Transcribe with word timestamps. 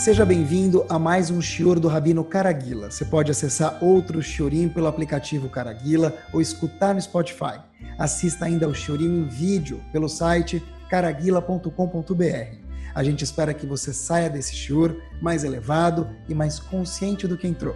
Seja 0.00 0.24
bem-vindo 0.24 0.86
a 0.88 0.98
mais 0.98 1.30
um 1.30 1.42
Shior 1.42 1.78
do 1.78 1.86
Rabino 1.86 2.24
Caraguila. 2.24 2.90
Você 2.90 3.04
pode 3.04 3.30
acessar 3.30 3.84
outro 3.84 4.22
Shiorim 4.22 4.66
pelo 4.66 4.86
aplicativo 4.86 5.46
Caraguila 5.50 6.16
ou 6.32 6.40
escutar 6.40 6.94
no 6.94 7.02
Spotify. 7.02 7.60
Assista 7.98 8.46
ainda 8.46 8.64
ao 8.64 8.72
Shiorim 8.72 9.04
em 9.04 9.28
vídeo 9.28 9.78
pelo 9.92 10.08
site 10.08 10.62
caraguila.com.br. 10.88 12.56
A 12.94 13.04
gente 13.04 13.24
espera 13.24 13.52
que 13.52 13.66
você 13.66 13.92
saia 13.92 14.30
desse 14.30 14.56
Shior 14.56 14.96
mais 15.20 15.44
elevado 15.44 16.08
e 16.26 16.34
mais 16.34 16.58
consciente 16.58 17.28
do 17.28 17.36
que 17.36 17.46
entrou. 17.46 17.74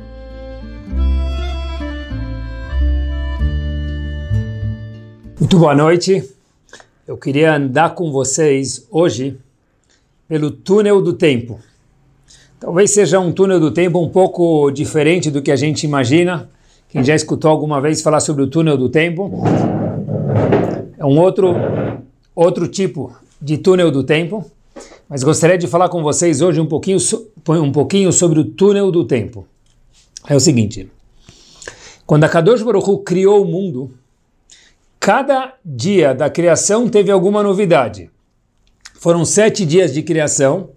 Muito 5.38 5.58
boa 5.58 5.74
noite. 5.74 6.26
Eu 7.06 7.18
queria 7.18 7.54
andar 7.54 7.94
com 7.94 8.10
vocês 8.10 8.88
hoje 8.90 9.38
pelo 10.26 10.50
túnel 10.50 11.02
do 11.02 11.12
tempo. 11.12 11.60
Talvez 12.64 12.94
seja 12.94 13.20
um 13.20 13.30
túnel 13.30 13.60
do 13.60 13.70
tempo 13.70 14.02
um 14.02 14.08
pouco 14.08 14.70
diferente 14.70 15.30
do 15.30 15.42
que 15.42 15.52
a 15.52 15.56
gente 15.56 15.84
imagina. 15.84 16.48
Quem 16.88 17.04
já 17.04 17.14
escutou 17.14 17.50
alguma 17.50 17.78
vez 17.78 18.00
falar 18.00 18.20
sobre 18.20 18.42
o 18.42 18.46
túnel 18.46 18.78
do 18.78 18.88
tempo? 18.88 19.30
É 20.96 21.04
um 21.04 21.20
outro 21.20 21.54
outro 22.34 22.66
tipo 22.66 23.14
de 23.38 23.58
túnel 23.58 23.90
do 23.90 24.02
tempo. 24.02 24.50
Mas 25.06 25.22
gostaria 25.22 25.58
de 25.58 25.66
falar 25.66 25.90
com 25.90 26.02
vocês 26.02 26.40
hoje 26.40 26.58
um 26.58 26.64
pouquinho, 26.64 26.96
um 27.50 27.70
pouquinho 27.70 28.10
sobre 28.10 28.40
o 28.40 28.44
túnel 28.46 28.90
do 28.90 29.04
tempo. 29.04 29.46
É 30.26 30.34
o 30.34 30.40
seguinte: 30.40 30.90
quando 32.06 32.24
a 32.24 32.30
Kadosh 32.30 32.62
Baruch 32.62 32.88
Hu 32.88 32.98
criou 33.00 33.42
o 33.42 33.46
mundo, 33.46 33.90
cada 34.98 35.52
dia 35.62 36.14
da 36.14 36.30
criação 36.30 36.88
teve 36.88 37.10
alguma 37.10 37.42
novidade. 37.42 38.10
Foram 38.94 39.22
sete 39.22 39.66
dias 39.66 39.92
de 39.92 40.02
criação. 40.02 40.70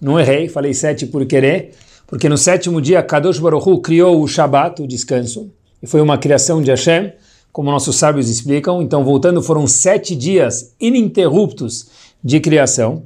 Não 0.00 0.18
errei, 0.20 0.48
falei 0.48 0.74
sete 0.74 1.06
por 1.06 1.24
querer, 1.26 1.74
porque 2.06 2.28
no 2.28 2.36
sétimo 2.36 2.80
dia 2.80 3.02
Kadosh 3.02 3.38
Baruch 3.38 3.68
Hu 3.68 3.80
criou 3.80 4.22
o 4.22 4.28
Shabat, 4.28 4.82
o 4.82 4.86
descanso, 4.86 5.50
e 5.82 5.86
foi 5.86 6.00
uma 6.00 6.18
criação 6.18 6.62
de 6.62 6.70
Hashem, 6.70 7.12
como 7.52 7.70
nossos 7.70 7.96
sábios 7.96 8.28
explicam. 8.28 8.82
Então, 8.82 9.02
voltando, 9.02 9.42
foram 9.42 9.66
sete 9.66 10.14
dias 10.14 10.74
ininterruptos 10.78 11.88
de 12.22 12.38
criação, 12.40 13.04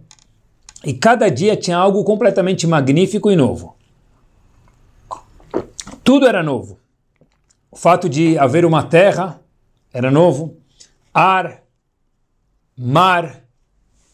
e 0.84 0.92
cada 0.92 1.28
dia 1.28 1.56
tinha 1.56 1.76
algo 1.76 2.02
completamente 2.02 2.66
magnífico 2.66 3.30
e 3.30 3.36
novo. 3.36 3.76
Tudo 6.02 6.26
era 6.26 6.42
novo. 6.42 6.78
O 7.70 7.76
fato 7.76 8.08
de 8.08 8.36
haver 8.36 8.64
uma 8.64 8.82
terra 8.82 9.40
era 9.92 10.10
novo, 10.10 10.56
ar, 11.14 11.62
mar, 12.76 13.44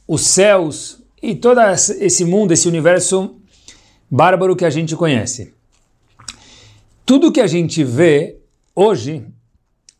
os 0.06 0.22
céus 0.22 1.02
e 1.22 1.34
todo 1.34 1.60
esse 1.60 2.24
mundo, 2.24 2.52
esse 2.52 2.68
universo 2.68 3.36
bárbaro 4.10 4.54
que 4.54 4.64
a 4.64 4.70
gente 4.70 4.94
conhece. 4.94 5.52
Tudo 7.04 7.32
que 7.32 7.40
a 7.40 7.46
gente 7.46 7.82
vê 7.84 8.38
hoje, 8.74 9.24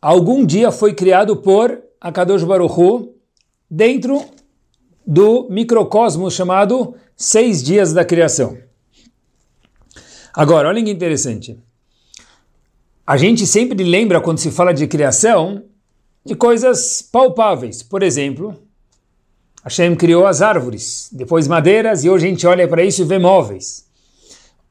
algum 0.01 0.45
dia 0.45 0.71
foi 0.71 0.93
criado 0.93 1.37
por 1.37 1.81
Akadosh 1.99 2.43
Baruch 2.43 2.79
Hu 2.79 3.15
dentro 3.69 4.23
do 5.05 5.47
microcosmos 5.49 6.33
chamado 6.33 6.95
Seis 7.15 7.63
Dias 7.63 7.93
da 7.93 8.03
Criação. 8.03 8.57
Agora, 10.33 10.67
olha 10.67 10.83
que 10.83 10.91
interessante. 10.91 11.57
A 13.05 13.15
gente 13.15 13.47
sempre 13.47 13.83
lembra, 13.83 14.19
quando 14.19 14.37
se 14.37 14.51
fala 14.51 14.73
de 14.73 14.85
criação, 14.85 15.63
de 16.25 16.35
coisas 16.35 17.01
palpáveis. 17.01 17.81
Por 17.81 18.03
exemplo, 18.03 18.61
Hashem 19.67 19.97
criou 19.97 20.25
as 20.25 20.41
árvores, 20.41 21.09
depois 21.11 21.45
madeiras, 21.45 22.05
e 22.05 22.09
hoje 22.09 22.25
a 22.25 22.29
gente 22.29 22.47
olha 22.47 22.65
para 22.69 22.85
isso 22.85 23.01
e 23.01 23.05
vê 23.05 23.19
móveis. 23.19 23.85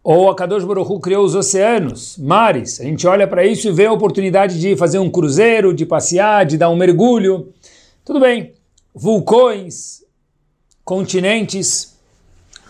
Ou 0.03 0.31
a 0.31 0.35
Kadosh 0.35 0.65
Baruch 0.65 1.03
criou 1.03 1.23
os 1.23 1.35
oceanos, 1.35 2.17
mares, 2.17 2.81
a 2.81 2.85
gente 2.85 3.07
olha 3.07 3.29
para 3.29 3.45
isso 3.45 3.69
e 3.69 3.73
vê 3.73 3.85
a 3.85 3.93
oportunidade 3.93 4.59
de 4.59 4.75
fazer 4.75 4.99
um 4.99 5.11
cruzeiro, 5.11 5.75
de 5.75 5.85
passear, 5.85 6.47
de 6.47 6.57
dar 6.57 6.71
um 6.71 6.77
mergulho. 6.77 7.53
Tudo 8.07 8.21
bem. 8.21 8.55
Vulcões, 8.95 10.03
continentes. 10.83 11.95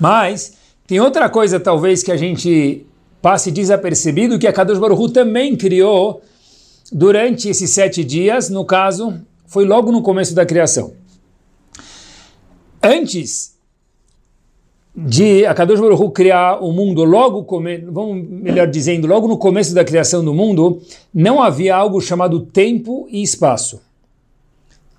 Mas 0.01 0.55
tem 0.85 0.99
outra 0.99 1.29
coisa 1.29 1.61
talvez 1.61 2.03
que 2.03 2.11
a 2.11 2.17
gente 2.17 2.85
passe 3.23 3.53
desapercebido, 3.53 4.37
que 4.37 4.49
a 4.49 4.53
Kadosh 4.53 4.81
Baruch 4.81 5.13
também 5.13 5.55
criou 5.55 6.21
durante 6.91 7.49
esses 7.49 7.71
sete 7.71 8.03
dias, 8.03 8.51
no 8.51 8.65
caso, 8.65 9.15
foi 9.47 9.65
logo 9.65 9.93
no 9.93 10.03
começo 10.03 10.35
da 10.35 10.45
criação 10.45 11.06
antes 12.87 13.57
de 14.97 15.45
Akadosh 15.45 15.79
Hu 15.79 16.11
criar 16.11 16.63
o 16.63 16.73
mundo, 16.73 17.05
logo, 17.05 17.45
come, 17.45 17.77
vamos 17.79 18.27
melhor 18.27 18.67
dizendo, 18.67 19.07
logo 19.07 19.29
no 19.29 19.37
começo 19.37 19.75
da 19.75 19.85
criação 19.85 20.25
do 20.25 20.33
mundo, 20.33 20.81
não 21.13 21.43
havia 21.43 21.77
algo 21.77 22.01
chamado 22.01 22.41
tempo 22.41 23.07
e 23.11 23.23
espaço. 23.23 23.83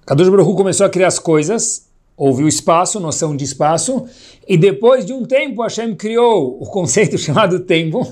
Akadosh 0.04 0.30
Baruch 0.30 0.56
começou 0.56 0.86
a 0.86 0.90
criar 0.90 1.08
as 1.08 1.18
coisas, 1.18 1.88
houve 2.16 2.44
o 2.44 2.48
espaço, 2.48 3.00
noção 3.00 3.36
de 3.36 3.44
espaço, 3.44 4.06
e 4.48 4.56
depois 4.56 5.04
de 5.04 5.14
um 5.14 5.26
tempo 5.26 5.64
Hashem 5.64 5.96
criou 5.96 6.62
o 6.62 6.66
conceito 6.70 7.18
chamado 7.18 7.62
tempo, 7.62 8.08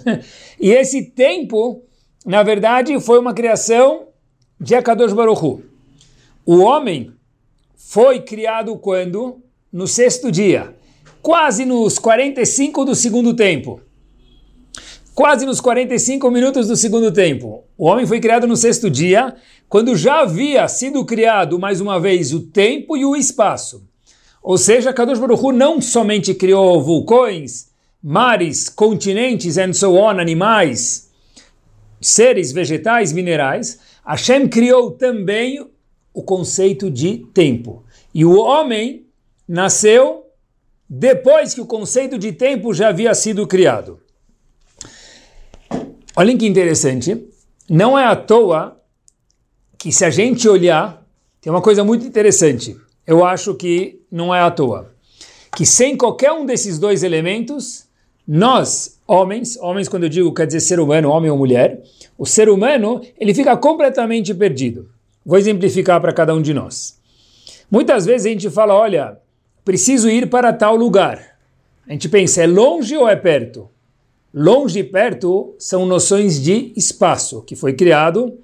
e 0.59 0.71
esse 0.71 1.03
tempo, 1.03 1.83
na 2.25 2.41
verdade, 2.41 2.99
foi 2.99 3.19
uma 3.19 3.33
criação 3.33 4.07
de 4.59 4.73
Akadosh 4.73 5.13
Baruch. 5.13 5.63
O 6.43 6.57
homem 6.59 7.11
foi 7.75 8.21
criado 8.21 8.75
quando? 8.77 9.44
No 9.75 9.87
sexto 9.87 10.31
dia, 10.31 10.73
quase 11.21 11.65
nos 11.65 11.99
45 11.99 12.85
do 12.85 12.95
segundo 12.95 13.33
tempo. 13.33 13.81
Quase 15.13 15.45
nos 15.45 15.59
45 15.59 16.31
minutos 16.31 16.69
do 16.69 16.77
segundo 16.77 17.11
tempo. 17.11 17.65
O 17.77 17.85
homem 17.87 18.05
foi 18.05 18.21
criado 18.21 18.47
no 18.47 18.55
sexto 18.55 18.89
dia, 18.89 19.35
quando 19.67 19.93
já 19.97 20.21
havia 20.21 20.65
sido 20.69 21.03
criado 21.03 21.59
mais 21.59 21.81
uma 21.81 21.99
vez 21.99 22.31
o 22.31 22.39
tempo 22.39 22.95
e 22.95 23.03
o 23.03 23.17
espaço. 23.17 23.85
Ou 24.41 24.57
seja, 24.57 24.93
Kadosh 24.93 25.19
Baruch 25.19 25.43
Hu 25.43 25.51
não 25.51 25.81
somente 25.81 26.33
criou 26.33 26.81
vulcões, 26.81 27.67
mares, 28.01 28.69
continentes 28.69 29.57
and 29.57 29.73
so 29.73 29.95
on, 29.95 30.21
animais, 30.21 31.11
seres 31.99 32.53
vegetais, 32.53 33.11
minerais, 33.11 33.77
Hashem 34.07 34.47
criou 34.47 34.91
também 34.91 35.67
o 36.13 36.23
conceito 36.23 36.89
de 36.89 37.25
tempo. 37.33 37.83
E 38.13 38.23
o 38.23 38.37
homem 38.37 39.04
nasceu 39.47 40.25
depois 40.89 41.53
que 41.53 41.61
o 41.61 41.65
conceito 41.65 42.17
de 42.17 42.31
tempo 42.31 42.73
já 42.73 42.89
havia 42.89 43.13
sido 43.13 43.47
criado. 43.47 43.99
Olhem 46.15 46.37
que 46.37 46.45
interessante, 46.45 47.27
não 47.69 47.97
é 47.97 48.05
à 48.05 48.15
toa 48.15 48.79
que 49.77 49.91
se 49.91 50.05
a 50.05 50.09
gente 50.09 50.47
olhar, 50.47 51.05
tem 51.41 51.51
uma 51.51 51.61
coisa 51.61 51.83
muito 51.83 52.05
interessante, 52.05 52.75
eu 53.05 53.23
acho 53.25 53.53
que 53.55 54.01
não 54.11 54.33
é 54.33 54.41
à 54.41 54.49
toa, 54.49 54.93
que 55.55 55.65
sem 55.65 55.97
qualquer 55.97 56.31
um 56.31 56.45
desses 56.45 56.79
dois 56.79 57.03
elementos, 57.03 57.85
nós, 58.27 58.99
homens, 59.07 59.57
homens 59.57 59.87
quando 59.87 60.03
eu 60.03 60.09
digo 60.09 60.33
quer 60.33 60.47
dizer 60.47 60.61
ser 60.61 60.79
humano, 60.79 61.09
homem 61.09 61.29
ou 61.29 61.37
mulher, 61.37 61.83
o 62.17 62.25
ser 62.25 62.49
humano, 62.49 63.01
ele 63.19 63.33
fica 63.33 63.55
completamente 63.57 64.33
perdido. 64.33 64.89
Vou 65.25 65.37
exemplificar 65.37 65.99
para 65.99 66.13
cada 66.13 66.33
um 66.33 66.41
de 66.41 66.53
nós. 66.53 66.99
Muitas 67.69 68.05
vezes 68.05 68.27
a 68.27 68.29
gente 68.29 68.49
fala, 68.49 68.73
olha, 68.73 69.19
preciso 69.65 70.07
ir 70.07 70.29
para 70.29 70.53
tal 70.53 70.75
lugar. 70.75 71.37
A 71.87 71.91
gente 71.91 72.07
pensa, 72.07 72.43
é 72.43 72.47
longe 72.47 72.95
ou 72.95 73.09
é 73.09 73.15
perto? 73.15 73.67
Longe 74.33 74.79
e 74.79 74.83
perto 74.83 75.55
são 75.57 75.85
noções 75.85 76.41
de 76.41 76.71
espaço, 76.75 77.41
que 77.41 77.55
foi 77.55 77.73
criado 77.73 78.37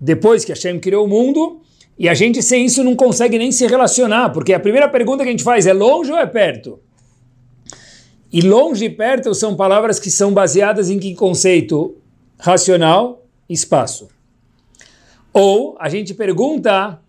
depois 0.00 0.44
que 0.44 0.52
Hashem 0.52 0.78
criou 0.78 1.04
o 1.04 1.08
mundo, 1.08 1.60
e 1.98 2.08
a 2.08 2.14
gente 2.14 2.40
sem 2.40 2.64
isso 2.64 2.84
não 2.84 2.94
consegue 2.94 3.36
nem 3.36 3.50
se 3.50 3.66
relacionar, 3.66 4.30
porque 4.30 4.52
a 4.52 4.60
primeira 4.60 4.88
pergunta 4.88 5.24
que 5.24 5.28
a 5.28 5.32
gente 5.32 5.42
faz 5.42 5.66
é 5.66 5.72
longe 5.72 6.12
ou 6.12 6.18
é 6.18 6.26
perto? 6.26 6.78
E 8.32 8.40
longe 8.40 8.84
e 8.84 8.90
perto 8.90 9.34
são 9.34 9.56
palavras 9.56 9.98
que 9.98 10.10
são 10.10 10.32
baseadas 10.32 10.90
em 10.90 10.98
que 11.00 11.14
conceito? 11.14 11.96
Racional, 12.38 13.24
espaço. 13.48 14.08
Ou 15.32 15.76
a 15.80 15.88
gente 15.88 16.14
pergunta 16.14 17.00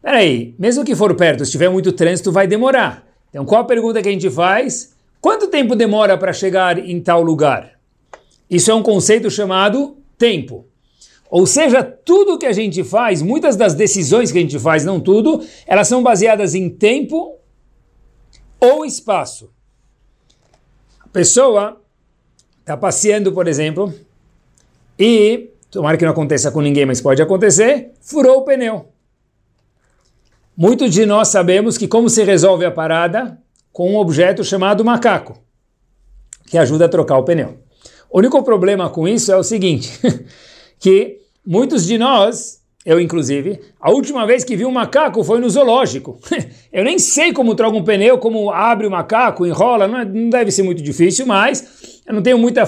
Peraí, 0.00 0.54
mesmo 0.58 0.84
que 0.84 0.94
for 0.94 1.14
perto, 1.14 1.44
se 1.44 1.50
tiver 1.50 1.68
muito 1.68 1.92
trânsito, 1.92 2.30
vai 2.30 2.46
demorar. 2.46 3.06
Então, 3.30 3.44
qual 3.44 3.62
a 3.62 3.64
pergunta 3.64 4.00
que 4.00 4.08
a 4.08 4.12
gente 4.12 4.30
faz? 4.30 4.94
Quanto 5.20 5.48
tempo 5.48 5.74
demora 5.74 6.16
para 6.16 6.32
chegar 6.32 6.78
em 6.78 7.00
tal 7.00 7.22
lugar? 7.22 7.72
Isso 8.48 8.70
é 8.70 8.74
um 8.74 8.82
conceito 8.82 9.30
chamado 9.30 9.96
tempo. 10.16 10.66
Ou 11.30 11.46
seja, 11.46 11.82
tudo 11.82 12.38
que 12.38 12.46
a 12.46 12.52
gente 12.52 12.82
faz, 12.82 13.20
muitas 13.20 13.54
das 13.54 13.74
decisões 13.74 14.32
que 14.32 14.38
a 14.38 14.40
gente 14.40 14.58
faz, 14.58 14.84
não 14.84 14.98
tudo, 14.98 15.44
elas 15.66 15.88
são 15.88 16.02
baseadas 16.02 16.54
em 16.54 16.70
tempo 16.70 17.36
ou 18.58 18.84
espaço. 18.86 19.50
A 21.00 21.08
pessoa 21.08 21.80
está 22.60 22.76
passeando, 22.76 23.32
por 23.32 23.46
exemplo, 23.46 23.92
e, 24.98 25.50
tomara 25.70 25.96
que 25.98 26.04
não 26.04 26.12
aconteça 26.12 26.50
com 26.50 26.60
ninguém, 26.60 26.86
mas 26.86 27.00
pode 27.00 27.20
acontecer, 27.20 27.92
furou 28.00 28.38
o 28.38 28.44
pneu. 28.44 28.86
Muitos 30.60 30.92
de 30.92 31.06
nós 31.06 31.28
sabemos 31.28 31.78
que 31.78 31.86
como 31.86 32.10
se 32.10 32.24
resolve 32.24 32.64
a 32.64 32.70
parada 32.72 33.38
com 33.72 33.92
um 33.92 33.96
objeto 33.96 34.42
chamado 34.42 34.84
macaco. 34.84 35.40
que 36.48 36.58
ajuda 36.58 36.86
a 36.86 36.88
trocar 36.88 37.16
o 37.16 37.22
pneu. 37.22 37.58
O 38.10 38.18
único 38.18 38.42
problema 38.42 38.90
com 38.90 39.06
isso 39.06 39.30
é 39.30 39.36
o 39.36 39.44
seguinte, 39.44 39.88
que 40.80 41.18
muitos 41.46 41.86
de 41.86 41.96
nós, 41.96 42.60
eu 42.84 43.00
inclusive, 43.00 43.60
a 43.80 43.92
última 43.92 44.26
vez 44.26 44.42
que 44.42 44.56
vi 44.56 44.66
um 44.66 44.72
macaco 44.72 45.22
foi 45.22 45.38
no 45.38 45.48
zoológico. 45.48 46.18
eu 46.72 46.82
nem 46.82 46.98
sei 46.98 47.32
como 47.32 47.54
troca 47.54 47.76
um 47.76 47.84
pneu, 47.84 48.18
como 48.18 48.50
abre 48.50 48.84
o 48.84 48.90
macaco, 48.90 49.46
enrola, 49.46 49.86
não, 49.86 50.00
é, 50.00 50.04
não 50.04 50.28
deve 50.28 50.50
ser 50.50 50.64
muito 50.64 50.82
difícil, 50.82 51.24
mas 51.24 52.02
eu 52.04 52.12
não 52.12 52.20
tenho 52.20 52.36
muita 52.36 52.64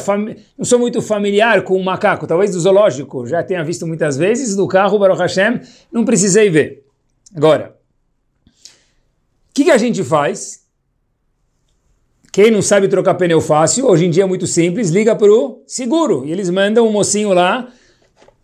não 0.57 0.65
sou 0.65 0.79
muito 0.79 1.03
familiar 1.03 1.65
com 1.65 1.75
o 1.75 1.85
macaco, 1.85 2.25
talvez 2.25 2.53
do 2.53 2.61
zoológico, 2.61 3.27
já 3.27 3.43
tenha 3.43 3.65
visto 3.65 3.85
muitas 3.85 4.17
vezes, 4.17 4.55
do 4.55 4.69
carro, 4.69 4.97
Baruch 4.97 5.19
Hashem, 5.19 5.61
não 5.91 6.05
precisei 6.05 6.49
ver. 6.49 6.85
Agora, 7.35 7.80
que, 9.61 9.65
que 9.65 9.71
a 9.71 9.79
gente 9.79 10.03
faz? 10.03 10.61
Quem 12.33 12.51
não 12.51 12.62
sabe 12.62 12.89
trocar 12.89 13.15
pneu 13.15 13.41
fácil, 13.41 13.87
hoje 13.87 14.07
em 14.07 14.11
dia 14.11 14.23
é 14.23 14.27
muito 14.27 14.47
simples, 14.47 14.89
liga 14.89 15.15
para 15.15 15.31
o 15.31 15.62
seguro 15.67 16.25
e 16.25 16.33
eles 16.33 16.49
mandam 16.49 16.87
um 16.87 16.93
mocinho 16.93 17.35
lá 17.35 17.71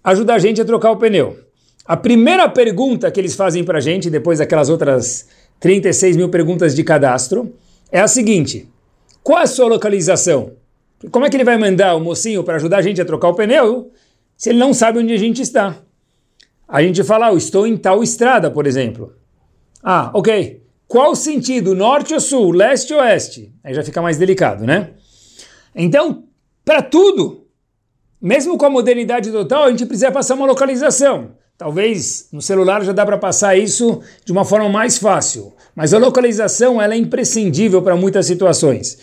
ajudar 0.05 0.35
a 0.35 0.39
gente 0.39 0.61
a 0.61 0.65
trocar 0.65 0.91
o 0.91 0.97
pneu. 0.97 1.39
A 1.87 1.97
primeira 1.97 2.49
pergunta 2.49 3.11
que 3.11 3.19
eles 3.19 3.35
fazem 3.35 3.65
para 3.65 3.79
a 3.79 3.81
gente, 3.81 4.11
depois 4.11 4.41
daquelas 4.41 4.69
outras 4.69 5.29
36 5.59 6.17
mil 6.17 6.29
perguntas 6.29 6.75
de 6.75 6.85
cadastro, 6.85 7.55
é 7.91 8.01
a 8.01 8.09
seguinte: 8.09 8.69
qual 9.23 9.39
a 9.39 9.47
sua 9.47 9.69
localização? 9.69 10.53
Como 11.11 11.25
é 11.25 11.31
que 11.31 11.37
ele 11.37 11.45
vai 11.45 11.57
mandar 11.57 11.95
o 11.95 12.01
mocinho 12.01 12.43
para 12.43 12.57
ajudar 12.57 12.79
a 12.79 12.83
gente 12.83 13.01
a 13.01 13.05
trocar 13.05 13.29
o 13.29 13.35
pneu 13.35 13.91
se 14.37 14.51
ele 14.51 14.59
não 14.59 14.75
sabe 14.75 14.99
onde 14.99 15.15
a 15.15 15.19
gente 15.19 15.41
está? 15.41 15.79
A 16.69 16.83
gente 16.83 17.03
fala, 17.05 17.31
oh, 17.31 17.39
estou 17.39 17.67
em 17.67 17.77
tal 17.77 18.03
estrada, 18.03 18.51
por 18.51 18.67
exemplo. 18.67 19.15
Ah, 19.83 20.11
ok. 20.13 20.66
Qual 20.89 21.15
sentido? 21.17 21.75
Norte 21.75 22.15
ou 22.15 22.21
sul? 22.21 22.53
Leste 22.53 22.95
ou 22.95 23.01
oeste? 23.01 23.53
Aí 23.65 23.75
já 23.75 23.83
fica 23.83 24.01
mais 24.01 24.17
delicado, 24.19 24.65
né? 24.65 24.91
Então, 25.75 26.25
para 26.65 26.81
tudo, 26.81 27.47
mesmo 28.21 28.57
com 28.57 28.67
a 28.67 28.71
modernidade 28.71 29.31
total, 29.31 29.65
a 29.65 29.71
gente 29.71 29.85
precisa 29.85 30.13
passar 30.13 30.35
uma 30.35 30.47
localização. 30.47 31.33
Talvez 31.59 32.29
no 32.33 32.43
celular 32.43 32.85
já 32.85 32.93
dá 32.93 33.05
para 33.05 33.17
passar 33.17 33.57
isso 33.57 34.01
de 34.25 34.31
uma 34.31 34.45
forma 34.45 34.69
mais 34.69 34.99
fácil. 34.99 35.55
Mas 35.75 35.93
a 35.95 35.99
localização 35.99 36.81
ela 36.81 36.95
é 36.95 36.99
imprescindível 36.99 37.83
para 37.83 37.97
muitas 37.97 38.27
situações. 38.27 38.99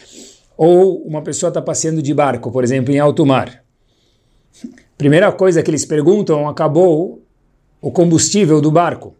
Ou 0.55 1.03
uma 1.03 1.21
pessoa 1.21 1.47
está 1.47 1.61
passeando 1.61 2.01
de 2.01 2.13
barco, 2.13 2.51
por 2.51 2.63
exemplo, 2.63 2.93
em 2.93 2.99
alto 2.99 3.25
mar. 3.25 3.63
Primeira 4.97 5.31
coisa 5.31 5.63
que 5.63 5.69
eles 5.69 5.83
perguntam, 5.83 6.47
acabou 6.47 7.23
o 7.81 7.91
combustível 7.91 8.61
do 8.61 8.71
barco. 8.71 9.15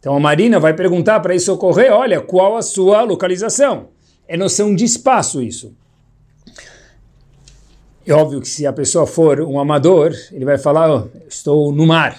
Então 0.00 0.16
a 0.16 0.20
Marina 0.20 0.58
vai 0.58 0.74
perguntar 0.74 1.20
para 1.20 1.34
isso 1.34 1.52
ocorrer, 1.52 1.92
olha, 1.92 2.20
qual 2.20 2.56
a 2.56 2.62
sua 2.62 3.02
localização? 3.02 3.88
É 4.26 4.36
noção 4.36 4.74
de 4.74 4.84
espaço 4.84 5.42
isso. 5.42 5.74
É 8.06 8.12
óbvio 8.12 8.40
que 8.40 8.48
se 8.48 8.66
a 8.66 8.72
pessoa 8.72 9.06
for 9.06 9.40
um 9.42 9.60
amador, 9.60 10.12
ele 10.32 10.44
vai 10.44 10.56
falar, 10.56 10.90
oh, 10.90 11.08
estou 11.28 11.70
no 11.70 11.86
mar. 11.86 12.18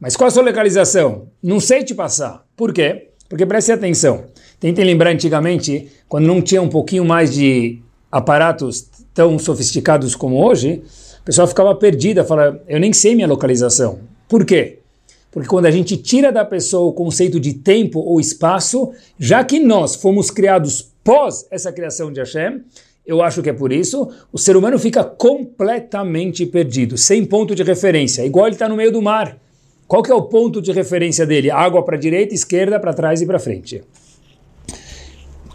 Mas 0.00 0.16
qual 0.16 0.28
a 0.28 0.30
sua 0.30 0.42
localização? 0.42 1.28
Não 1.42 1.60
sei 1.60 1.84
te 1.84 1.94
passar. 1.94 2.44
Por 2.56 2.72
quê? 2.72 3.10
Porque 3.28 3.44
preste 3.44 3.70
atenção. 3.70 4.24
Tentem 4.58 4.84
lembrar 4.84 5.10
antigamente, 5.10 5.92
quando 6.08 6.26
não 6.26 6.40
tinha 6.40 6.62
um 6.62 6.68
pouquinho 6.68 7.04
mais 7.04 7.32
de 7.34 7.78
aparatos 8.10 8.88
tão 9.12 9.38
sofisticados 9.38 10.14
como 10.14 10.42
hoje, 10.42 10.82
a 11.20 11.24
pessoa 11.24 11.46
ficava 11.46 11.74
perdida, 11.74 12.24
fala, 12.24 12.62
eu 12.66 12.80
nem 12.80 12.92
sei 12.92 13.14
minha 13.14 13.28
localização. 13.28 14.00
Por 14.28 14.46
quê? 14.46 14.78
Porque 15.30 15.48
quando 15.48 15.66
a 15.66 15.70
gente 15.70 15.96
tira 15.96 16.32
da 16.32 16.44
pessoa 16.44 16.88
o 16.88 16.92
conceito 16.92 17.38
de 17.38 17.54
tempo 17.54 18.00
ou 18.00 18.18
espaço, 18.18 18.92
já 19.18 19.44
que 19.44 19.60
nós 19.60 19.94
fomos 19.94 20.30
criados 20.30 20.90
pós 21.04 21.46
essa 21.50 21.72
criação 21.72 22.12
de 22.12 22.20
Hashem, 22.20 22.62
eu 23.06 23.22
acho 23.22 23.42
que 23.42 23.48
é 23.48 23.52
por 23.52 23.72
isso, 23.72 24.10
o 24.30 24.38
ser 24.38 24.56
humano 24.56 24.78
fica 24.78 25.02
completamente 25.02 26.44
perdido, 26.44 26.98
sem 26.98 27.24
ponto 27.24 27.54
de 27.54 27.62
referência, 27.62 28.24
igual 28.24 28.46
ele 28.46 28.54
está 28.54 28.68
no 28.68 28.76
meio 28.76 28.92
do 28.92 29.00
mar. 29.00 29.38
Qual 29.86 30.02
que 30.02 30.12
é 30.12 30.14
o 30.14 30.22
ponto 30.22 30.60
de 30.60 30.70
referência 30.70 31.24
dele? 31.24 31.50
Água 31.50 31.82
para 31.82 31.96
direita, 31.96 32.34
esquerda, 32.34 32.78
para 32.78 32.92
trás 32.92 33.22
e 33.22 33.26
para 33.26 33.38
frente. 33.38 33.82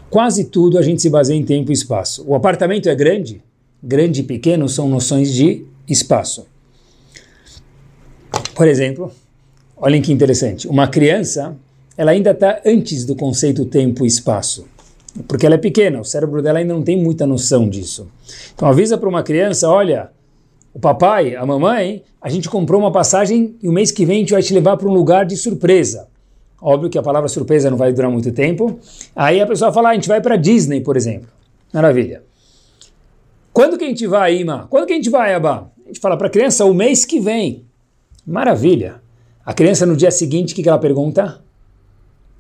Quase 0.10 0.46
tudo 0.46 0.80
a 0.80 0.82
gente 0.82 1.04
se 1.04 1.10
baseia 1.10 1.38
em 1.38 1.44
tempo 1.44 1.72
e 1.72 1.74
espaço. 1.74 2.24
O 2.28 2.34
apartamento 2.34 2.90
é 2.90 2.96
grande, 2.96 3.44
grande 3.82 4.22
e 4.22 4.24
pequeno 4.24 4.68
são 4.68 4.90
noções 4.90 5.32
de 5.32 5.66
espaço. 5.88 6.48
Por 8.56 8.68
exemplo, 8.68 9.12
Olhem 9.86 10.02
que 10.02 10.14
interessante. 10.14 10.66
Uma 10.66 10.88
criança, 10.88 11.58
ela 11.98 12.12
ainda 12.12 12.32
está 12.32 12.62
antes 12.66 13.04
do 13.04 13.18
conceito 13.18 13.66
tempo 13.66 14.06
e 14.06 14.08
espaço. 14.08 14.66
Porque 15.28 15.46
ela 15.46 15.56
é 15.56 15.58
pequena, 15.58 16.00
o 16.00 16.06
cérebro 16.06 16.42
dela 16.42 16.60
ainda 16.60 16.74
não 16.74 16.82
tem 16.82 16.98
muita 16.98 17.28
noção 17.28 17.68
disso. 17.68 18.08
Então 18.56 18.66
avisa 18.66 18.98
para 18.98 19.10
uma 19.10 19.22
criança, 19.22 19.70
olha, 19.70 20.10
o 20.74 20.80
papai, 20.80 21.36
a 21.36 21.46
mamãe, 21.46 22.02
a 22.22 22.30
gente 22.30 22.50
comprou 22.50 22.80
uma 22.80 22.94
passagem 22.94 23.58
e 23.62 23.68
o 23.68 23.74
mês 23.74 23.92
que 23.92 24.06
vem 24.06 24.16
a 24.16 24.20
gente 24.22 24.32
vai 24.32 24.42
te 24.42 24.54
levar 24.54 24.78
para 24.78 24.88
um 24.88 24.94
lugar 24.94 25.26
de 25.26 25.36
surpresa. 25.36 26.08
Óbvio 26.62 26.90
que 26.90 26.98
a 26.98 27.04
palavra 27.04 27.28
surpresa 27.28 27.70
não 27.70 27.76
vai 27.76 27.92
durar 27.92 28.10
muito 28.10 28.32
tempo. 28.32 28.80
Aí 29.14 29.42
a 29.42 29.46
pessoa 29.46 29.74
fala, 29.74 29.90
ah, 29.90 29.92
a 29.92 29.96
gente 29.96 30.08
vai 30.08 30.22
para 30.22 30.38
Disney, 30.38 30.80
por 30.80 30.96
exemplo. 30.96 31.28
Maravilha. 31.74 32.24
Quando 33.52 33.78
que 33.78 33.84
a 33.84 33.88
gente 33.90 34.08
vai, 34.08 34.38
Ima? 34.38 34.66
Quando 34.70 34.88
que 34.88 34.94
a 34.94 34.96
gente 34.96 35.10
vai, 35.10 35.34
Abba? 35.34 35.70
A 35.84 35.88
gente 35.90 36.00
fala 36.00 36.16
para 36.16 36.28
a 36.28 36.30
criança, 36.30 36.64
o 36.64 36.74
mês 36.74 37.04
que 37.04 37.20
vem. 37.20 37.66
Maravilha. 38.26 39.03
A 39.46 39.54
criança 39.54 39.86
no 39.86 39.96
dia 39.96 40.12
seguinte, 40.12 40.54
o 40.54 40.56
que, 40.56 40.64
que 40.64 40.70
ela 40.70 40.80
pergunta? 40.80 41.42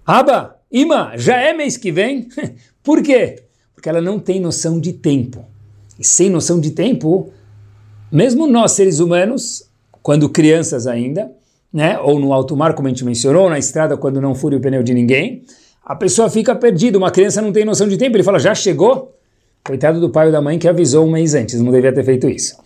Aba, 0.06 0.56
Ima, 0.72 1.14
já 1.16 1.38
é 1.40 1.54
mês 1.54 1.78
que 1.78 1.92
vem? 1.92 2.28
Por 2.84 3.02
quê? 3.04 3.44
Porque 3.76 3.90
ela 3.90 4.02
não 4.02 4.20
tem 4.20 4.40
noção 4.40 4.80
de 4.80 4.94
tempo. 4.94 5.46
E 6.00 6.06
sem 6.06 6.30
noção 6.30 6.60
de 6.60 6.72
tempo, 6.72 7.30
mesmo 8.12 8.48
nós 8.48 8.72
seres 8.72 9.00
humanos, 9.00 9.70
quando 10.02 10.30
crianças 10.30 10.88
ainda, 10.88 11.32
né, 11.72 12.00
ou 12.00 12.20
no 12.20 12.34
alto 12.34 12.56
mar, 12.56 12.74
como 12.74 12.88
a 12.88 12.92
gente 12.92 13.06
mencionou, 13.06 13.50
na 13.50 13.60
estrada 13.60 13.98
quando 13.98 14.22
não 14.22 14.34
fure 14.34 14.56
o 14.56 14.60
pneu 14.60 14.84
de 14.84 14.94
ninguém, 14.94 15.44
a 15.84 15.96
pessoa 15.96 16.30
fica 16.30 16.56
perdida. 16.56 16.98
Uma 16.98 17.12
criança 17.12 17.42
não 17.42 17.52
tem 17.52 17.66
noção 17.66 17.88
de 17.88 17.98
tempo. 17.98 18.16
Ele 18.16 18.24
fala, 18.24 18.40
já 18.40 18.56
chegou? 18.56 19.16
Coitado 19.64 20.00
do 20.00 20.10
pai 20.10 20.28
ou 20.28 20.32
da 20.32 20.42
mãe 20.42 20.58
que 20.58 20.68
avisou 20.68 21.06
um 21.06 21.12
mês 21.12 21.34
antes, 21.34 21.60
não 21.62 21.72
devia 21.72 21.94
ter 21.94 22.04
feito 22.04 22.28
isso. 22.28 22.58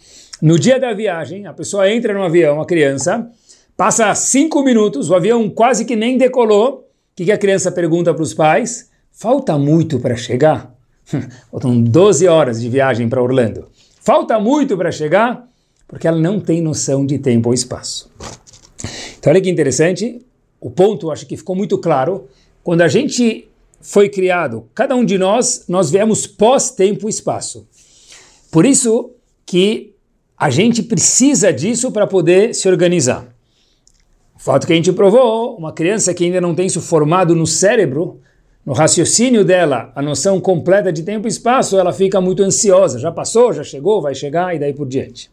No 0.41 0.57
dia 0.57 0.79
da 0.79 0.93
viagem, 0.93 1.45
a 1.45 1.53
pessoa 1.53 1.91
entra 1.91 2.13
no 2.13 2.23
avião, 2.23 2.61
a 2.61 2.65
criança, 2.65 3.29
Passa 3.77 4.15
cinco 4.15 4.63
minutos, 4.63 5.11
o 5.11 5.13
avião 5.13 5.47
quase 5.51 5.85
que 5.85 5.95
nem 5.95 6.17
decolou. 6.17 6.79
O 6.79 6.83
que, 7.15 7.25
que 7.25 7.31
a 7.31 7.37
criança 7.37 7.71
pergunta 7.71 8.11
para 8.11 8.23
os 8.23 8.33
pais? 8.33 8.89
Falta 9.11 9.55
muito 9.55 9.99
para 9.99 10.15
chegar? 10.15 10.75
Faltam 11.51 11.79
12 11.79 12.27
horas 12.27 12.59
de 12.59 12.69
viagem 12.69 13.07
para 13.07 13.21
Orlando. 13.21 13.67
Falta 14.01 14.39
muito 14.39 14.75
para 14.75 14.91
chegar? 14.91 15.47
Porque 15.87 16.07
ela 16.07 16.17
não 16.17 16.39
tem 16.39 16.59
noção 16.59 17.05
de 17.05 17.19
tempo 17.19 17.49
ou 17.49 17.53
espaço. 17.53 18.11
Então, 19.19 19.31
olha 19.31 19.39
que 19.39 19.49
interessante. 19.49 20.25
O 20.59 20.71
ponto, 20.71 21.11
acho 21.11 21.27
que 21.27 21.37
ficou 21.37 21.55
muito 21.55 21.77
claro. 21.77 22.27
Quando 22.63 22.81
a 22.81 22.87
gente 22.87 23.47
foi 23.79 24.09
criado, 24.09 24.65
cada 24.73 24.95
um 24.95 25.05
de 25.05 25.19
nós, 25.19 25.65
nós 25.67 25.91
viemos 25.91 26.25
pós-tempo 26.25 27.07
e 27.07 27.11
espaço. 27.11 27.67
Por 28.51 28.65
isso 28.65 29.11
que 29.45 29.93
a 30.35 30.49
gente 30.49 30.81
precisa 30.81 31.53
disso 31.53 31.91
para 31.91 32.07
poder 32.07 32.55
se 32.55 32.67
organizar. 32.67 33.36
Fato 34.37 34.67
que 34.67 34.73
a 34.73 34.75
gente 34.75 34.91
provou, 34.93 35.57
uma 35.57 35.73
criança 35.73 36.13
que 36.13 36.23
ainda 36.23 36.39
não 36.39 36.53
tem 36.53 36.67
isso 36.67 36.81
formado 36.81 37.35
no 37.35 37.47
cérebro, 37.47 38.19
no 38.65 38.73
raciocínio 38.73 39.45
dela, 39.45 39.91
a 39.95 40.01
noção 40.01 40.39
completa 40.41 40.91
de 40.91 41.01
tempo 41.01 41.27
e 41.27 41.29
espaço, 41.29 41.77
ela 41.77 41.93
fica 41.93 42.19
muito 42.19 42.43
ansiosa. 42.43 42.99
Já 42.99 43.11
passou, 43.11 43.53
já 43.53 43.63
chegou, 43.63 44.01
vai 44.01 44.13
chegar 44.13 44.55
e 44.55 44.59
daí 44.59 44.73
por 44.73 44.87
diante. 44.87 45.31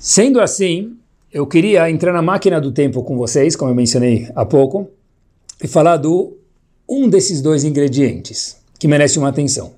Sendo 0.00 0.40
assim, 0.40 0.96
eu 1.30 1.46
queria 1.46 1.90
entrar 1.90 2.12
na 2.12 2.22
máquina 2.22 2.60
do 2.60 2.72
tempo 2.72 3.02
com 3.02 3.16
vocês, 3.16 3.54
como 3.54 3.70
eu 3.70 3.74
mencionei 3.74 4.28
há 4.34 4.46
pouco, 4.46 4.90
e 5.62 5.68
falar 5.68 5.98
do 5.98 6.38
um 6.88 7.08
desses 7.08 7.42
dois 7.42 7.64
ingredientes 7.64 8.56
que 8.78 8.88
merece 8.88 9.18
uma 9.18 9.28
atenção. 9.28 9.72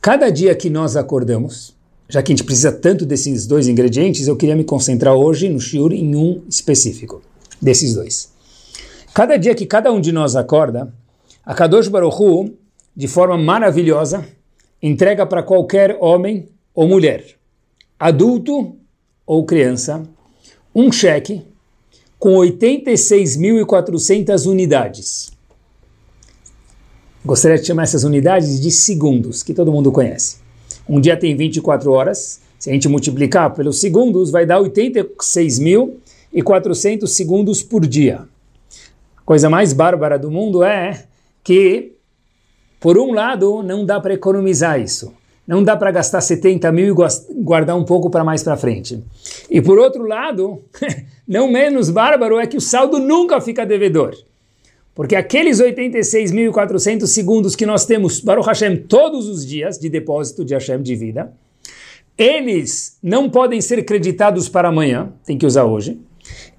Cada 0.00 0.30
dia 0.30 0.54
que 0.54 0.68
nós 0.68 0.96
acordamos, 0.96 1.76
já 2.10 2.22
que 2.22 2.32
a 2.32 2.34
gente 2.34 2.44
precisa 2.44 2.72
tanto 2.72 3.06
desses 3.06 3.46
dois 3.46 3.68
ingredientes, 3.68 4.26
eu 4.26 4.36
queria 4.36 4.56
me 4.56 4.64
concentrar 4.64 5.14
hoje 5.14 5.48
no 5.48 5.60
shiur 5.60 5.92
em 5.92 6.16
um 6.16 6.42
específico 6.48 7.22
desses 7.62 7.94
dois. 7.94 8.32
Cada 9.14 9.36
dia 9.36 9.54
que 9.54 9.64
cada 9.64 9.92
um 9.92 10.00
de 10.00 10.10
nós 10.10 10.34
acorda, 10.34 10.92
a 11.46 11.54
Kadosh 11.54 11.86
Baruch 11.86 12.20
Hu, 12.20 12.52
de 12.96 13.06
forma 13.06 13.38
maravilhosa, 13.38 14.26
entrega 14.82 15.24
para 15.24 15.44
qualquer 15.44 15.96
homem 16.00 16.48
ou 16.74 16.88
mulher, 16.88 17.36
adulto 17.98 18.74
ou 19.24 19.44
criança, 19.44 20.02
um 20.74 20.90
cheque 20.90 21.42
com 22.18 22.34
86.400 22.34 24.50
unidades. 24.50 25.30
Gostaria 27.24 27.58
de 27.58 27.66
chamar 27.66 27.84
essas 27.84 28.02
unidades 28.02 28.60
de 28.60 28.72
segundos, 28.72 29.44
que 29.44 29.54
todo 29.54 29.70
mundo 29.70 29.92
conhece. 29.92 30.39
Um 30.90 31.00
dia 31.00 31.16
tem 31.16 31.34
24 31.36 31.92
horas. 31.92 32.40
Se 32.58 32.68
a 32.68 32.72
gente 32.72 32.88
multiplicar 32.88 33.54
pelos 33.54 33.78
segundos, 33.78 34.32
vai 34.32 34.44
dar 34.44 34.60
86.400 34.60 37.06
segundos 37.06 37.62
por 37.62 37.86
dia. 37.86 38.22
A 39.16 39.20
coisa 39.24 39.48
mais 39.48 39.72
bárbara 39.72 40.18
do 40.18 40.32
mundo 40.32 40.64
é 40.64 41.04
que, 41.44 41.92
por 42.80 42.98
um 42.98 43.12
lado, 43.12 43.62
não 43.62 43.86
dá 43.86 44.00
para 44.00 44.14
economizar 44.14 44.80
isso. 44.80 45.14
não 45.46 45.62
dá 45.62 45.76
para 45.76 45.92
gastar 45.92 46.20
70 46.20 46.72
mil 46.72 46.92
e 46.92 46.96
guardar 47.42 47.76
um 47.76 47.84
pouco 47.84 48.10
para 48.10 48.24
mais 48.24 48.42
para 48.42 48.56
frente. 48.56 49.00
E 49.48 49.60
por 49.60 49.78
outro 49.78 50.02
lado, 50.04 50.60
não 51.26 51.48
menos 51.50 51.88
bárbaro 51.88 52.40
é 52.40 52.48
que 52.48 52.56
o 52.56 52.60
saldo 52.60 52.98
nunca 52.98 53.40
fica 53.40 53.64
devedor. 53.64 54.16
Porque 55.00 55.16
aqueles 55.16 55.62
86.400 55.62 57.06
segundos 57.06 57.56
que 57.56 57.64
nós 57.64 57.86
temos, 57.86 58.20
Baruch 58.20 58.46
Hashem, 58.46 58.76
todos 58.76 59.28
os 59.28 59.46
dias 59.46 59.78
de 59.78 59.88
depósito 59.88 60.44
de 60.44 60.52
Hashem 60.52 60.82
de 60.82 60.94
vida, 60.94 61.32
eles 62.18 62.98
não 63.02 63.30
podem 63.30 63.62
ser 63.62 63.82
creditados 63.86 64.46
para 64.46 64.68
amanhã, 64.68 65.10
tem 65.24 65.38
que 65.38 65.46
usar 65.46 65.64
hoje. 65.64 65.98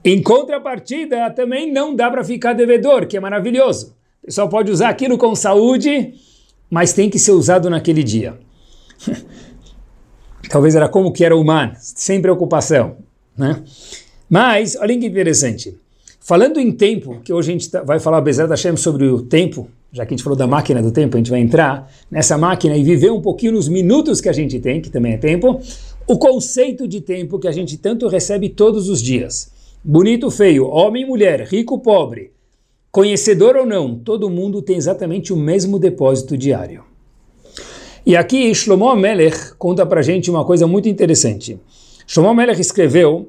Em 0.03 0.23
contrapartida, 0.23 1.29
também 1.29 1.71
não 1.71 1.95
dá 1.95 2.09
para 2.09 2.23
ficar 2.23 2.53
devedor, 2.53 3.05
que 3.05 3.15
é 3.15 3.19
maravilhoso. 3.19 3.95
O 4.23 4.25
pessoal 4.25 4.49
pode 4.49 4.71
usar 4.71 4.89
aquilo 4.89 5.19
com 5.19 5.35
saúde, 5.35 6.15
mas 6.67 6.93
tem 6.93 7.11
que 7.11 7.19
ser 7.19 7.33
usado 7.33 7.69
naquele 7.69 8.01
dia. 8.01 8.39
Talvez 10.49 10.73
era 10.73 10.89
como 10.89 11.13
que 11.13 11.23
era 11.23 11.35
humano, 11.35 11.73
sem 11.77 12.19
preocupação. 12.19 12.97
Né? 13.37 13.63
Mas, 14.27 14.75
olha 14.75 14.97
que 14.97 15.05
interessante. 15.05 15.79
Falando 16.23 16.59
em 16.59 16.71
tempo, 16.71 17.19
que 17.23 17.33
hoje 17.33 17.49
a 17.49 17.53
gente 17.53 17.71
tá, 17.71 17.81
vai 17.81 17.99
falar, 17.99 18.21
Bezerra 18.21 18.49
da 18.49 18.53
Hashem, 18.53 18.77
sobre 18.77 19.07
o 19.07 19.23
tempo, 19.23 19.67
já 19.91 20.05
que 20.05 20.13
a 20.13 20.15
gente 20.15 20.23
falou 20.23 20.37
da 20.37 20.45
máquina 20.45 20.79
do 20.79 20.91
tempo, 20.91 21.17
a 21.17 21.19
gente 21.19 21.31
vai 21.31 21.39
entrar 21.39 21.91
nessa 22.11 22.37
máquina 22.37 22.77
e 22.77 22.83
viver 22.83 23.11
um 23.11 23.19
pouquinho 23.19 23.53
nos 23.53 23.67
minutos 23.67 24.21
que 24.21 24.29
a 24.29 24.31
gente 24.31 24.59
tem, 24.59 24.79
que 24.79 24.91
também 24.91 25.13
é 25.13 25.17
tempo, 25.17 25.59
o 26.07 26.19
conceito 26.19 26.87
de 26.87 27.01
tempo 27.01 27.39
que 27.39 27.47
a 27.47 27.51
gente 27.51 27.75
tanto 27.75 28.07
recebe 28.07 28.49
todos 28.49 28.87
os 28.87 29.01
dias. 29.01 29.51
Bonito, 29.83 30.29
feio, 30.29 30.67
homem, 30.67 31.07
mulher, 31.07 31.41
rico, 31.41 31.79
pobre, 31.79 32.31
conhecedor 32.91 33.55
ou 33.55 33.65
não, 33.65 33.95
todo 33.95 34.29
mundo 34.29 34.61
tem 34.61 34.77
exatamente 34.77 35.33
o 35.33 35.35
mesmo 35.35 35.79
depósito 35.79 36.37
diário. 36.37 36.83
E 38.05 38.15
aqui 38.15 38.53
Shlomo 38.53 38.95
Melech 38.95 39.55
conta 39.57 39.87
para 39.87 40.03
gente 40.03 40.29
uma 40.29 40.45
coisa 40.45 40.67
muito 40.67 40.87
interessante. 40.87 41.59
Shlomo 42.05 42.35
Melech 42.35 42.61
escreveu 42.61 43.27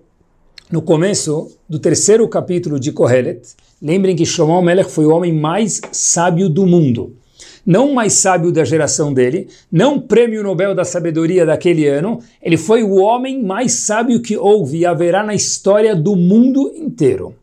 no 0.70 0.80
começo 0.80 1.56
do 1.68 1.78
terceiro 1.78 2.26
capítulo 2.28 2.78
de 2.78 2.92
Kohelet, 2.92 3.42
lembrem 3.80 4.16
que 4.16 4.24
Shlomo 4.24 4.62
Melech 4.62 4.90
foi 4.90 5.04
o 5.04 5.10
homem 5.10 5.32
mais 5.32 5.80
sábio 5.92 6.48
do 6.48 6.66
mundo. 6.66 7.16
Não 7.64 7.92
mais 7.92 8.14
sábio 8.14 8.50
da 8.50 8.64
geração 8.64 9.12
dele, 9.12 9.48
não 9.70 10.00
prêmio 10.00 10.42
Nobel 10.42 10.74
da 10.74 10.84
sabedoria 10.84 11.46
daquele 11.46 11.86
ano, 11.86 12.20
ele 12.42 12.56
foi 12.56 12.82
o 12.82 12.96
homem 12.96 13.42
mais 13.42 13.72
sábio 13.72 14.20
que 14.20 14.36
houve 14.36 14.78
e 14.78 14.86
haverá 14.86 15.22
na 15.22 15.34
história 15.34 15.94
do 15.94 16.16
mundo 16.16 16.72
inteiro. 16.74 17.34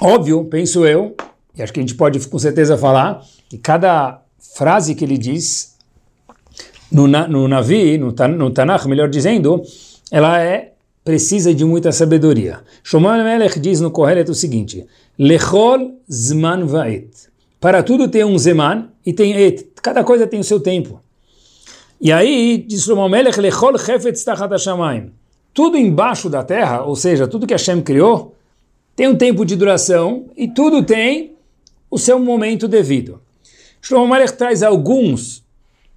Óbvio, 0.00 0.44
penso 0.44 0.84
eu, 0.84 1.14
e 1.56 1.62
acho 1.62 1.72
que 1.72 1.80
a 1.80 1.82
gente 1.82 1.94
pode 1.94 2.26
com 2.28 2.38
certeza 2.38 2.76
falar, 2.76 3.22
que 3.48 3.56
cada 3.56 4.20
frase 4.54 4.94
que 4.94 5.04
ele 5.04 5.16
diz 5.16 5.76
no, 6.90 7.06
no 7.06 7.48
Navi, 7.48 7.96
no, 7.96 8.14
no 8.36 8.50
Tanakh, 8.50 8.86
melhor 8.86 9.08
dizendo, 9.08 9.62
ela 10.12 10.38
é 10.38 10.74
precisa 11.02 11.54
de 11.54 11.64
muita 11.64 11.90
sabedoria. 11.90 12.60
Shlomo 12.84 13.08
Melech 13.08 13.58
diz 13.58 13.80
no 13.80 13.90
Kohelet 13.90 14.30
o 14.30 14.34
seguinte: 14.34 14.86
Lechol 15.18 15.98
zman 16.08 16.66
va'et. 16.66 17.10
Para 17.58 17.82
tudo 17.82 18.06
tem 18.06 18.22
um 18.22 18.38
zeman 18.38 18.90
e 19.06 19.14
tem 19.14 19.32
et. 19.32 19.72
Cada 19.82 20.04
coisa 20.04 20.26
tem 20.26 20.38
o 20.38 20.44
seu 20.44 20.60
tempo. 20.60 21.00
E 21.98 22.12
aí, 22.12 22.58
diz 22.68 22.82
Shlomo 22.82 23.08
Melech, 23.08 23.40
Lechol 23.40 23.78
chefetz 23.78 24.22
tachat 24.22 24.52
hashamayim. 24.52 25.10
Tudo 25.54 25.78
embaixo 25.78 26.28
da 26.28 26.44
terra, 26.44 26.82
ou 26.82 26.94
seja, 26.94 27.26
tudo 27.26 27.46
que 27.46 27.54
Hashem 27.54 27.80
criou, 27.80 28.34
tem 28.94 29.08
um 29.08 29.16
tempo 29.16 29.46
de 29.46 29.56
duração 29.56 30.26
e 30.36 30.46
tudo 30.46 30.82
tem 30.82 31.36
o 31.90 31.98
seu 31.98 32.18
momento 32.18 32.68
devido. 32.68 33.18
Shlomo 33.80 34.12
Melech 34.12 34.34
traz 34.34 34.62
alguns 34.62 35.42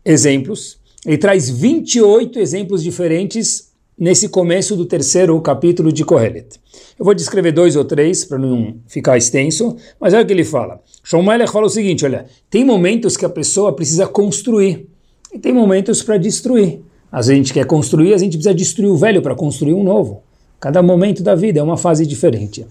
exemplos, 0.06 0.80
ele 1.06 1.18
traz 1.18 1.50
28 1.50 2.40
exemplos 2.40 2.82
diferentes 2.82 3.75
nesse 3.98 4.28
começo 4.28 4.76
do 4.76 4.86
terceiro 4.86 5.40
capítulo 5.42 5.92
de 5.92 6.04
Kohelet. 6.04 6.60
Eu 7.00 7.06
vou 7.06 7.14
descrever 7.14 7.52
dois 7.52 7.76
ou 7.76 7.86
três 7.86 8.26
para 8.26 8.38
não 8.38 8.76
ficar 8.88 9.18
extenso, 9.18 9.76
mas 10.00 10.14
olha 10.14 10.24
o 10.24 10.26
que 10.28 10.34
ele 10.34 10.44
fala. 10.44 10.82
Shlomo 11.04 11.30
fala 11.48 11.66
o 11.66 11.70
seguinte, 11.70 12.04
olha, 12.06 12.26
tem 12.50 12.66
momentos 12.66 13.16
que 13.16 13.26
a 13.26 13.30
pessoa 13.30 13.74
precisa 13.74 14.08
construir 14.08 14.88
e 15.34 15.40
tem 15.40 15.54
momentos 15.54 16.02
para 16.04 16.18
destruir. 16.18 16.82
A 17.12 17.22
gente 17.22 17.54
quer 17.54 17.66
construir, 17.66 18.14
a 18.14 18.18
gente 18.18 18.34
precisa 18.34 18.54
destruir 18.54 18.90
o 18.90 18.98
velho 18.98 19.22
para 19.22 19.36
construir 19.36 19.74
um 19.74 19.84
novo. 19.84 20.24
Cada 20.60 20.82
momento 20.82 21.24
da 21.24 21.36
vida 21.36 21.60
é 21.60 21.64
uma 21.64 21.78
fase 21.78 22.06
diferente. 22.06 22.66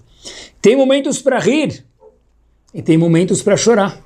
Tem 0.61 0.75
momentos 0.75 1.21
para 1.21 1.39
rir 1.39 1.83
e 2.73 2.81
tem 2.81 2.97
momentos 2.97 3.41
para 3.41 3.57
chorar. 3.57 4.03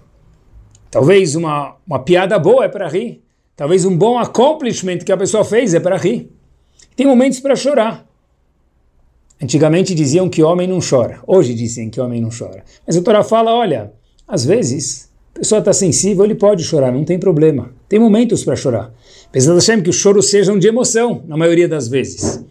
Talvez 0.92 1.36
uma, 1.36 1.76
uma 1.86 2.00
piada 2.00 2.38
boa 2.40 2.66
é 2.66 2.68
para 2.68 2.88
rir. 2.88 3.22
Talvez 3.56 3.84
um 3.84 3.98
bom 3.98 4.18
accomplishment 4.18 5.00
que 5.00 5.12
a 5.12 5.18
pessoa 5.18 5.44
fez 5.44 5.74
é 5.74 5.80
para 5.80 5.98
rir. 5.98 6.30
Tem 7.00 7.08
momentos 7.08 7.40
para 7.40 7.56
chorar. 7.56 8.06
Antigamente 9.42 9.96
diziam 9.96 10.28
que 10.28 10.44
homem 10.44 10.68
não 10.68 10.80
chora. 10.82 11.22
Hoje 11.26 11.54
dizem 11.54 11.90
que 11.90 12.02
homem 12.02 12.20
não 12.20 12.28
chora. 12.30 12.62
Mas 12.86 12.98
a 12.98 13.02
Torá 13.02 13.24
fala, 13.24 13.54
olha, 13.54 13.94
às 14.28 14.44
vezes 14.44 15.10
a 15.34 15.40
pessoa 15.40 15.60
está 15.60 15.72
sensível, 15.72 16.26
ele 16.26 16.36
pode 16.36 16.62
chorar, 16.62 16.92
não 16.92 17.06
tem 17.06 17.18
problema. 17.18 17.74
Tem 17.88 17.98
momentos 17.98 18.44
para 18.44 18.58
chorar. 18.58 18.94
Apesar 19.28 19.78
de 19.78 19.82
que 19.82 19.90
os 19.90 19.96
choros 19.96 20.30
sejam 20.30 20.60
de 20.60 20.68
emoção, 20.68 21.24
na 21.26 21.38
maioria 21.38 21.70
das 21.70 21.88
vezes. 21.88 22.44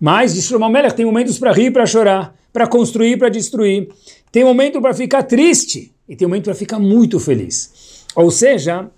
Mas, 0.00 0.34
diz 0.34 0.46
Shlomo 0.46 0.66
tem 0.96 1.06
momentos 1.06 1.38
para 1.38 1.52
rir, 1.52 1.70
para 1.70 1.86
chorar, 1.86 2.34
para 2.52 2.66
construir, 2.66 3.16
para 3.18 3.28
destruir. 3.28 3.88
Tem 4.32 4.42
momento 4.42 4.82
para 4.82 4.94
ficar 4.94 5.22
triste 5.22 5.94
e 6.08 6.16
tem 6.16 6.26
momento 6.26 6.46
para 6.46 6.54
ficar 6.54 6.80
muito 6.80 7.20
feliz. 7.20 8.04
Ou 8.16 8.32
seja, 8.32 8.90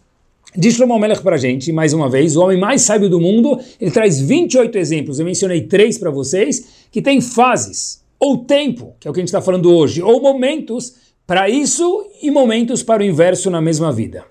Diz 0.56 0.74
Shlomo 0.74 0.96
Melech 1.00 1.20
para 1.20 1.34
a 1.34 1.38
gente, 1.38 1.72
mais 1.72 1.92
uma 1.92 2.08
vez, 2.08 2.36
o 2.36 2.40
homem 2.40 2.56
mais 2.56 2.82
sábio 2.82 3.10
do 3.10 3.18
mundo, 3.18 3.58
ele 3.80 3.90
traz 3.90 4.20
28 4.20 4.78
exemplos, 4.78 5.18
eu 5.18 5.24
mencionei 5.24 5.62
três 5.62 5.98
para 5.98 6.12
vocês, 6.12 6.86
que 6.92 7.02
tem 7.02 7.20
fases, 7.20 8.04
ou 8.20 8.38
tempo, 8.38 8.94
que 9.00 9.08
é 9.08 9.10
o 9.10 9.14
que 9.14 9.18
a 9.18 9.22
gente 9.22 9.30
está 9.30 9.42
falando 9.42 9.68
hoje, 9.68 10.00
ou 10.00 10.22
momentos 10.22 10.94
para 11.26 11.48
isso 11.48 12.06
e 12.22 12.30
momentos 12.30 12.84
para 12.84 13.02
o 13.02 13.04
inverso 13.04 13.50
na 13.50 13.60
mesma 13.60 13.90
vida. 13.90 14.24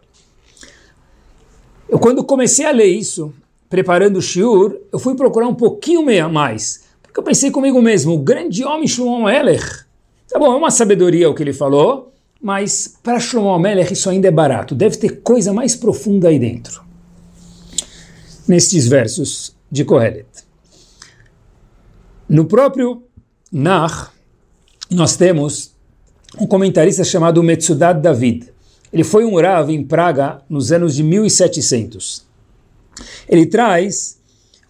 Eu 1.90 2.00
quando 2.00 2.24
comecei 2.24 2.66
a 2.66 2.72
ler 2.72 2.88
isso, 2.88 3.34
preparando 3.70 4.18
o 4.18 4.22
Shiur, 4.22 4.80
eu 4.94 5.00
fui 5.00 5.16
procurar 5.16 5.50
um 5.50 5.56
pouquinho 5.56 6.06
mais, 6.32 6.86
porque 7.02 7.20
eu 7.20 7.24
pensei 7.24 7.52
comigo 7.52 7.82
mesmo, 7.82 8.14
o 8.14 8.20
grande 8.20 8.64
homem 8.64 8.88
Shlomo 8.88 9.26
Melech, 9.26 9.84
tá 10.30 10.40
bom, 10.40 10.54
é 10.54 10.56
uma 10.56 10.72
sabedoria 10.72 11.30
o 11.30 11.36
que 11.36 11.44
ele 11.44 11.52
falou, 11.52 12.13
mas 12.44 12.98
para 13.02 13.22
Shlomo 13.22 13.58
Melech 13.58 13.94
isso 13.94 14.10
ainda 14.10 14.28
é 14.28 14.32
barato. 14.32 14.76
Deve 14.76 14.98
ter 14.98 15.22
coisa 15.22 15.54
mais 15.54 15.78
profunda 15.78 16.28
aí 16.28 16.38
dentro. 16.38 16.84
Nestes 18.46 18.86
versos 18.86 19.56
de 19.72 19.86
Kohelet. 19.86 20.28
No 22.28 22.44
próprio 22.44 23.04
Nar, 23.50 24.12
nós 24.92 25.16
temos 25.16 25.72
um 26.38 26.46
comentarista 26.46 27.06
chamado 27.06 27.42
Metsudat 27.42 28.02
David. 28.02 28.52
Ele 28.92 29.06
foi 29.06 29.24
um 29.24 29.40
Rav 29.40 29.70
em 29.70 29.82
Praga 29.82 30.42
nos 30.50 30.70
anos 30.74 30.96
de 30.96 31.04
1700. 31.04 32.26
Ele 33.30 33.46
traz 33.46 34.20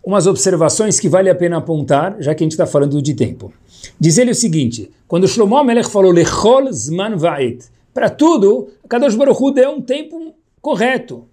umas 0.05 0.27
observações 0.27 0.99
que 0.99 1.09
vale 1.09 1.29
a 1.29 1.35
pena 1.35 1.57
apontar, 1.57 2.17
já 2.19 2.35
que 2.35 2.43
a 2.43 2.45
gente 2.45 2.51
está 2.51 2.67
falando 2.67 3.01
de 3.01 3.15
tempo. 3.15 3.51
Diz 3.99 4.17
ele 4.17 4.31
o 4.31 4.35
seguinte, 4.35 4.91
quando 5.07 5.27
Shlomo 5.27 5.63
Melech 5.63 5.89
falou 5.89 6.11
Lechol 6.11 6.71
Zman 6.71 7.15
Va'et, 7.15 7.65
para 7.93 8.09
tudo, 8.09 8.69
Kadosh 8.89 9.15
Baruch 9.15 9.41
Hu 9.41 9.51
deu 9.51 9.71
um 9.71 9.81
tempo 9.81 10.35
correto. 10.61 11.27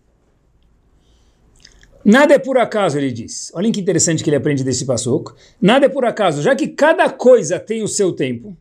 Nada 2.04 2.34
é 2.34 2.38
por 2.38 2.58
acaso, 2.58 2.98
ele 2.98 3.12
diz. 3.12 3.50
Olha 3.54 3.70
que 3.70 3.80
interessante 3.80 4.24
que 4.24 4.30
ele 4.30 4.36
aprende 4.36 4.64
desse 4.64 4.84
passoco. 4.84 5.34
Nada 5.60 5.86
é 5.86 5.88
por 5.88 6.04
acaso, 6.04 6.42
já 6.42 6.54
que 6.56 6.68
cada 6.68 7.08
coisa 7.10 7.58
tem 7.58 7.82
o 7.82 7.88
seu 7.88 8.12
tempo, 8.12 8.56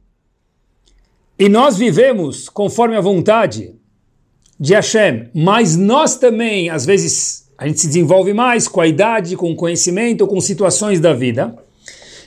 e 1.37 1.47
nós 1.47 1.77
vivemos 1.77 2.49
conforme 2.49 2.97
a 2.97 3.01
vontade 3.01 3.73
de 4.59 4.73
Hashem, 4.73 5.29
mas 5.33 5.77
nós 5.77 6.17
também, 6.17 6.69
às 6.69 6.85
vezes, 6.85 7.49
a 7.57 7.65
gente 7.65 7.79
se 7.79 7.87
desenvolve 7.87 8.33
mais 8.33 8.67
com 8.67 8.81
a 8.81 8.87
idade, 8.87 9.37
com 9.37 9.49
o 9.49 9.55
conhecimento, 9.55 10.27
com 10.27 10.41
situações 10.41 10.99
da 10.99 11.13
vida. 11.13 11.55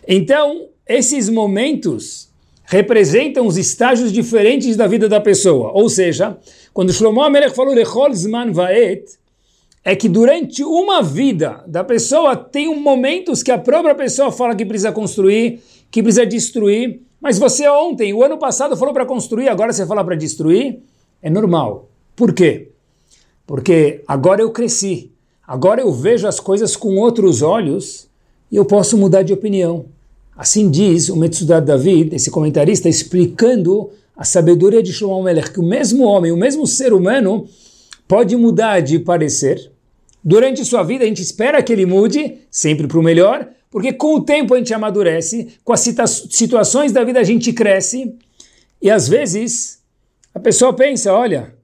Então, 0.09 0.69
esses 0.87 1.29
momentos 1.29 2.31
representam 2.65 3.47
os 3.47 3.57
estágios 3.57 4.13
diferentes 4.13 4.77
da 4.77 4.87
vida 4.87 5.09
da 5.09 5.21
pessoa. 5.21 5.73
Ou 5.73 5.89
seja, 5.89 6.39
quando 6.73 6.93
Shlomo 6.93 7.23
Amelech 7.23 7.55
falou 7.55 7.75
Lechol 7.75 8.13
Zman 8.15 8.53
Vaet, 8.53 9.05
é 9.85 9.97
que 9.97 10.09
durante 10.09 10.63
uma 10.63 11.03
vida 11.03 11.65
da 11.67 11.83
pessoa 11.83 12.37
tem 12.37 12.75
momentos 12.81 13.43
que 13.43 13.51
a 13.51 13.59
própria 13.59 13.95
pessoa 13.95 14.31
fala 14.31 14.55
que 14.55 14.65
precisa 14.65 14.93
construir, 14.93 15.61
que 15.91 16.03
precisa 16.03 16.25
destruir, 16.25 17.03
mas 17.21 17.39
você 17.39 17.69
ontem, 17.69 18.13
o 18.15 18.23
ano 18.23 18.39
passado 18.39 18.77
falou 18.77 18.95
para 18.95 19.07
construir, 19.07 19.49
agora 19.49 19.73
você 19.73 19.87
fala 19.87 20.05
para 20.05 20.17
destruir, 20.17 20.81
é 21.21 21.29
normal. 21.29 21.89
Por 22.17 22.33
quê? 22.33 22.71
Porque 23.47 24.03
agora 24.07 24.41
eu 24.41 24.51
cresci, 24.51 25.11
agora 25.47 25.81
eu 25.81 25.93
vejo 25.93 26.27
as 26.27 26.41
coisas 26.41 26.75
com 26.77 26.97
outros 26.97 27.43
olhos 27.43 28.09
e 28.51 28.57
eu 28.57 28.65
posso 28.65 28.97
mudar 28.97 29.23
de 29.23 29.33
opinião. 29.33 29.87
Assim 30.43 30.69
diz 30.69 31.09
o 31.09 31.17
Metsudat 31.17 31.65
David, 31.65 32.17
esse 32.17 32.29
comentarista, 32.29 32.89
explicando 32.89 33.91
a 34.17 34.25
sabedoria 34.25 34.83
de 34.83 34.93
Shlomo 34.93 35.23
Melech, 35.23 35.53
que 35.53 35.61
o 35.61 35.63
mesmo 35.63 36.03
homem, 36.03 36.33
o 36.33 36.37
mesmo 36.37 36.67
ser 36.67 36.93
humano, 36.93 37.47
pode 38.09 38.37
mudar 38.37 38.81
de 38.81 38.99
parecer, 38.99 39.73
Durante 40.25 40.65
sua 40.65 40.85
vida, 40.85 41.05
a 41.05 41.07
gente 41.07 41.21
espera 41.21 41.63
que 41.63 41.73
ele 41.73 41.85
mude, 41.85 42.39
sempre 42.51 42.87
para 42.87 42.99
o 42.99 43.03
melhor, 43.03 43.49
porque 43.71 43.93
com 43.93 44.15
o 44.15 44.21
tempo 44.21 44.55
a 44.55 44.59
gente 44.59 44.73
amadurece, 44.73 45.55
com 45.65 45.73
as 45.73 45.81
situações 45.81 46.93
da 46.93 47.03
vida 47.03 47.19
a 47.19 47.25
gente 47.25 47.53
cresce, 47.53 48.15
e 48.81 48.89
às 48.89 49.09
vezes 49.09 49.81
a 50.33 50.39
pessoa 50.39 50.73
pensa: 50.73 51.13
olha, 51.13 51.55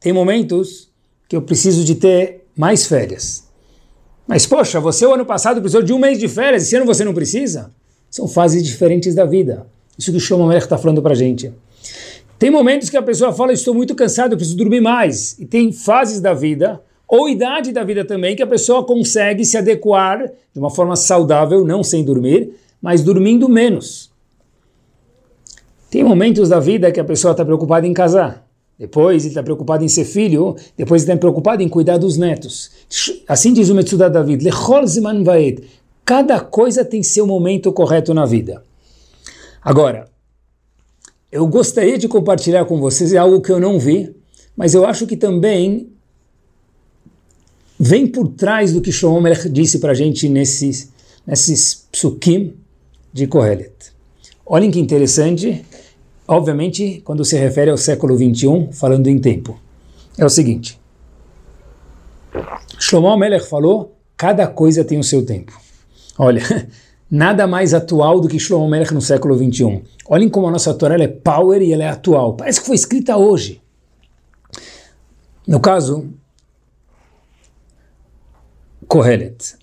tem 0.00 0.12
momentos 0.12 0.90
que 1.28 1.36
eu 1.36 1.42
preciso 1.42 1.84
de 1.84 1.96
ter 1.96 2.46
mais 2.56 2.86
férias. 2.86 3.44
Mas, 4.26 4.46
poxa, 4.46 4.80
você 4.80 5.04
o 5.04 5.12
ano 5.12 5.26
passado 5.26 5.60
precisou 5.60 5.82
de 5.82 5.92
um 5.92 5.98
mês 5.98 6.18
de 6.18 6.28
férias, 6.28 6.62
esse 6.62 6.76
ano 6.76 6.86
você 6.86 7.04
não 7.04 7.12
precisa? 7.12 7.74
São 8.12 8.28
fases 8.28 8.62
diferentes 8.62 9.14
da 9.14 9.24
vida. 9.24 9.66
Isso 9.98 10.10
que 10.10 10.18
o 10.18 10.20
Shlomo 10.20 10.46
Melech 10.46 10.66
está 10.66 10.76
falando 10.76 11.00
para 11.00 11.12
a 11.12 11.16
gente. 11.16 11.50
Tem 12.38 12.50
momentos 12.50 12.90
que 12.90 12.96
a 12.98 13.02
pessoa 13.02 13.32
fala, 13.32 13.54
estou 13.54 13.74
muito 13.74 13.94
cansado, 13.94 14.36
preciso 14.36 14.56
dormir 14.58 14.82
mais. 14.82 15.38
E 15.38 15.46
tem 15.46 15.72
fases 15.72 16.20
da 16.20 16.34
vida, 16.34 16.78
ou 17.08 17.26
idade 17.26 17.72
da 17.72 17.82
vida 17.82 18.04
também, 18.04 18.36
que 18.36 18.42
a 18.42 18.46
pessoa 18.46 18.84
consegue 18.84 19.46
se 19.46 19.56
adequar 19.56 20.30
de 20.52 20.58
uma 20.58 20.68
forma 20.68 20.94
saudável, 20.94 21.64
não 21.64 21.82
sem 21.82 22.04
dormir, 22.04 22.50
mas 22.82 23.02
dormindo 23.02 23.48
menos. 23.48 24.10
Tem 25.90 26.04
momentos 26.04 26.50
da 26.50 26.60
vida 26.60 26.92
que 26.92 27.00
a 27.00 27.04
pessoa 27.04 27.32
está 27.32 27.46
preocupada 27.46 27.86
em 27.86 27.94
casar. 27.94 28.46
Depois 28.78 29.22
ele 29.22 29.30
está 29.30 29.42
preocupado 29.42 29.84
em 29.84 29.88
ser 29.88 30.04
filho, 30.04 30.54
depois 30.76 31.02
ele 31.02 31.12
está 31.12 31.18
preocupado 31.18 31.62
em 31.62 31.68
cuidar 31.68 31.96
dos 31.96 32.18
netos. 32.18 32.70
Assim 33.26 33.54
diz 33.54 33.70
o 33.70 33.74
Metsuda 33.74 34.10
David. 34.10 34.44
Cada 36.04 36.40
coisa 36.40 36.84
tem 36.84 37.02
seu 37.02 37.26
momento 37.26 37.72
correto 37.72 38.12
na 38.12 38.26
vida. 38.26 38.62
Agora, 39.62 40.08
eu 41.30 41.46
gostaria 41.46 41.96
de 41.96 42.08
compartilhar 42.08 42.64
com 42.64 42.78
vocês 42.78 43.14
algo 43.14 43.40
que 43.40 43.50
eu 43.50 43.60
não 43.60 43.78
vi, 43.78 44.14
mas 44.56 44.74
eu 44.74 44.84
acho 44.84 45.06
que 45.06 45.16
também 45.16 45.90
vem 47.78 48.06
por 48.06 48.28
trás 48.28 48.72
do 48.72 48.80
que 48.80 48.92
Shlomo 48.92 49.26
disse 49.50 49.78
para 49.78 49.92
a 49.92 49.94
gente 49.94 50.28
nesses, 50.28 50.92
nesses 51.26 51.86
psukim 51.90 52.54
de 53.12 53.26
Kohelet. 53.26 53.72
Olhem 54.44 54.70
que 54.70 54.78
interessante, 54.78 55.64
obviamente, 56.28 57.00
quando 57.04 57.24
se 57.24 57.36
refere 57.36 57.70
ao 57.70 57.76
século 57.76 58.16
21, 58.16 58.72
falando 58.72 59.06
em 59.06 59.18
tempo. 59.18 59.58
É 60.18 60.24
o 60.24 60.28
seguinte, 60.28 60.78
Shlomo 62.78 63.16
Melech 63.16 63.48
falou, 63.48 63.96
cada 64.16 64.46
coisa 64.46 64.84
tem 64.84 64.98
o 64.98 65.04
seu 65.04 65.24
tempo. 65.24 65.52
Olha, 66.22 66.40
nada 67.10 67.48
mais 67.48 67.74
atual 67.74 68.20
do 68.20 68.28
que 68.28 68.38
Shlomo 68.38 68.68
Melech 68.68 68.94
no 68.94 69.00
século 69.02 69.36
21. 69.36 69.82
Olhem 70.06 70.28
como 70.28 70.46
a 70.46 70.52
nossa 70.52 70.72
Torá 70.72 70.94
é 70.94 71.08
power 71.08 71.60
e 71.60 71.72
ela 71.72 71.82
é 71.82 71.88
atual. 71.88 72.36
Parece 72.36 72.60
que 72.60 72.66
foi 72.68 72.76
escrita 72.76 73.16
hoje. 73.16 73.60
No 75.44 75.58
caso, 75.58 76.08
Kohelet. 78.86 79.56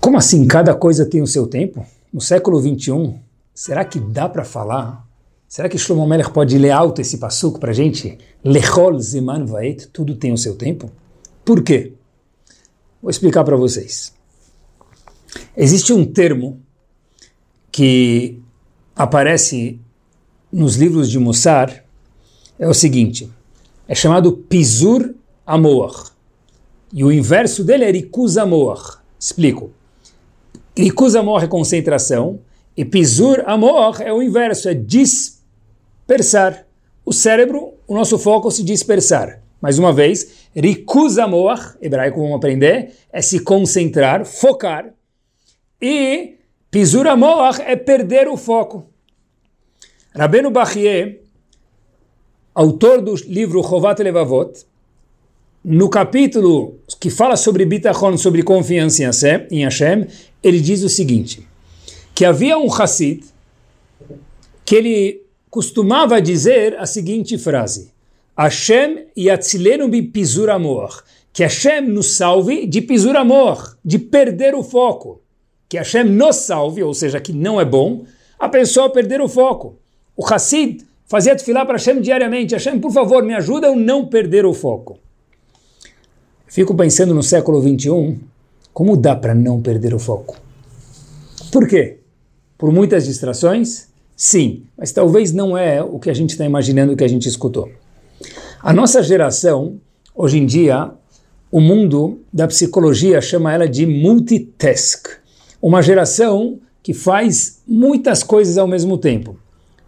Como 0.00 0.16
assim 0.16 0.46
cada 0.46 0.74
coisa 0.74 1.04
tem 1.04 1.20
o 1.20 1.26
seu 1.26 1.46
tempo? 1.46 1.86
No 2.10 2.22
século 2.22 2.58
21, 2.58 3.18
será 3.54 3.84
que 3.84 4.00
dá 4.00 4.30
para 4.30 4.44
falar? 4.44 5.06
Será 5.46 5.68
que 5.68 5.76
Shlomo 5.76 6.06
Melech 6.06 6.30
pode 6.30 6.56
ler 6.56 6.70
alto 6.70 7.02
esse 7.02 7.18
passuco 7.18 7.60
para 7.60 7.74
gente? 7.74 8.16
Lechol 8.42 8.98
zeman 8.98 9.44
vaet, 9.44 9.88
tudo 9.88 10.16
tem 10.16 10.32
o 10.32 10.38
seu 10.38 10.56
tempo? 10.56 10.90
Por 11.44 11.62
quê? 11.62 11.99
Vou 13.02 13.10
explicar 13.10 13.44
para 13.44 13.56
vocês. 13.56 14.12
Existe 15.56 15.92
um 15.92 16.04
termo 16.04 16.60
que 17.70 18.38
aparece 18.94 19.80
nos 20.52 20.76
livros 20.76 21.10
de 21.10 21.18
Mussar, 21.18 21.84
é 22.58 22.68
o 22.68 22.74
seguinte, 22.74 23.30
é 23.88 23.94
chamado 23.94 24.32
Pisur 24.32 25.14
Amor. 25.46 26.12
E 26.92 27.04
o 27.04 27.12
inverso 27.12 27.64
dele 27.64 27.84
é 27.84 27.90
Rikuz 27.90 28.36
Amor. 28.36 29.00
Explico. 29.18 29.70
Rikuz 30.76 31.14
Amor 31.14 31.44
é 31.44 31.46
concentração, 31.46 32.40
e 32.76 32.84
Pisur 32.84 33.42
Amor 33.46 34.00
é 34.00 34.12
o 34.12 34.22
inverso, 34.22 34.68
é 34.68 34.74
dispersar. 34.74 36.66
O 37.04 37.12
cérebro, 37.12 37.74
o 37.86 37.94
nosso 37.94 38.18
foco 38.18 38.50
se 38.50 38.62
dispersar. 38.62 39.40
Mais 39.60 39.78
uma 39.78 39.92
vez, 39.92 40.48
Rikuz 40.54 41.18
Amor, 41.18 41.76
hebraico 41.80 42.20
vamos 42.20 42.36
aprender, 42.36 42.92
é 43.12 43.20
se 43.20 43.40
concentrar, 43.40 44.24
focar. 44.24 44.92
E 45.80 46.36
Pisur 46.70 47.06
Amor 47.06 47.60
é 47.60 47.76
perder 47.76 48.28
o 48.28 48.36
foco. 48.36 48.86
Rabenu 50.14 50.50
Bachie, 50.50 51.20
autor 52.54 53.02
do 53.02 53.14
livro 53.26 53.62
Chovat 53.62 54.02
Levavot, 54.02 54.64
no 55.64 55.90
capítulo 55.90 56.80
que 56.98 57.10
fala 57.10 57.36
sobre 57.36 57.66
bitachon, 57.66 58.16
sobre 58.16 58.42
confiança 58.42 59.02
em 59.50 59.64
Hashem, 59.64 60.06
ele 60.42 60.60
diz 60.60 60.82
o 60.82 60.88
seguinte, 60.88 61.46
que 62.14 62.24
havia 62.24 62.56
um 62.58 62.72
Hassid 62.72 63.24
que 64.64 64.74
ele 64.74 65.22
costumava 65.50 66.20
dizer 66.22 66.78
a 66.78 66.86
seguinte 66.86 67.36
frase, 67.36 67.90
Hashem 68.40 69.08
yatzilenu 69.14 69.86
bi 69.88 70.00
pisur 70.00 70.48
amor, 70.48 71.04
que 71.30 71.42
Hashem 71.42 71.92
nos 71.92 72.16
salve 72.16 72.66
de 72.66 72.80
pisur 72.80 73.14
amor, 73.14 73.76
de 73.84 73.98
perder 73.98 74.54
o 74.54 74.62
foco, 74.62 75.20
que 75.68 75.76
Hashem 75.76 76.04
nos 76.04 76.36
salve, 76.36 76.82
ou 76.82 76.94
seja, 76.94 77.20
que 77.20 77.34
não 77.34 77.60
é 77.60 77.66
bom, 77.66 78.06
a 78.38 78.48
pessoa 78.48 78.88
perder 78.88 79.20
o 79.20 79.28
foco. 79.28 79.76
O 80.16 80.24
Hassid 80.24 80.82
fazia 81.04 81.36
tefilá 81.36 81.66
para 81.66 81.76
Hashem 81.76 82.00
diariamente, 82.00 82.54
Hashem, 82.54 82.80
por 82.80 82.90
favor, 82.90 83.22
me 83.22 83.34
ajuda 83.34 83.68
a 83.68 83.76
não 83.76 84.06
perder 84.06 84.46
o 84.46 84.54
foco. 84.54 84.98
Fico 86.46 86.74
pensando 86.74 87.12
no 87.12 87.22
século 87.22 87.60
21, 87.60 88.18
como 88.72 88.96
dá 88.96 89.14
para 89.14 89.34
não 89.34 89.60
perder 89.60 89.92
o 89.92 89.98
foco? 89.98 90.38
Por 91.52 91.68
quê? 91.68 91.98
Por 92.56 92.72
muitas 92.72 93.04
distrações? 93.04 93.88
Sim, 94.16 94.62
mas 94.78 94.92
talvez 94.92 95.30
não 95.30 95.58
é 95.58 95.82
o 95.82 95.98
que 95.98 96.08
a 96.08 96.14
gente 96.14 96.30
está 96.30 96.46
imaginando 96.46 96.96
que 96.96 97.04
a 97.04 97.08
gente 97.08 97.28
escutou. 97.28 97.70
A 98.62 98.74
nossa 98.74 99.02
geração, 99.02 99.80
hoje 100.14 100.38
em 100.38 100.44
dia, 100.44 100.90
o 101.50 101.62
mundo 101.62 102.20
da 102.30 102.46
psicologia 102.46 103.18
chama 103.22 103.54
ela 103.54 103.66
de 103.66 103.86
multitask. 103.86 105.08
Uma 105.62 105.80
geração 105.80 106.58
que 106.82 106.92
faz 106.92 107.62
muitas 107.66 108.22
coisas 108.22 108.58
ao 108.58 108.66
mesmo 108.66 108.98
tempo. 108.98 109.34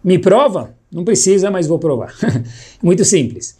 Me 0.03 0.17
prova? 0.17 0.73
Não 0.91 1.05
precisa, 1.05 1.51
mas 1.51 1.67
vou 1.67 1.77
provar. 1.77 2.15
Muito 2.81 3.05
simples. 3.05 3.55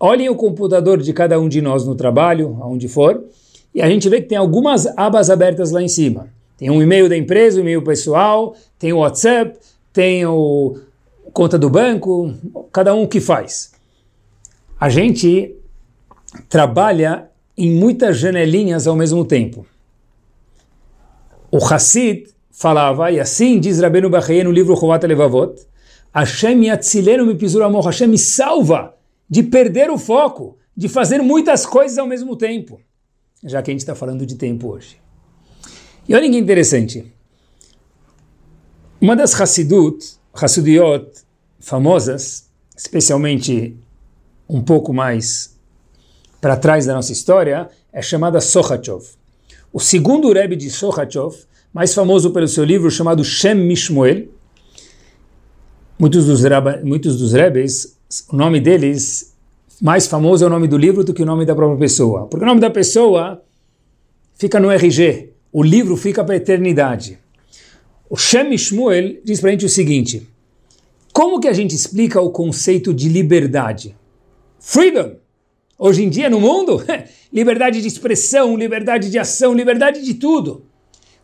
Olhem 0.00 0.28
o 0.28 0.34
computador 0.34 1.00
de 1.00 1.12
cada 1.12 1.38
um 1.38 1.48
de 1.48 1.62
nós 1.62 1.86
no 1.86 1.94
trabalho, 1.94 2.58
aonde 2.60 2.88
for, 2.88 3.24
e 3.72 3.80
a 3.80 3.88
gente 3.88 4.08
vê 4.08 4.20
que 4.20 4.26
tem 4.26 4.36
algumas 4.36 4.84
abas 4.98 5.30
abertas 5.30 5.70
lá 5.70 5.80
em 5.80 5.88
cima. 5.88 6.26
Tem 6.58 6.70
um 6.70 6.82
e-mail 6.82 7.08
da 7.08 7.16
empresa, 7.16 7.58
um 7.58 7.60
e-mail 7.60 7.82
pessoal, 7.82 8.56
tem 8.80 8.92
o 8.92 8.98
WhatsApp, 8.98 9.56
tem 9.92 10.26
o 10.26 10.76
conta 11.32 11.56
do 11.56 11.70
banco, 11.70 12.34
cada 12.72 12.92
um 12.92 13.04
o 13.04 13.08
que 13.08 13.20
faz. 13.20 13.75
A 14.78 14.88
gente 14.88 15.56
trabalha 16.48 17.30
em 17.56 17.70
muitas 17.70 18.18
janelinhas 18.18 18.86
ao 18.86 18.94
mesmo 18.94 19.24
tempo. 19.24 19.66
O 21.50 21.58
Hassid 21.58 22.28
falava, 22.50 23.10
e 23.10 23.18
assim 23.18 23.58
diz 23.58 23.80
Rabbeinu 23.80 24.10
Bachei 24.10 24.44
no 24.44 24.50
livro 24.50 24.76
Chovat 24.76 25.06
Levavot, 25.06 25.54
Hashem 26.14 26.64
yatzilenu 26.64 27.26
mi 27.26 27.34
pisur 27.34 27.62
amor, 27.62 27.84
Hashem 27.84 28.08
me 28.08 28.18
salva 28.18 28.94
de 29.28 29.42
perder 29.42 29.90
o 29.90 29.98
foco, 29.98 30.58
de 30.76 30.88
fazer 30.88 31.22
muitas 31.22 31.64
coisas 31.64 31.96
ao 31.98 32.06
mesmo 32.06 32.36
tempo, 32.36 32.80
já 33.42 33.62
que 33.62 33.70
a 33.70 33.72
gente 33.72 33.80
está 33.80 33.94
falando 33.94 34.26
de 34.26 34.34
tempo 34.36 34.68
hoje. 34.68 34.98
E 36.08 36.14
olha 36.14 36.30
que 36.30 36.36
interessante. 36.36 37.12
Uma 39.00 39.16
das 39.16 39.38
Hassidut, 39.38 40.16
Hassidiot 40.32 41.06
famosas, 41.58 42.50
especialmente 42.76 43.76
um 44.48 44.60
pouco 44.60 44.92
mais 44.92 45.56
para 46.40 46.56
trás 46.56 46.86
da 46.86 46.94
nossa 46.94 47.12
história, 47.12 47.68
é 47.92 48.00
chamada 48.00 48.40
Sochachov. 48.40 49.04
O 49.72 49.80
segundo 49.80 50.32
Rebbe 50.32 50.56
de 50.56 50.70
Sochachov, 50.70 51.34
mais 51.72 51.92
famoso 51.92 52.30
pelo 52.30 52.46
seu 52.46 52.64
livro 52.64 52.90
chamado 52.90 53.24
Shem 53.24 53.54
Mishmoel, 53.54 54.28
muitos 55.98 56.26
dos, 56.26 56.40
muitos 56.84 57.18
dos 57.18 57.32
Rebes 57.32 57.96
o 58.30 58.36
nome 58.36 58.60
deles 58.60 59.34
mais 59.82 60.06
famoso 60.06 60.44
é 60.44 60.46
o 60.46 60.50
nome 60.50 60.68
do 60.68 60.78
livro 60.78 61.04
do 61.04 61.12
que 61.12 61.22
o 61.22 61.26
nome 61.26 61.44
da 61.44 61.54
própria 61.54 61.78
pessoa. 61.78 62.26
Porque 62.26 62.44
o 62.44 62.46
nome 62.46 62.60
da 62.60 62.70
pessoa 62.70 63.42
fica 64.34 64.60
no 64.60 64.70
RG, 64.70 65.32
o 65.52 65.62
livro 65.62 65.96
fica 65.96 66.24
para 66.24 66.34
a 66.34 66.36
eternidade. 66.36 67.18
O 68.08 68.16
Shem 68.16 68.56
Shmuel 68.56 69.16
diz 69.24 69.40
para 69.40 69.50
a 69.50 69.52
gente 69.52 69.66
o 69.66 69.68
seguinte: 69.68 70.26
como 71.12 71.40
que 71.40 71.48
a 71.48 71.52
gente 71.52 71.74
explica 71.74 72.20
o 72.20 72.30
conceito 72.30 72.94
de 72.94 73.08
liberdade? 73.08 73.95
Freedom! 74.68 75.12
Hoje 75.78 76.02
em 76.02 76.10
dia 76.10 76.28
no 76.28 76.40
mundo, 76.40 76.82
liberdade 77.32 77.80
de 77.80 77.86
expressão, 77.86 78.56
liberdade 78.56 79.08
de 79.08 79.16
ação, 79.16 79.54
liberdade 79.54 80.04
de 80.04 80.14
tudo. 80.14 80.64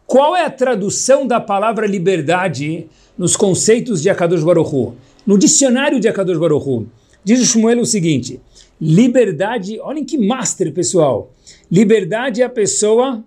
Qual 0.07 0.37
é 0.37 0.44
a 0.44 0.50
tradução 0.50 1.26
da 1.26 1.40
palavra 1.40 1.85
liberdade 1.85 2.87
nos 3.18 3.35
conceitos 3.35 4.00
de 4.00 4.09
Akadosh 4.09 4.44
Baruch 4.44 4.72
Hu? 4.72 4.94
No 5.26 5.37
dicionário 5.37 5.98
de 5.98 6.07
Akadosh 6.07 6.38
Baruch 6.38 6.64
Hu, 6.64 6.87
diz 7.24 7.40
o 7.40 7.44
Shmuel 7.44 7.81
o 7.81 7.85
seguinte, 7.85 8.40
liberdade, 8.81 9.81
olhem 9.81 10.05
que 10.05 10.16
master, 10.16 10.72
pessoal. 10.72 11.33
Liberdade 11.68 12.42
é 12.42 12.44
a 12.44 12.48
pessoa 12.48 13.24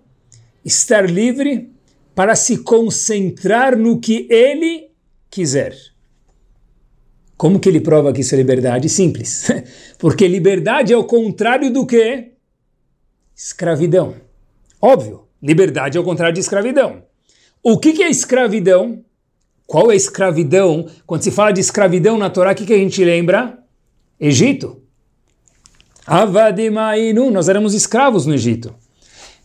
estar 0.64 1.10
livre 1.10 1.68
para 2.14 2.34
se 2.34 2.56
concentrar 2.56 3.76
no 3.76 4.00
que 4.00 4.26
ele 4.30 4.88
quiser. 5.28 5.76
Como 7.36 7.60
que 7.60 7.68
ele 7.68 7.80
prova 7.80 8.12
que 8.12 8.22
isso 8.22 8.34
é 8.34 8.38
liberdade? 8.38 8.88
Simples. 8.88 9.48
Porque 9.98 10.26
liberdade 10.26 10.92
é 10.92 10.96
o 10.96 11.04
contrário 11.04 11.70
do 11.72 11.86
que? 11.86 12.32
Escravidão. 13.34 14.14
Óbvio, 14.80 15.26
liberdade 15.42 15.98
é 15.98 16.00
o 16.00 16.04
contrário 16.04 16.34
de 16.34 16.40
escravidão. 16.40 17.02
O 17.62 17.78
que, 17.78 17.92
que 17.92 18.02
é 18.02 18.08
escravidão? 18.08 19.04
Qual 19.66 19.90
é 19.90 19.94
a 19.94 19.96
escravidão? 19.96 20.88
Quando 21.06 21.22
se 21.22 21.30
fala 21.30 21.52
de 21.52 21.60
escravidão 21.60 22.16
na 22.16 22.30
Torá, 22.30 22.52
o 22.52 22.54
que, 22.54 22.64
que 22.64 22.72
a 22.72 22.78
gente 22.78 23.04
lembra? 23.04 23.58
Egito. 24.18 24.82
Avadimainu, 26.06 27.30
nós 27.30 27.48
éramos 27.48 27.74
escravos 27.74 28.24
no 28.24 28.34
Egito. 28.34 28.74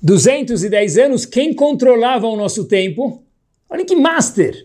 210 0.01 0.97
anos, 0.97 1.25
quem 1.25 1.53
controlava 1.53 2.27
o 2.27 2.37
nosso 2.37 2.65
tempo? 2.65 3.23
Olha 3.69 3.83
que 3.83 3.95
master! 3.95 4.55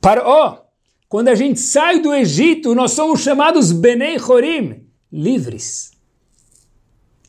Para, 0.00 0.26
ó, 0.26 0.63
quando 1.14 1.28
a 1.28 1.34
gente 1.36 1.60
sai 1.60 2.00
do 2.00 2.12
Egito, 2.12 2.74
nós 2.74 2.90
somos 2.90 3.20
chamados 3.20 3.70
Benei 3.70 4.18
Horim, 4.20 4.80
livres. 5.12 5.92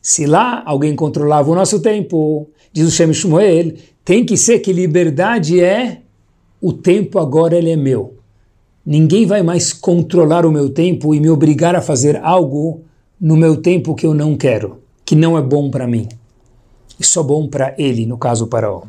Se 0.02 0.26
lá 0.26 0.60
alguém 0.66 0.96
controlava 0.96 1.48
o 1.52 1.54
nosso 1.54 1.78
tempo, 1.78 2.50
diz 2.72 2.88
o 2.88 2.90
Shem 2.90 3.14
Shmuel, 3.14 3.74
tem 4.04 4.26
que 4.26 4.36
ser 4.36 4.58
que 4.58 4.72
liberdade 4.72 5.60
é 5.60 6.02
o 6.60 6.72
tempo 6.72 7.20
agora 7.20 7.56
ele 7.56 7.70
é 7.70 7.76
meu. 7.76 8.16
Ninguém 8.84 9.24
vai 9.24 9.44
mais 9.44 9.72
controlar 9.72 10.44
o 10.44 10.50
meu 10.50 10.68
tempo 10.68 11.14
e 11.14 11.20
me 11.20 11.30
obrigar 11.30 11.76
a 11.76 11.80
fazer 11.80 12.16
algo 12.24 12.82
no 13.20 13.36
meu 13.36 13.56
tempo 13.62 13.94
que 13.94 14.04
eu 14.04 14.14
não 14.14 14.36
quero, 14.36 14.82
que 15.04 15.14
não 15.14 15.38
é 15.38 15.40
bom 15.40 15.70
para 15.70 15.86
mim. 15.86 16.08
E 16.98 17.06
só 17.06 17.22
bom 17.22 17.46
para 17.46 17.72
ele, 17.78 18.04
no 18.04 18.18
caso 18.18 18.48
Paraó. 18.48 18.82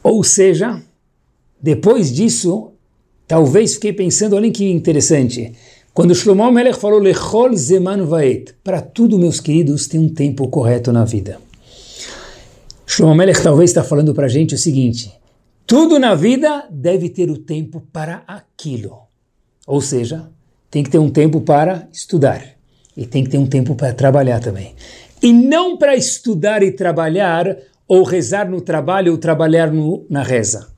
Ou 0.00 0.22
seja, 0.22 0.80
depois 1.60 2.14
disso, 2.14 2.70
Talvez 3.28 3.74
fiquei 3.74 3.92
pensando, 3.92 4.34
olhem 4.34 4.50
que 4.50 4.70
interessante. 4.70 5.52
Quando 5.92 6.14
Shlomo 6.14 6.50
Melech 6.50 6.78
falou 6.78 6.98
Lechol 6.98 7.54
Zeman 7.54 8.06
Vaet, 8.06 8.54
para 8.64 8.80
tudo, 8.80 9.18
meus 9.18 9.38
queridos, 9.38 9.86
tem 9.86 10.00
um 10.00 10.08
tempo 10.08 10.48
correto 10.48 10.90
na 10.90 11.04
vida. 11.04 11.38
Shlomo 12.86 13.14
Melech 13.14 13.42
talvez 13.42 13.68
está 13.68 13.84
falando 13.84 14.14
para 14.14 14.24
a 14.24 14.30
gente 14.30 14.54
o 14.54 14.58
seguinte: 14.58 15.12
tudo 15.66 15.98
na 15.98 16.14
vida 16.14 16.66
deve 16.70 17.10
ter 17.10 17.30
o 17.30 17.36
tempo 17.36 17.82
para 17.92 18.22
aquilo. 18.26 18.96
Ou 19.66 19.82
seja, 19.82 20.30
tem 20.70 20.82
que 20.82 20.88
ter 20.88 20.98
um 20.98 21.10
tempo 21.10 21.42
para 21.42 21.86
estudar 21.92 22.42
e 22.96 23.06
tem 23.06 23.22
que 23.22 23.30
ter 23.30 23.38
um 23.38 23.46
tempo 23.46 23.74
para 23.74 23.92
trabalhar 23.92 24.40
também. 24.40 24.74
E 25.22 25.32
não 25.32 25.76
para 25.76 25.94
estudar 25.94 26.62
e 26.62 26.72
trabalhar, 26.72 27.58
ou 27.86 28.02
rezar 28.04 28.48
no 28.48 28.62
trabalho 28.62 29.12
ou 29.12 29.18
trabalhar 29.18 29.70
no, 29.70 30.06
na 30.08 30.22
reza. 30.22 30.68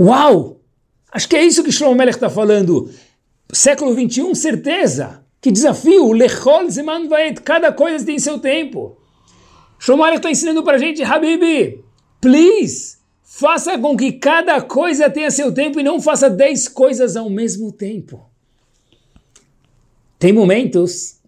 Uau! 0.00 0.58
Acho 1.12 1.28
que 1.28 1.36
é 1.36 1.44
isso 1.44 1.64
que 1.64 1.72
Shlomo 1.72 1.94
Melech 1.94 2.16
está 2.16 2.28
falando. 2.28 2.90
Século 3.52 3.94
21, 3.94 4.34
certeza. 4.34 5.24
Que 5.40 5.50
desafio. 5.50 6.12
Lechol 6.12 6.70
zeman 6.70 7.08
vaet. 7.08 7.40
Cada 7.40 7.72
coisa 7.72 8.04
tem 8.04 8.18
seu 8.18 8.38
tempo. 8.38 8.96
Shlomo 9.78 10.02
Melech 10.02 10.18
está 10.18 10.30
ensinando 10.30 10.62
para 10.62 10.76
a 10.76 10.78
gente, 10.78 11.02
Habibi, 11.02 11.84
please, 12.20 12.96
faça 13.22 13.78
com 13.78 13.96
que 13.96 14.12
cada 14.12 14.60
coisa 14.60 15.08
tenha 15.08 15.30
seu 15.30 15.52
tempo 15.52 15.78
e 15.78 15.84
não 15.84 16.02
faça 16.02 16.28
dez 16.28 16.66
coisas 16.66 17.16
ao 17.16 17.30
mesmo 17.30 17.70
tempo. 17.70 18.28
Tem 20.18 20.32
momentos 20.32 21.18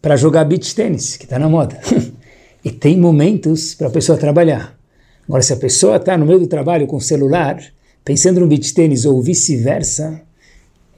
para 0.00 0.16
jogar 0.16 0.44
beach 0.44 0.74
tênis, 0.74 1.16
que 1.16 1.24
está 1.24 1.38
na 1.38 1.48
moda. 1.48 1.80
e 2.64 2.70
tem 2.70 2.96
momentos 2.96 3.74
para 3.74 3.88
a 3.88 3.90
pessoa 3.90 4.16
trabalhar. 4.16 4.78
Agora, 5.26 5.42
se 5.42 5.52
a 5.52 5.56
pessoa 5.56 5.96
está 5.96 6.16
no 6.16 6.24
meio 6.24 6.38
do 6.38 6.46
trabalho 6.46 6.86
com 6.86 6.96
o 6.96 7.00
celular, 7.00 7.60
pensando 8.08 8.40
no 8.40 8.46
beach 8.46 8.72
tênis 8.72 9.04
ou 9.04 9.20
vice-versa, 9.20 10.22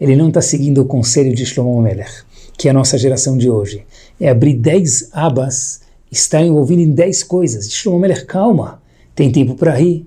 ele 0.00 0.14
não 0.14 0.28
está 0.28 0.40
seguindo 0.40 0.80
o 0.80 0.84
conselho 0.84 1.34
de 1.34 1.44
Shlomo 1.44 1.82
Melech, 1.82 2.22
que 2.56 2.68
é 2.68 2.70
a 2.70 2.72
nossa 2.74 2.96
geração 2.96 3.36
de 3.36 3.50
hoje. 3.50 3.84
É 4.20 4.28
abrir 4.28 4.54
10 4.54 5.08
abas, 5.10 5.80
estar 6.08 6.40
envolvido 6.40 6.82
em 6.82 6.92
10 6.92 7.24
coisas. 7.24 7.68
Shlomo 7.68 7.98
Melech, 7.98 8.26
calma, 8.26 8.80
tem 9.12 9.32
tempo 9.32 9.56
para 9.56 9.74
rir, 9.74 10.06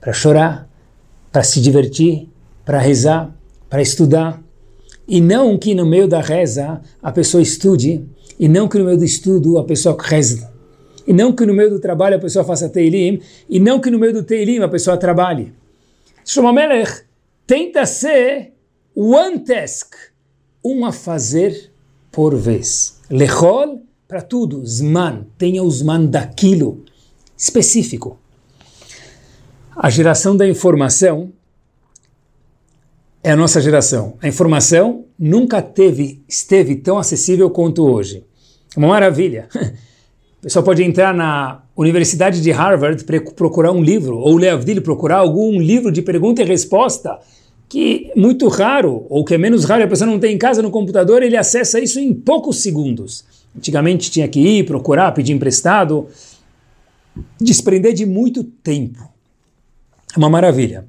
para 0.00 0.12
chorar, 0.12 0.70
para 1.32 1.42
se 1.42 1.60
divertir, 1.60 2.28
para 2.64 2.78
rezar, 2.78 3.36
para 3.68 3.82
estudar. 3.82 4.40
E 5.08 5.20
não 5.20 5.58
que 5.58 5.74
no 5.74 5.84
meio 5.84 6.06
da 6.06 6.20
reza 6.20 6.80
a 7.02 7.10
pessoa 7.10 7.42
estude, 7.42 8.04
e 8.38 8.46
não 8.46 8.68
que 8.68 8.78
no 8.78 8.84
meio 8.84 8.98
do 8.98 9.04
estudo 9.04 9.58
a 9.58 9.64
pessoa 9.64 9.96
reze. 9.98 10.46
E 11.08 11.12
não 11.12 11.32
que 11.32 11.44
no 11.44 11.52
meio 11.52 11.70
do 11.70 11.80
trabalho 11.80 12.14
a 12.14 12.20
pessoa 12.20 12.44
faça 12.44 12.68
teilim, 12.68 13.20
e 13.48 13.58
não 13.58 13.80
que 13.80 13.90
no 13.90 13.98
meio 13.98 14.12
do 14.12 14.22
teilim 14.22 14.60
a 14.60 14.68
pessoa 14.68 14.96
trabalhe. 14.96 15.58
Shlomo 16.24 16.52
Melech 16.52 17.02
tenta 17.46 17.86
ser 17.86 18.52
one 18.94 19.40
task, 19.40 19.94
um 20.64 20.84
a 20.84 20.92
fazer 20.92 21.72
por 22.12 22.36
vez. 22.36 23.00
Lechol, 23.10 23.82
para 24.06 24.22
tudo, 24.22 24.64
Zman, 24.64 25.26
tenha 25.38 25.62
o 25.62 25.70
Zman 25.70 26.06
daquilo 26.06 26.84
específico. 27.36 28.18
A 29.74 29.88
geração 29.88 30.36
da 30.36 30.46
informação 30.46 31.32
é 33.22 33.30
a 33.30 33.36
nossa 33.36 33.60
geração. 33.60 34.16
A 34.20 34.28
informação 34.28 35.06
nunca 35.18 35.62
teve, 35.62 36.22
esteve 36.28 36.76
tão 36.76 36.98
acessível 36.98 37.50
quanto 37.50 37.84
hoje. 37.84 38.24
Uma 38.76 38.88
maravilha. 38.88 39.48
O 40.40 40.42
pessoal 40.44 40.64
pode 40.64 40.82
entrar 40.82 41.12
na 41.12 41.60
Universidade 41.76 42.40
de 42.40 42.50
Harvard 42.50 43.04
para 43.04 43.20
procurar 43.20 43.72
um 43.72 43.82
livro, 43.82 44.16
ou 44.16 44.38
Leavdil 44.38 44.80
procurar 44.80 45.18
algum 45.18 45.60
livro 45.60 45.92
de 45.92 46.00
pergunta 46.00 46.40
e 46.40 46.46
resposta, 46.46 47.18
que 47.68 48.10
é 48.16 48.18
muito 48.18 48.48
raro, 48.48 49.04
ou 49.10 49.22
que 49.22 49.34
é 49.34 49.38
menos 49.38 49.64
raro, 49.64 49.84
a 49.84 49.86
pessoa 49.86 50.10
não 50.10 50.18
tem 50.18 50.34
em 50.34 50.38
casa 50.38 50.62
no 50.62 50.70
computador, 50.70 51.22
ele 51.22 51.36
acessa 51.36 51.78
isso 51.78 52.00
em 52.00 52.14
poucos 52.14 52.62
segundos. 52.62 53.22
Antigamente 53.54 54.10
tinha 54.10 54.26
que 54.26 54.40
ir, 54.40 54.64
procurar, 54.64 55.12
pedir 55.12 55.34
emprestado, 55.34 56.08
desprender 57.38 57.92
de 57.92 58.06
muito 58.06 58.42
tempo. 58.42 59.10
É 60.14 60.18
uma 60.18 60.30
maravilha. 60.30 60.86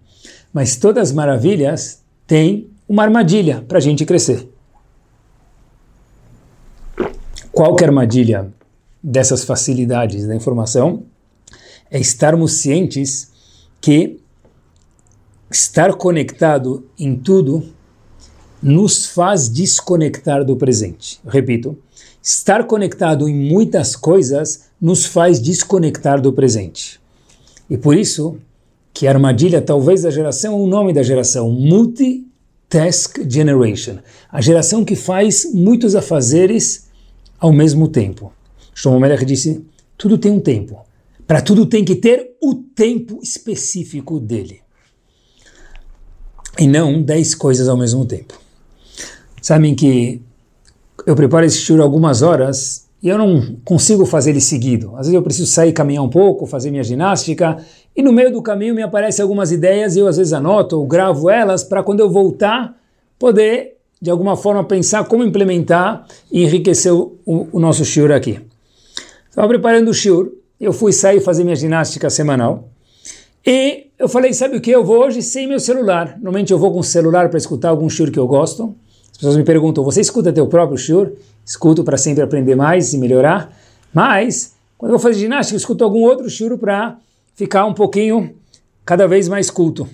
Mas 0.53 0.77
todas 0.77 1.09
as 1.09 1.13
maravilhas 1.13 2.01
têm 2.25 2.69
uma 2.87 3.03
armadilha 3.03 3.65
para 3.67 3.79
a 3.79 3.81
gente 3.81 4.05
crescer. 4.05 4.47
Qual 7.51 7.75
que 7.75 7.83
é 7.83 7.87
a 7.87 7.89
armadilha? 7.89 8.60
Dessas 9.03 9.43
facilidades 9.43 10.27
da 10.27 10.35
informação 10.35 11.03
é 11.89 11.99
estarmos 11.99 12.53
cientes 12.53 13.31
que 13.79 14.19
estar 15.49 15.93
conectado 15.95 16.85
em 16.97 17.15
tudo 17.15 17.63
nos 18.61 19.07
faz 19.07 19.49
desconectar 19.49 20.45
do 20.45 20.55
presente. 20.55 21.19
repito, 21.27 21.77
estar 22.21 22.65
conectado 22.65 23.27
em 23.27 23.33
muitas 23.33 23.95
coisas 23.95 24.69
nos 24.79 25.05
faz 25.05 25.41
desconectar 25.41 26.21
do 26.21 26.31
presente. 26.31 26.99
E 27.69 27.77
por 27.77 27.97
isso 27.97 28.37
que 28.93 29.07
a 29.07 29.11
armadilha, 29.11 29.61
talvez 29.61 30.03
da 30.03 30.11
geração, 30.11 30.61
o 30.61 30.67
nome 30.67 30.93
da 30.93 31.01
geração, 31.01 31.49
Multitask 31.49 33.17
Generation, 33.27 33.97
a 34.29 34.41
geração 34.41 34.85
que 34.85 34.95
faz 34.95 35.51
muitos 35.53 35.95
afazeres 35.95 36.87
ao 37.39 37.51
mesmo 37.51 37.87
tempo. 37.87 38.31
Shlomo 38.73 38.99
Melech 38.99 39.25
disse, 39.25 39.65
tudo 39.97 40.17
tem 40.17 40.31
um 40.31 40.39
tempo. 40.39 40.79
Para 41.27 41.41
tudo 41.41 41.65
tem 41.65 41.85
que 41.85 41.95
ter 41.95 42.35
o 42.41 42.55
tempo 42.55 43.19
específico 43.21 44.19
dele. 44.19 44.61
E 46.59 46.67
não 46.67 47.01
dez 47.01 47.33
coisas 47.33 47.69
ao 47.69 47.77
mesmo 47.77 48.05
tempo. 48.05 48.39
Sabem 49.41 49.73
que 49.73 50.21
eu 51.05 51.15
preparo 51.15 51.45
esse 51.45 51.57
shur 51.57 51.79
algumas 51.79 52.21
horas 52.21 52.87
e 53.01 53.09
eu 53.09 53.17
não 53.17 53.55
consigo 53.63 54.05
fazer 54.05 54.31
ele 54.31 54.41
seguido. 54.41 54.91
Às 54.91 55.07
vezes 55.07 55.13
eu 55.13 55.23
preciso 55.23 55.49
sair, 55.49 55.73
caminhar 55.73 56.03
um 56.03 56.09
pouco, 56.09 56.45
fazer 56.45 56.69
minha 56.69 56.83
ginástica, 56.83 57.57
e 57.95 58.03
no 58.03 58.11
meio 58.11 58.31
do 58.31 58.41
caminho 58.41 58.75
me 58.75 58.83
aparecem 58.83 59.23
algumas 59.23 59.51
ideias 59.51 59.95
e 59.95 59.99
eu 59.99 60.07
às 60.07 60.17
vezes 60.17 60.33
anoto 60.33 60.77
ou 60.77 60.85
gravo 60.85 61.29
elas 61.29 61.63
para 61.63 61.81
quando 61.81 62.01
eu 62.01 62.09
voltar 62.09 62.77
poder, 63.17 63.77
de 64.01 64.09
alguma 64.09 64.35
forma, 64.35 64.63
pensar 64.63 65.05
como 65.05 65.23
implementar 65.23 66.05
e 66.31 66.43
enriquecer 66.43 66.93
o, 66.93 67.17
o 67.25 67.59
nosso 67.59 67.85
shur 67.85 68.11
aqui. 68.11 68.39
Estava 69.31 69.47
preparando 69.47 69.89
o 69.89 69.93
shiur, 69.93 70.29
eu 70.59 70.71
fui 70.71 70.91
sair 70.91 71.21
fazer 71.21 71.43
minha 71.45 71.55
ginástica 71.55 72.09
semanal, 72.09 72.69
e 73.45 73.87
eu 73.97 74.09
falei, 74.09 74.33
sabe 74.33 74.57
o 74.57 74.61
que, 74.61 74.69
eu 74.69 74.83
vou 74.83 74.99
hoje 75.05 75.21
sem 75.21 75.47
meu 75.47 75.59
celular. 75.59 76.15
Normalmente 76.17 76.51
eu 76.51 76.59
vou 76.59 76.71
com 76.71 76.79
o 76.79 76.83
celular 76.83 77.29
para 77.29 77.37
escutar 77.37 77.69
algum 77.69 77.89
shiur 77.89 78.11
que 78.11 78.19
eu 78.19 78.27
gosto. 78.27 78.75
As 79.09 79.17
pessoas 79.17 79.37
me 79.37 79.43
perguntam, 79.43 79.83
você 79.83 80.01
escuta 80.01 80.33
teu 80.33 80.47
próprio 80.47 80.77
shiur? 80.77 81.13
Escuto 81.45 81.81
para 81.81 81.97
sempre 81.97 82.21
aprender 82.21 82.55
mais 82.55 82.93
e 82.93 82.97
melhorar. 82.97 83.57
Mas, 83.93 84.53
quando 84.77 84.91
eu 84.91 84.97
vou 84.97 85.01
fazer 85.01 85.21
ginástica, 85.21 85.55
eu 85.55 85.57
escuto 85.57 85.83
algum 85.83 86.01
outro 86.01 86.29
shiur 86.29 86.57
para 86.57 86.97
ficar 87.33 87.65
um 87.65 87.73
pouquinho, 87.73 88.35
cada 88.85 89.07
vez 89.07 89.27
mais 89.27 89.49
culto. 89.49 89.87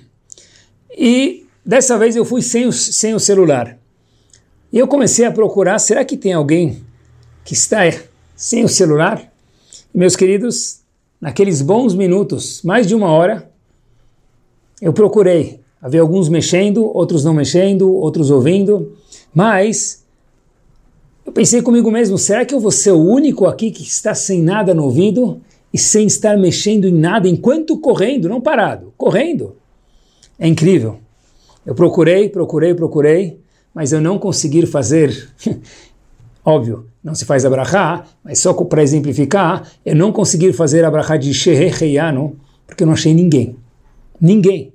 E 0.97 1.45
dessa 1.63 1.97
vez 1.97 2.15
eu 2.15 2.25
fui 2.25 2.41
sem 2.41 2.65
o, 2.65 2.73
sem 2.73 3.13
o 3.13 3.19
celular. 3.19 3.77
E 4.73 4.79
eu 4.79 4.87
comecei 4.87 5.25
a 5.25 5.31
procurar, 5.31 5.77
será 5.77 6.03
que 6.03 6.17
tem 6.17 6.33
alguém 6.33 6.83
que 7.45 7.53
está 7.53 7.85
sem 8.37 8.63
o 8.63 8.69
celular? 8.69 9.33
Meus 9.93 10.15
queridos, 10.15 10.81
naqueles 11.19 11.61
bons 11.61 11.95
minutos, 11.95 12.61
mais 12.63 12.87
de 12.87 12.93
uma 12.93 13.09
hora, 13.09 13.51
eu 14.79 14.93
procurei. 14.93 15.59
Havia 15.81 16.01
alguns 16.01 16.29
mexendo, 16.29 16.85
outros 16.85 17.23
não 17.25 17.33
mexendo, 17.33 17.91
outros 17.91 18.29
ouvindo, 18.29 18.95
mas 19.33 20.05
eu 21.25 21.31
pensei 21.31 21.61
comigo 21.61 21.91
mesmo, 21.91 22.17
será 22.17 22.45
que 22.45 22.53
eu 22.53 22.59
vou 22.59 22.71
ser 22.71 22.91
o 22.91 23.03
único 23.03 23.47
aqui 23.47 23.71
que 23.71 23.81
está 23.81 24.13
sem 24.13 24.41
nada 24.41 24.73
no 24.73 24.83
ouvido 24.83 25.41
e 25.73 25.77
sem 25.77 26.05
estar 26.05 26.37
mexendo 26.37 26.87
em 26.87 26.93
nada 26.93 27.27
enquanto 27.27 27.77
correndo, 27.79 28.29
não 28.29 28.39
parado, 28.39 28.93
correndo? 28.95 29.55
É 30.39 30.47
incrível. 30.47 30.99
Eu 31.65 31.73
procurei, 31.73 32.29
procurei, 32.29 32.73
procurei, 32.73 33.39
mas 33.73 33.91
eu 33.91 33.99
não 33.99 34.19
consegui 34.19 34.65
fazer. 34.65 35.29
Óbvio, 36.49 36.85
não 37.03 37.13
se 37.13 37.25
faz 37.25 37.43
abrahá, 37.43 38.05
mas 38.23 38.39
só 38.39 38.53
para 38.53 38.81
exemplificar, 38.81 39.69
eu 39.85 39.93
não 39.93 40.13
consegui 40.13 40.53
fazer 40.53 40.85
abrahá 40.85 41.17
de 41.17 41.33
Shehecheyano, 41.33 42.37
porque 42.65 42.83
eu 42.83 42.87
não 42.87 42.93
achei 42.93 43.13
ninguém. 43.13 43.57
Ninguém. 44.19 44.71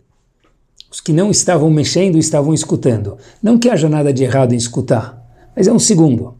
Os 0.91 1.01
que 1.01 1.15
não 1.15 1.31
estavam 1.31 1.71
mexendo 1.71 2.19
estavam 2.19 2.53
escutando. 2.53 3.17
Não 3.43 3.59
que 3.59 3.71
haja 3.71 3.89
nada 3.89 4.13
de 4.13 4.23
errado 4.23 4.53
em 4.53 4.57
escutar, 4.59 5.27
mas 5.57 5.67
é 5.67 5.73
um 5.73 5.79
segundo. 5.79 6.35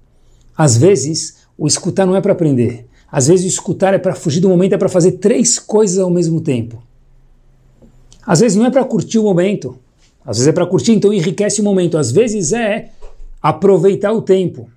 Às 0.55 0.77
vezes, 0.77 1.39
o 1.57 1.67
escutar 1.67 2.05
não 2.05 2.15
é 2.15 2.21
para 2.21 2.33
aprender. 2.33 2.87
Às 3.11 3.29
vezes, 3.29 3.47
o 3.47 3.49
escutar 3.49 3.95
é 3.95 3.99
para 3.99 4.15
fugir 4.15 4.41
do 4.41 4.51
momento, 4.51 4.75
é 4.75 4.79
para 4.79 4.91
fazer 4.91 5.13
três 5.13 5.59
coisas 5.59 5.99
ao 5.99 6.11
mesmo 6.11 6.43
tempo. 6.43 6.83
Às 8.27 8.41
vezes, 8.41 8.55
não 8.55 8.67
é 8.67 8.71
para 8.71 8.85
curtir 8.85 9.19
o 9.19 9.23
momento. 9.23 9.79
Às 10.27 10.37
vezes, 10.37 10.49
é 10.49 10.53
para 10.53 10.67
curtir, 10.67 10.93
então 10.93 11.11
enriquece 11.11 11.63
o 11.63 11.65
momento. 11.65 11.97
Às 11.97 12.13
vezes, 12.13 12.53
é 12.53 12.91
aproveitar 13.41 14.13
o 14.13 14.21
tempo. 14.21 14.69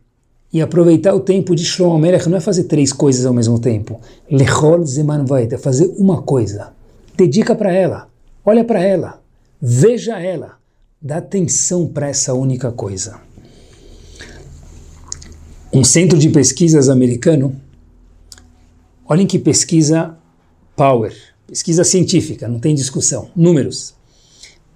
E 0.56 0.62
aproveitar 0.62 1.14
o 1.14 1.20
tempo 1.20 1.54
de 1.54 1.66
Shlomo 1.66 2.00
Melech 2.00 2.30
não 2.30 2.38
é 2.38 2.40
fazer 2.40 2.64
três 2.64 2.94
coisas 2.94 3.26
ao 3.26 3.34
mesmo 3.34 3.60
tempo. 3.60 4.00
Lechol 4.32 4.86
Zeman 4.86 5.26
Vait 5.26 5.54
é 5.54 5.58
fazer 5.58 5.94
uma 5.98 6.22
coisa. 6.22 6.72
Dedica 7.16 7.54
para 7.54 7.74
ela. 7.74 8.08
Olha 8.44 8.64
para 8.64 8.82
ela. 8.82 9.22
Veja 9.62 10.18
ela. 10.18 10.54
Dá 11.02 11.18
atenção 11.18 11.86
para 11.86 12.08
essa 12.08 12.34
única 12.34 12.72
coisa 12.72 13.20
um 15.76 15.84
centro 15.84 16.18
de 16.18 16.30
pesquisas 16.30 16.88
americano, 16.88 17.54
olhem 19.06 19.28
que 19.28 19.38
pesquisa 19.38 20.18
power, 20.74 21.14
pesquisa 21.46 21.84
científica, 21.84 22.48
não 22.48 22.60
tem 22.60 22.74
discussão, 22.74 23.30
números. 23.36 23.94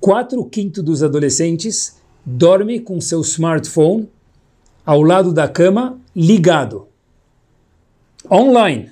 Quatro 0.02 0.44
quintos 0.44 0.84
dos 0.84 1.02
adolescentes 1.02 1.96
dorme 2.26 2.82
com 2.82 3.00
seu 3.00 3.22
smartphone 3.22 4.10
ao 4.90 5.04
lado 5.04 5.32
da 5.32 5.48
cama 5.48 6.02
ligado, 6.16 6.88
online. 8.28 8.92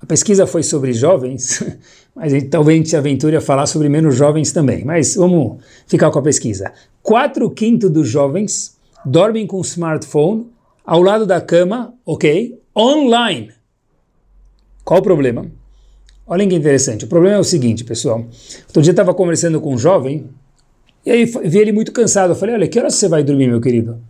A 0.00 0.06
pesquisa 0.06 0.44
foi 0.44 0.64
sobre 0.64 0.92
jovens, 0.92 1.62
mas 2.16 2.32
talvez 2.50 2.74
a 2.74 2.78
gente 2.78 2.88
se 2.88 2.96
aventure 2.96 3.36
a 3.36 3.40
falar 3.40 3.66
sobre 3.66 3.88
menos 3.88 4.16
jovens 4.16 4.50
também. 4.50 4.84
Mas 4.84 5.14
vamos 5.14 5.62
ficar 5.86 6.10
com 6.10 6.18
a 6.18 6.22
pesquisa. 6.22 6.72
Quatro 7.00 7.48
quintos 7.48 7.90
dos 7.90 8.08
jovens 8.08 8.76
dormem 9.04 9.46
com 9.46 9.60
smartphone 9.60 10.50
ao 10.84 11.00
lado 11.00 11.24
da 11.24 11.40
cama, 11.40 11.94
ok? 12.04 12.60
Online. 12.76 13.52
Qual 14.82 14.98
o 14.98 15.02
problema? 15.04 15.46
Olhem 16.26 16.48
que 16.48 16.56
interessante. 16.56 17.04
O 17.04 17.08
problema 17.08 17.36
é 17.36 17.40
o 17.40 17.44
seguinte, 17.44 17.84
pessoal. 17.84 18.26
Outro 18.66 18.82
dia 18.82 18.90
eu 18.90 18.94
estava 18.94 19.14
conversando 19.14 19.60
com 19.60 19.74
um 19.74 19.78
jovem 19.78 20.28
e 21.06 21.10
aí 21.12 21.24
vi 21.24 21.58
ele 21.60 21.70
muito 21.70 21.92
cansado. 21.92 22.32
Eu 22.32 22.36
falei, 22.36 22.56
olha, 22.56 22.66
que 22.66 22.80
horas 22.80 22.96
você 22.96 23.06
vai 23.06 23.22
dormir, 23.22 23.46
meu 23.46 23.60
querido? 23.60 24.09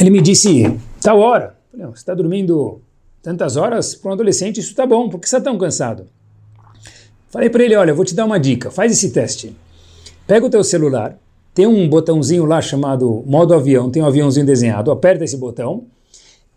Ele 0.00 0.10
me 0.10 0.20
disse, 0.20 0.78
tal 1.00 1.18
hora. 1.18 1.56
Você 1.72 1.92
está 1.94 2.14
dormindo 2.14 2.80
tantas 3.22 3.56
horas? 3.56 3.94
Para 3.94 4.10
um 4.10 4.14
adolescente 4.14 4.60
isso 4.60 4.70
está 4.70 4.86
bom, 4.86 5.08
por 5.08 5.20
que 5.20 5.28
você 5.28 5.36
está 5.36 5.50
tão 5.50 5.58
cansado? 5.58 6.06
Falei 7.28 7.50
para 7.50 7.64
ele, 7.64 7.74
olha, 7.76 7.92
vou 7.92 8.04
te 8.04 8.14
dar 8.14 8.24
uma 8.24 8.38
dica, 8.38 8.70
faz 8.70 8.92
esse 8.92 9.10
teste. 9.10 9.54
Pega 10.26 10.46
o 10.46 10.50
teu 10.50 10.64
celular, 10.64 11.18
tem 11.54 11.66
um 11.66 11.88
botãozinho 11.88 12.44
lá 12.44 12.60
chamado 12.60 13.22
modo 13.26 13.54
avião, 13.54 13.90
tem 13.90 14.02
um 14.02 14.06
aviãozinho 14.06 14.46
desenhado, 14.46 14.90
aperta 14.90 15.24
esse 15.24 15.36
botão 15.36 15.84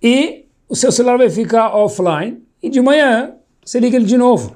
e 0.01 0.45
o 0.67 0.75
seu 0.75 0.91
celular 0.91 1.17
vai 1.17 1.29
ficar 1.29 1.75
offline 1.75 2.41
e 2.61 2.69
de 2.69 2.81
manhã 2.81 3.33
você 3.63 3.79
liga 3.79 3.95
ele 3.95 4.05
de 4.05 4.17
novo. 4.17 4.55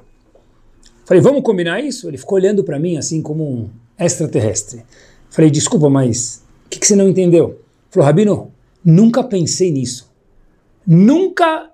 Falei, 1.04 1.22
vamos 1.22 1.42
combinar 1.42 1.80
isso? 1.80 2.08
Ele 2.08 2.16
ficou 2.16 2.38
olhando 2.38 2.64
para 2.64 2.78
mim 2.78 2.96
assim 2.96 3.20
como 3.20 3.44
um 3.44 3.68
extraterrestre. 3.98 4.84
Falei, 5.30 5.50
desculpa, 5.50 5.90
mas 5.90 6.42
o 6.66 6.70
que, 6.70 6.78
que 6.78 6.86
você 6.86 6.96
não 6.96 7.08
entendeu? 7.08 7.60
Falou, 7.90 8.06
Rabino, 8.06 8.53
nunca 8.84 9.22
pensei 9.22 9.70
nisso. 9.70 10.12
Nunca 10.86 11.70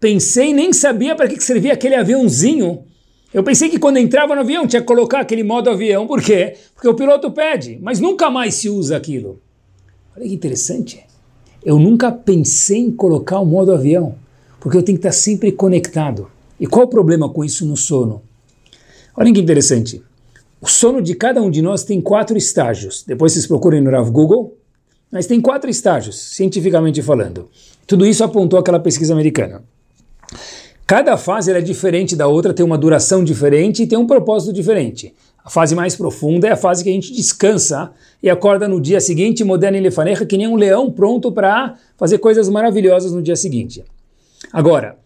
pensei, 0.00 0.52
nem 0.52 0.72
sabia 0.72 1.14
para 1.14 1.28
que, 1.28 1.40
servia 1.40 1.72
aquele 1.72 1.94
aviãozinho 1.94 2.84
eu 3.34 3.42
pensei 3.42 3.68
que 3.68 3.80
quando 3.80 3.96
entrava 3.96 4.32
no 4.36 4.42
avião 4.42 4.64
tinha 4.64 4.80
que 4.80 4.86
colocar 4.86 5.18
aquele 5.18 5.42
modo 5.42 5.68
avião, 5.68 6.06
por 6.06 6.22
quê? 6.22 6.54
Porque 6.72 6.86
o 6.86 6.94
piloto 6.94 7.32
pede, 7.32 7.80
mas 7.82 7.98
nunca 7.98 8.30
mais 8.30 8.54
se 8.54 8.70
usa 8.70 8.96
aquilo. 8.96 9.40
Olha 10.16 10.24
que 10.24 10.32
interessante. 10.32 11.04
Eu 11.64 11.76
nunca 11.76 12.12
pensei 12.12 12.78
em 12.78 12.92
colocar 12.92 13.40
o 13.40 13.44
modo 13.44 13.72
avião, 13.72 14.14
porque 14.60 14.78
eu 14.78 14.84
tenho 14.84 14.96
que 14.96 15.04
estar 15.04 15.20
sempre 15.20 15.50
conectado. 15.50 16.30
E 16.60 16.66
qual 16.68 16.86
o 16.86 16.88
problema 16.88 17.28
com 17.28 17.44
isso 17.44 17.66
no 17.66 17.76
sono? 17.76 18.22
Olha 19.16 19.32
que 19.32 19.40
interessante. 19.40 20.00
O 20.60 20.68
sono 20.68 21.02
de 21.02 21.16
cada 21.16 21.42
um 21.42 21.50
de 21.50 21.60
nós 21.60 21.82
tem 21.82 22.00
quatro 22.00 22.38
estágios. 22.38 23.02
Depois 23.04 23.32
vocês 23.32 23.48
procurem 23.48 23.80
no 23.80 23.90
Rav 23.90 24.08
Google, 24.12 24.56
mas 25.14 25.26
tem 25.26 25.40
quatro 25.40 25.70
estágios, 25.70 26.18
cientificamente 26.18 27.00
falando. 27.00 27.48
Tudo 27.86 28.04
isso 28.04 28.24
apontou 28.24 28.58
aquela 28.58 28.80
pesquisa 28.80 29.12
americana. 29.12 29.62
Cada 30.84 31.16
fase 31.16 31.52
é 31.52 31.60
diferente 31.60 32.16
da 32.16 32.26
outra, 32.26 32.52
tem 32.52 32.66
uma 32.66 32.76
duração 32.76 33.22
diferente 33.22 33.84
e 33.84 33.86
tem 33.86 33.96
um 33.96 34.08
propósito 34.08 34.52
diferente. 34.52 35.14
A 35.44 35.48
fase 35.48 35.72
mais 35.76 35.94
profunda 35.94 36.48
é 36.48 36.50
a 36.50 36.56
fase 36.56 36.82
que 36.82 36.90
a 36.90 36.92
gente 36.92 37.12
descansa 37.12 37.92
e 38.20 38.28
acorda 38.28 38.66
no 38.66 38.80
dia 38.80 39.00
seguinte, 39.00 39.44
moderna 39.44 39.78
e 39.78 39.80
lefaneja, 39.80 40.26
que 40.26 40.36
nem 40.36 40.48
um 40.48 40.56
leão 40.56 40.90
pronto 40.90 41.30
para 41.30 41.76
fazer 41.96 42.18
coisas 42.18 42.48
maravilhosas 42.48 43.12
no 43.12 43.22
dia 43.22 43.36
seguinte. 43.36 43.84
Agora, 44.52 44.98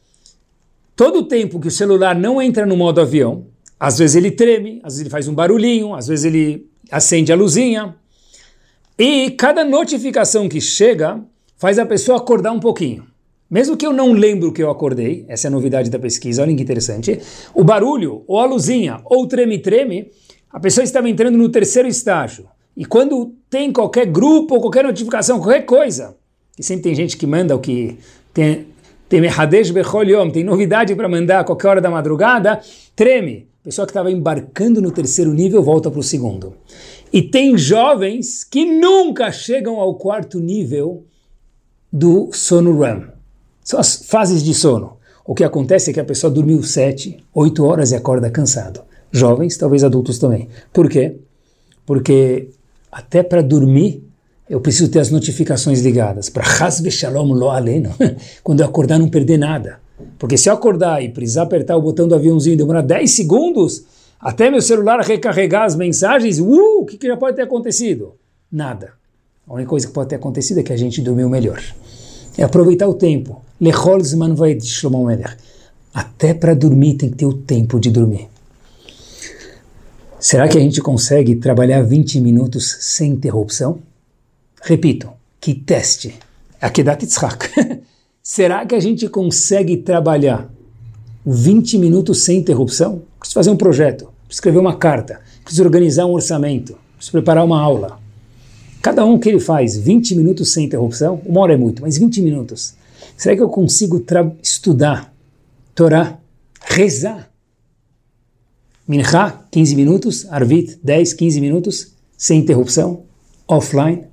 todo 0.97 1.19
o 1.19 1.25
tempo 1.25 1.61
que 1.61 1.69
o 1.69 1.71
celular 1.71 2.15
não 2.15 2.41
entra 2.41 2.65
no 2.65 2.79
modo 2.79 2.99
avião, 2.99 3.45
às 3.79 3.99
vezes 3.99 4.17
ele 4.17 4.31
treme, 4.31 4.81
às 4.83 4.95
vezes 4.95 5.01
ele 5.01 5.11
faz 5.11 5.29
um 5.29 5.35
barulhinho, 5.35 5.95
às 5.95 6.07
vezes 6.07 6.25
ele 6.25 6.67
acende 6.91 7.31
a 7.31 7.37
luzinha, 7.37 7.95
e 8.99 9.31
cada 9.31 9.65
notificação 9.65 10.49
que 10.49 10.61
chega 10.61 11.23
faz 11.57 11.79
a 11.79 11.87
pessoa 11.87 12.19
acordar 12.19 12.53
um 12.53 12.61
pouquinho. 12.61 13.07
Mesmo 13.51 13.77
que 13.77 13.87
eu 13.87 13.93
não 13.93 14.13
lembro 14.13 14.53
que 14.53 14.63
eu 14.63 14.71
acordei, 14.71 15.25
essa 15.29 15.47
é 15.47 15.49
a 15.49 15.51
novidade 15.51 15.89
da 15.89 15.99
pesquisa, 15.99 16.43
olha 16.43 16.55
que 16.55 16.63
interessante, 16.63 17.19
o 17.55 17.65
barulho, 17.65 18.23
ou 18.27 18.41
a 18.41 18.45
luzinha, 18.45 19.01
ou 19.05 19.27
treme-treme, 19.27 20.11
a 20.51 20.61
pessoa 20.61 20.85
estava 20.85 21.09
entrando 21.09 21.39
no 21.39 21.49
terceiro 21.49 21.89
estágio. 21.89 22.47
E 22.77 22.85
quando 22.85 23.35
tem 23.49 23.73
qualquer 23.73 24.07
grupo, 24.07 24.55
ou 24.55 24.61
qualquer 24.61 24.85
notificação, 24.85 25.39
qualquer 25.39 25.63
coisa, 25.63 26.17
e 26.59 26.63
sempre 26.63 26.83
tem 26.83 26.95
gente 26.95 27.17
que 27.17 27.27
manda 27.27 27.55
o 27.55 27.59
que 27.59 27.97
tem, 28.35 28.67
tem 29.09 29.23
tem 30.33 30.45
novidade 30.45 30.95
para 30.95 31.09
mandar 31.09 31.41
a 31.41 31.45
qualquer 31.45 31.69
hora 31.69 31.81
da 31.81 31.91
madrugada, 31.91 32.61
treme. 32.95 33.49
A 33.63 33.65
pessoa 33.69 33.87
que 33.87 33.91
estava 33.91 34.11
embarcando 34.11 34.81
no 34.81 34.91
terceiro 34.91 35.33
nível 35.33 35.63
volta 35.63 35.91
para 35.91 36.01
o 36.01 36.03
segundo. 36.03 36.55
E 37.13 37.23
tem 37.23 37.57
jovens 37.57 38.45
que 38.45 38.65
nunca 38.65 39.33
chegam 39.33 39.81
ao 39.81 39.95
quarto 39.95 40.39
nível 40.39 41.05
do 41.93 42.31
sono 42.33 42.79
REM. 42.79 43.05
São 43.65 43.81
as 43.81 43.97
fases 43.97 44.43
de 44.43 44.55
sono. 44.55 44.97
O 45.25 45.35
que 45.35 45.45
acontece 45.45 45.91
é 45.91 45.93
que 45.93 46.01
a 46.01 46.05
pessoa 46.05 46.31
dormiu 46.31 46.63
7, 46.63 47.19
8 47.35 47.65
horas 47.65 47.93
e 47.93 47.97
acorda 47.97 48.31
cansado. 48.31 48.81
Jovens, 49.11 49.57
talvez 49.57 49.85
adultos 49.85 50.19
também. 50.19 50.49
Por 50.73 50.89
quê? 50.89 51.17
Porque 51.85 52.51
até 52.91 53.23
para 53.23 53.43
dormir 53.43 54.05
eu 54.49 54.61
preciso 54.61 54.91
ter 54.91 55.01
as 55.01 55.11
notificações 55.11 55.83
ligadas. 55.83 56.31
Para 56.31 56.45
Hasbe 56.45 56.91
Shalom 56.91 57.33
Lo 57.33 57.51
Aleno. 57.51 57.91
Quando 58.43 58.61
eu 58.61 58.67
acordar, 58.67 58.99
não 58.99 59.09
perder 59.09 59.37
nada. 59.37 59.81
Porque 60.19 60.39
se 60.39 60.49
eu 60.49 60.55
acordar 60.55 61.03
e 61.03 61.11
precisar 61.11 61.43
apertar 61.43 61.77
o 61.77 61.83
botão 61.83 62.09
do 62.09 62.15
aviãozinho 62.15 62.55
e 62.55 62.57
demorar 62.57 62.83
10 62.83 63.11
segundos, 63.11 63.85
até 64.21 64.51
meu 64.51 64.61
celular 64.61 65.01
recarregar 65.01 65.65
as 65.65 65.77
mensagens, 65.77 66.41
uh, 66.41 66.81
o 66.81 66.87
que, 66.87 66.97
que 66.97 67.07
já 67.07 67.17
pode 67.17 67.37
ter 67.37 67.43
acontecido? 67.43 68.15
Nada. 68.51 68.93
A 69.47 69.55
única 69.55 69.71
coisa 69.71 69.87
que 69.87 69.93
pode 69.93 70.09
ter 70.09 70.17
acontecido 70.17 70.59
é 70.61 70.63
que 70.63 70.73
a 70.73 70.77
gente 70.77 71.01
dormiu 71.01 71.29
melhor. 71.29 71.63
É 72.37 72.43
aproveitar 72.43 72.89
o 72.89 72.95
tempo. 72.95 73.43
Lechol 73.61 74.01
Zman 74.03 74.35
de 74.35 74.67
Shlomo 74.67 75.07
Melech. 75.07 75.37
Até 75.95 76.35
para 76.35 76.55
dormir 76.55 76.95
tem 76.95 77.11
que 77.11 77.17
ter 77.17 77.27
o 77.27 77.33
tempo 77.33 77.81
de 77.81 77.91
dormir. 77.91 78.29
Será 80.21 80.49
que 80.49 80.59
a 80.59 80.61
gente 80.61 80.81
consegue 80.81 81.37
trabalhar 81.37 81.83
20 81.83 82.21
minutos 82.21 82.77
sem 82.81 83.13
interrupção? 83.13 83.79
Repito, 84.61 85.11
que 85.41 85.55
teste. 85.55 86.15
Akedat 86.61 87.03
Yitzhak. 87.03 87.51
Será 88.23 88.67
que 88.67 88.75
a 88.75 88.81
gente 88.81 89.09
consegue 89.09 89.77
trabalhar 89.77 90.51
20 91.25 91.79
minutos 91.79 92.25
sem 92.25 92.39
interrupção? 92.39 93.03
Preciso 93.19 93.35
fazer 93.35 93.51
um 93.51 93.57
projeto, 93.57 94.05
preciso 94.05 94.31
escrever 94.31 94.59
uma 94.59 94.77
carta, 94.77 95.21
preciso 95.43 95.65
organizar 95.65 96.07
um 96.07 96.13
orçamento, 96.13 96.79
preciso 96.97 97.13
preparar 97.13 97.45
uma 97.45 97.61
aula. 97.61 97.99
Cada 98.81 99.05
um 99.05 99.19
que 99.19 99.29
ele 99.29 99.41
faz 99.41 99.77
20 99.77 100.15
minutos 100.15 100.53
sem 100.53 100.67
interrupção, 100.67 101.21
uma 101.27 101.41
hora 101.41 101.55
é 101.55 101.57
muito, 101.57 101.83
mas 101.83 101.99
20 101.99 102.23
minutos. 102.23 102.75
Será 103.17 103.35
que 103.35 103.43
eu 103.43 103.49
consigo 103.49 104.05
estudar 104.43 105.13
Torá, 105.75 106.19
rezar? 106.61 107.31
Minha, 108.87 109.05
15 109.51 109.77
minutos, 109.77 110.27
Arvit, 110.31 110.79
10, 110.83 111.13
15 111.13 111.41
minutos, 111.41 111.93
sem 112.17 112.41
interrupção, 112.41 113.03
offline. 113.47 114.05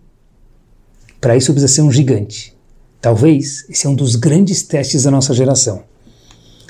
Para 1.22 1.38
isso 1.38 1.54
precisa 1.54 1.74
ser 1.74 1.82
um 1.82 1.92
gigante. 1.92 2.54
Talvez 3.00 3.66
esse 3.70 3.86
é 3.86 3.90
um 3.90 3.96
dos 3.96 4.16
grandes 4.16 4.64
testes 4.64 5.04
da 5.04 5.12
nossa 5.12 5.34
geração. 5.34 5.84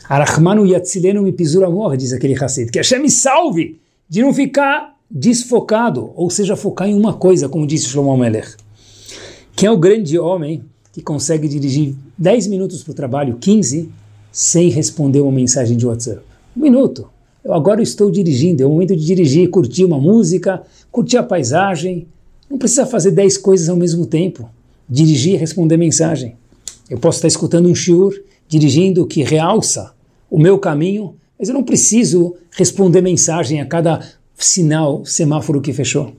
Arachmanu 0.07 0.65
yatzilenu 0.65 1.21
mi 1.21 1.31
pisura 1.31 1.69
morre, 1.69 1.97
diz 1.97 2.13
aquele 2.13 2.35
Hassid, 2.35 2.71
que 2.71 2.77
Hashem 2.77 3.01
me 3.01 3.09
salve 3.09 3.79
de 4.07 4.21
não 4.21 4.33
ficar 4.33 4.95
desfocado, 5.09 6.11
ou 6.15 6.29
seja, 6.29 6.55
focar 6.55 6.87
em 6.87 6.95
uma 6.95 7.13
coisa, 7.13 7.49
como 7.49 7.65
disse 7.65 7.87
Shlomo 7.87 8.15
Meller. 8.15 8.55
Quem 9.55 9.67
é 9.67 9.71
o 9.71 9.77
grande 9.77 10.19
homem 10.19 10.63
que 10.91 11.01
consegue 11.01 11.47
dirigir 11.47 11.95
10 12.17 12.47
minutos 12.47 12.83
para 12.83 12.91
o 12.91 12.95
trabalho, 12.95 13.37
15, 13.39 13.89
sem 14.31 14.69
responder 14.69 15.21
uma 15.21 15.31
mensagem 15.31 15.75
de 15.75 15.87
WhatsApp? 15.87 16.21
Um 16.55 16.61
minuto. 16.61 17.07
Eu 17.43 17.53
agora 17.53 17.81
estou 17.81 18.11
dirigindo, 18.11 18.61
é 18.61 18.65
o 18.65 18.69
momento 18.69 18.95
de 18.95 19.05
dirigir, 19.05 19.49
curtir 19.49 19.85
uma 19.85 19.99
música, 19.99 20.63
curtir 20.91 21.17
a 21.17 21.23
paisagem. 21.23 22.07
Não 22.49 22.57
precisa 22.57 22.85
fazer 22.85 23.11
10 23.11 23.37
coisas 23.37 23.69
ao 23.69 23.75
mesmo 23.75 24.05
tempo. 24.05 24.49
Dirigir 24.89 25.33
e 25.33 25.37
responder 25.37 25.77
mensagem. 25.77 26.35
Eu 26.89 26.99
posso 26.99 27.17
estar 27.17 27.27
escutando 27.27 27.67
um 27.67 27.75
shiur, 27.75 28.13
dirigindo, 28.47 29.05
que 29.07 29.23
realça 29.23 29.94
o 30.29 30.39
meu 30.39 30.57
caminho, 30.57 31.15
mas 31.37 31.49
eu 31.49 31.53
não 31.53 31.63
preciso 31.63 32.35
responder 32.51 33.01
mensagem 33.01 33.61
a 33.61 33.65
cada 33.65 34.05
sinal, 34.35 35.05
semáforo 35.05 35.61
que 35.61 35.73
fechou. 35.73 36.13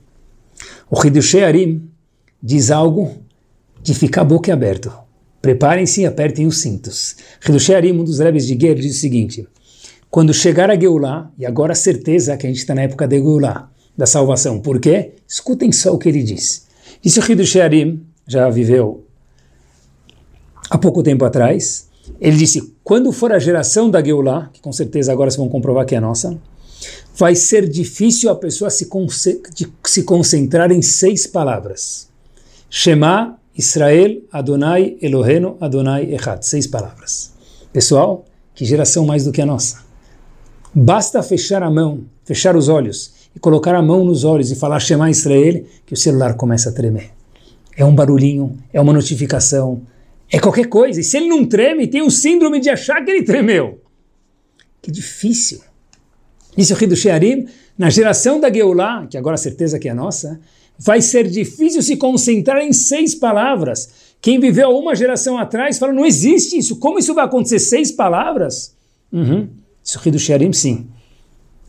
O 0.90 1.04
Hidushei 1.04 1.44
Arim 1.44 1.88
diz 2.42 2.70
algo 2.70 3.16
de 3.82 3.94
ficar 3.94 4.24
boca 4.24 4.52
aberto. 4.52 4.92
Preparem-se 5.40 6.02
e 6.02 6.06
apertem 6.06 6.46
os 6.46 6.60
cintos. 6.60 7.16
Hidushei 7.46 7.74
Arim, 7.74 7.92
um 7.92 8.04
dos 8.04 8.18
rebes 8.18 8.46
de 8.46 8.58
Ger, 8.58 8.74
diz 8.74 8.96
o 8.96 9.00
seguinte, 9.00 9.46
quando 10.10 10.32
chegar 10.32 10.70
a 10.70 10.78
Geulah, 10.78 11.30
e 11.38 11.44
agora 11.44 11.72
a 11.72 11.76
certeza 11.76 12.36
que 12.36 12.46
a 12.46 12.48
gente 12.48 12.58
está 12.58 12.74
na 12.74 12.82
época 12.82 13.06
da 13.06 13.16
Geulah, 13.16 13.70
da 13.96 14.06
salvação, 14.06 14.60
por 14.60 14.80
quê? 14.80 15.12
Escutem 15.26 15.72
só 15.72 15.94
o 15.94 15.98
que 15.98 16.08
ele 16.08 16.22
diz. 16.22 16.66
Disse 17.02 17.20
o 17.20 17.32
Hidushei 17.32 17.62
Arim, 17.62 18.04
já 18.26 18.48
viveu 18.50 19.04
há 20.70 20.78
pouco 20.78 21.02
tempo 21.02 21.24
atrás, 21.24 21.88
ele 22.20 22.36
disse, 22.36 22.74
quando 22.86 23.10
for 23.10 23.32
a 23.32 23.38
geração 23.40 23.90
da 23.90 24.00
Geulah, 24.00 24.48
que 24.52 24.60
com 24.60 24.72
certeza 24.72 25.10
agora 25.10 25.28
vocês 25.28 25.38
vão 25.38 25.48
comprovar 25.48 25.84
que 25.84 25.96
é 25.96 25.98
nossa, 25.98 26.38
vai 27.16 27.34
ser 27.34 27.68
difícil 27.68 28.30
a 28.30 28.36
pessoa 28.36 28.70
se, 28.70 28.88
se 29.84 30.02
concentrar 30.04 30.70
em 30.70 30.80
seis 30.80 31.26
palavras. 31.26 32.08
Shema, 32.70 33.40
Israel, 33.58 34.22
Adonai, 34.30 34.96
Eloheno, 35.02 35.56
Adonai, 35.60 36.14
Echad. 36.14 36.44
Seis 36.44 36.68
palavras. 36.68 37.32
Pessoal, 37.72 38.24
que 38.54 38.64
geração 38.64 39.04
mais 39.04 39.24
do 39.24 39.32
que 39.32 39.42
a 39.42 39.46
nossa. 39.46 39.78
Basta 40.72 41.20
fechar 41.24 41.64
a 41.64 41.70
mão, 41.70 42.04
fechar 42.24 42.54
os 42.54 42.68
olhos 42.68 43.14
e 43.34 43.40
colocar 43.40 43.74
a 43.74 43.82
mão 43.82 44.04
nos 44.04 44.22
olhos 44.22 44.52
e 44.52 44.54
falar 44.54 44.78
Shema 44.78 45.10
Israel, 45.10 45.64
que 45.84 45.94
o 45.94 45.96
celular 45.96 46.34
começa 46.34 46.68
a 46.68 46.72
tremer. 46.72 47.10
É 47.76 47.84
um 47.84 47.96
barulhinho, 47.96 48.56
é 48.72 48.80
uma 48.80 48.92
notificação, 48.92 49.82
é 50.30 50.38
qualquer 50.38 50.66
coisa. 50.66 51.00
E 51.00 51.04
se 51.04 51.16
ele 51.16 51.28
não 51.28 51.46
treme, 51.46 51.86
tem 51.86 52.02
o 52.02 52.10
síndrome 52.10 52.60
de 52.60 52.68
achar 52.68 53.04
que 53.04 53.10
ele 53.10 53.22
tremeu. 53.22 53.80
Que 54.82 54.90
difícil. 54.90 55.60
Disse 56.56 56.72
o 56.72 56.82
Hidush 56.82 57.00
Shearim, 57.00 57.46
na 57.76 57.90
geração 57.90 58.40
da 58.40 58.52
Geulah, 58.52 59.06
que 59.06 59.18
agora 59.18 59.34
a 59.34 59.38
certeza 59.38 59.78
que 59.78 59.88
é 59.88 59.94
nossa, 59.94 60.40
vai 60.78 61.00
ser 61.00 61.28
difícil 61.28 61.82
se 61.82 61.96
concentrar 61.96 62.58
em 62.62 62.72
seis 62.72 63.14
palavras. 63.14 64.14
Quem 64.20 64.40
viveu 64.40 64.70
uma 64.70 64.94
geração 64.94 65.38
atrás 65.38 65.78
fala, 65.78 65.92
não 65.92 66.04
existe 66.04 66.56
isso, 66.56 66.76
como 66.76 66.98
isso 66.98 67.14
vai 67.14 67.24
acontecer? 67.24 67.58
Seis 67.58 67.92
palavras? 67.92 68.74
Uhum. 69.12 69.48
Isso 69.84 69.98
o 69.98 70.08
Hidush 70.08 70.22
Shearim, 70.22 70.52
sim. 70.52 70.88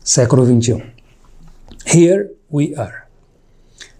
Século 0.02 0.44
21. 0.44 0.80
Here 1.86 2.30
we 2.50 2.74
are. 2.76 3.02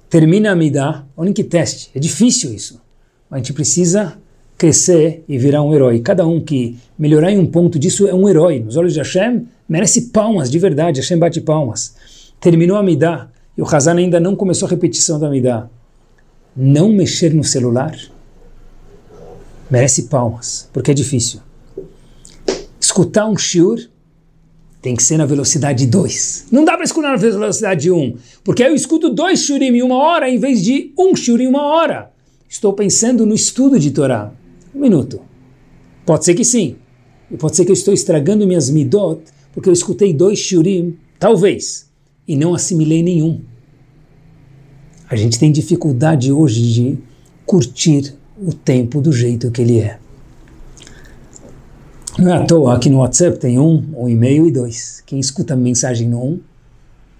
Termina 0.08 0.52
a 0.52 0.56
Midah, 0.56 1.06
olha 1.16 1.32
que 1.32 1.44
teste, 1.44 1.90
é 1.94 2.00
difícil 2.00 2.52
isso. 2.54 2.80
A 3.30 3.36
gente 3.36 3.52
precisa 3.52 4.18
crescer 4.58 5.24
e 5.28 5.38
virar 5.38 5.62
um 5.62 5.72
herói. 5.72 6.00
Cada 6.00 6.26
um 6.26 6.40
que 6.40 6.76
melhorar 6.98 7.30
em 7.30 7.38
um 7.38 7.46
ponto 7.46 7.78
disso 7.78 8.08
é 8.08 8.12
um 8.12 8.28
herói. 8.28 8.58
Nos 8.58 8.76
olhos 8.76 8.92
de 8.92 8.98
Hashem, 8.98 9.46
merece 9.68 10.10
palmas, 10.10 10.50
de 10.50 10.58
verdade. 10.58 11.00
Hashem 11.00 11.16
bate 11.16 11.40
palmas. 11.40 11.94
Terminou 12.40 12.76
a 12.76 12.82
Midah 12.82 13.30
e 13.56 13.62
o 13.62 13.64
Hazan 13.64 13.94
ainda 13.94 14.18
não 14.18 14.34
começou 14.34 14.66
a 14.66 14.70
repetição 14.70 15.18
da 15.18 15.30
Midah. 15.30 15.70
Não 16.56 16.92
mexer 16.92 17.32
no 17.32 17.44
celular 17.44 17.96
merece 19.70 20.04
palmas, 20.04 20.68
porque 20.72 20.90
é 20.90 20.94
difícil. 20.94 21.40
Escutar 22.80 23.26
um 23.26 23.36
shiur 23.36 23.78
tem 24.80 24.96
que 24.96 25.02
ser 25.02 25.18
na 25.18 25.26
velocidade 25.26 25.86
2. 25.86 26.46
Não 26.50 26.64
dá 26.64 26.74
para 26.74 26.84
escutar 26.84 27.10
na 27.10 27.16
velocidade 27.16 27.90
1, 27.90 27.96
um, 27.96 28.16
porque 28.42 28.62
aí 28.62 28.70
eu 28.70 28.74
escuto 28.74 29.10
dois 29.10 29.40
shurim 29.40 29.76
em 29.76 29.82
uma 29.82 29.96
hora 29.96 30.28
em 30.28 30.38
vez 30.38 30.62
de 30.62 30.92
um 30.98 31.14
shur 31.14 31.40
em 31.40 31.46
uma 31.46 31.62
hora. 31.62 32.10
Estou 32.48 32.72
pensando 32.72 33.26
no 33.26 33.34
estudo 33.34 33.78
de 33.78 33.90
Torá. 33.90 34.32
Um 34.78 34.80
minuto. 34.80 35.20
Pode 36.06 36.24
ser 36.24 36.34
que 36.34 36.44
sim. 36.44 36.76
E 37.28 37.36
pode 37.36 37.56
ser 37.56 37.64
que 37.64 37.72
eu 37.72 37.74
estou 37.74 37.92
estragando 37.92 38.46
minhas 38.46 38.70
midot 38.70 39.20
porque 39.52 39.68
eu 39.68 39.72
escutei 39.72 40.12
dois 40.12 40.38
shurim, 40.38 40.96
talvez, 41.18 41.90
e 42.28 42.36
não 42.36 42.54
assimilei 42.54 43.02
nenhum. 43.02 43.40
A 45.10 45.16
gente 45.16 45.36
tem 45.36 45.50
dificuldade 45.50 46.30
hoje 46.30 46.72
de 46.72 46.98
curtir 47.44 48.14
o 48.40 48.52
tempo 48.52 49.00
do 49.00 49.10
jeito 49.12 49.50
que 49.50 49.62
ele 49.62 49.80
é. 49.80 49.98
Não 52.16 52.32
é 52.32 52.36
à 52.36 52.44
toa, 52.44 52.76
aqui 52.76 52.88
no 52.88 52.98
WhatsApp 52.98 53.36
tem 53.40 53.58
um, 53.58 53.84
um 53.96 54.08
e-mail 54.08 54.46
e 54.46 54.52
dois. 54.52 55.02
Quem 55.04 55.18
escuta 55.18 55.56
mensagem 55.56 56.08
no 56.08 56.22
um, 56.22 56.40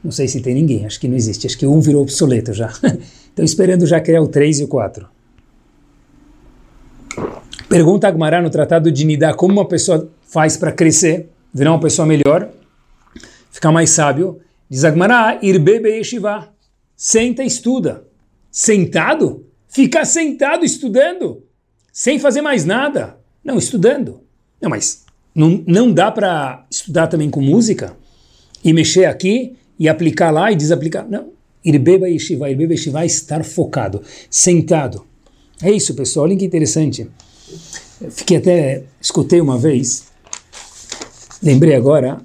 não 0.04 0.12
sei 0.12 0.28
se 0.28 0.40
tem 0.40 0.54
ninguém, 0.54 0.86
acho 0.86 1.00
que 1.00 1.08
não 1.08 1.16
existe, 1.16 1.48
acho 1.48 1.58
que 1.58 1.66
um 1.66 1.80
virou 1.80 2.02
obsoleto 2.02 2.52
já. 2.52 2.72
Estou 3.30 3.44
esperando 3.44 3.84
já 3.84 4.00
criar 4.00 4.22
o 4.22 4.28
três 4.28 4.60
e 4.60 4.64
o 4.64 4.68
quatro. 4.68 5.08
Pergunta 7.68 8.08
Agmará 8.08 8.40
no 8.40 8.48
Tratado 8.48 8.90
de 8.90 9.04
Nidá 9.04 9.34
como 9.34 9.52
uma 9.52 9.68
pessoa 9.68 10.10
faz 10.22 10.56
para 10.56 10.72
crescer, 10.72 11.28
virar 11.52 11.72
uma 11.72 11.80
pessoa 11.80 12.06
melhor, 12.06 12.48
ficar 13.50 13.70
mais 13.70 13.90
sábio. 13.90 14.40
Diz 14.70 14.84
Agmará, 14.84 15.38
irbebe 15.42 15.90
yeshiva. 15.90 16.48
Senta 16.96 17.42
e 17.42 17.46
estuda. 17.46 18.04
Sentado? 18.50 19.46
Ficar 19.68 20.06
sentado 20.06 20.64
estudando, 20.64 21.44
sem 21.92 22.18
fazer 22.18 22.40
mais 22.40 22.64
nada. 22.64 23.18
Não, 23.44 23.58
estudando. 23.58 24.22
Não, 24.60 24.70
mas 24.70 25.04
não, 25.34 25.62
não 25.66 25.92
dá 25.92 26.10
para 26.10 26.66
estudar 26.70 27.06
também 27.06 27.28
com 27.28 27.42
música? 27.42 27.94
E 28.64 28.72
mexer 28.72 29.04
aqui 29.04 29.56
e 29.78 29.90
aplicar 29.90 30.30
lá 30.30 30.50
e 30.50 30.56
desaplicar? 30.56 31.06
Não. 31.06 31.32
Irbeba 31.62 32.08
yeshiva. 32.08 32.50
Irbeba 32.50 32.72
yeshiva 32.72 33.02
é 33.02 33.06
estar 33.06 33.44
focado, 33.44 34.02
sentado. 34.30 35.04
É 35.62 35.70
isso, 35.70 35.94
pessoal. 35.94 36.24
Olha 36.24 36.36
que 36.36 36.46
interessante. 36.46 37.06
Fiquei 38.10 38.36
até, 38.36 38.84
escutei 39.00 39.40
uma 39.40 39.58
vez, 39.58 40.04
lembrei 41.42 41.74
agora, 41.74 42.18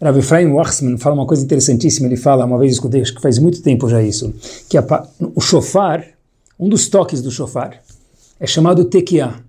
Rav 0.00 0.18
Efraim 0.18 0.52
Wachsman 0.52 0.98
fala 0.98 1.14
uma 1.14 1.26
coisa 1.26 1.42
interessantíssima, 1.42 2.06
ele 2.06 2.16
fala, 2.16 2.44
uma 2.44 2.58
vez 2.58 2.74
escutei, 2.74 3.00
acho 3.00 3.14
que 3.14 3.20
faz 3.20 3.38
muito 3.38 3.62
tempo 3.62 3.88
já 3.88 4.02
isso, 4.02 4.32
que 4.68 4.76
a, 4.76 5.08
o 5.34 5.40
shofar, 5.40 6.06
um 6.58 6.68
dos 6.68 6.88
toques 6.88 7.20
do 7.22 7.30
shofar, 7.30 7.82
é 8.38 8.46
chamado 8.46 8.84
tekiah. 8.84 9.40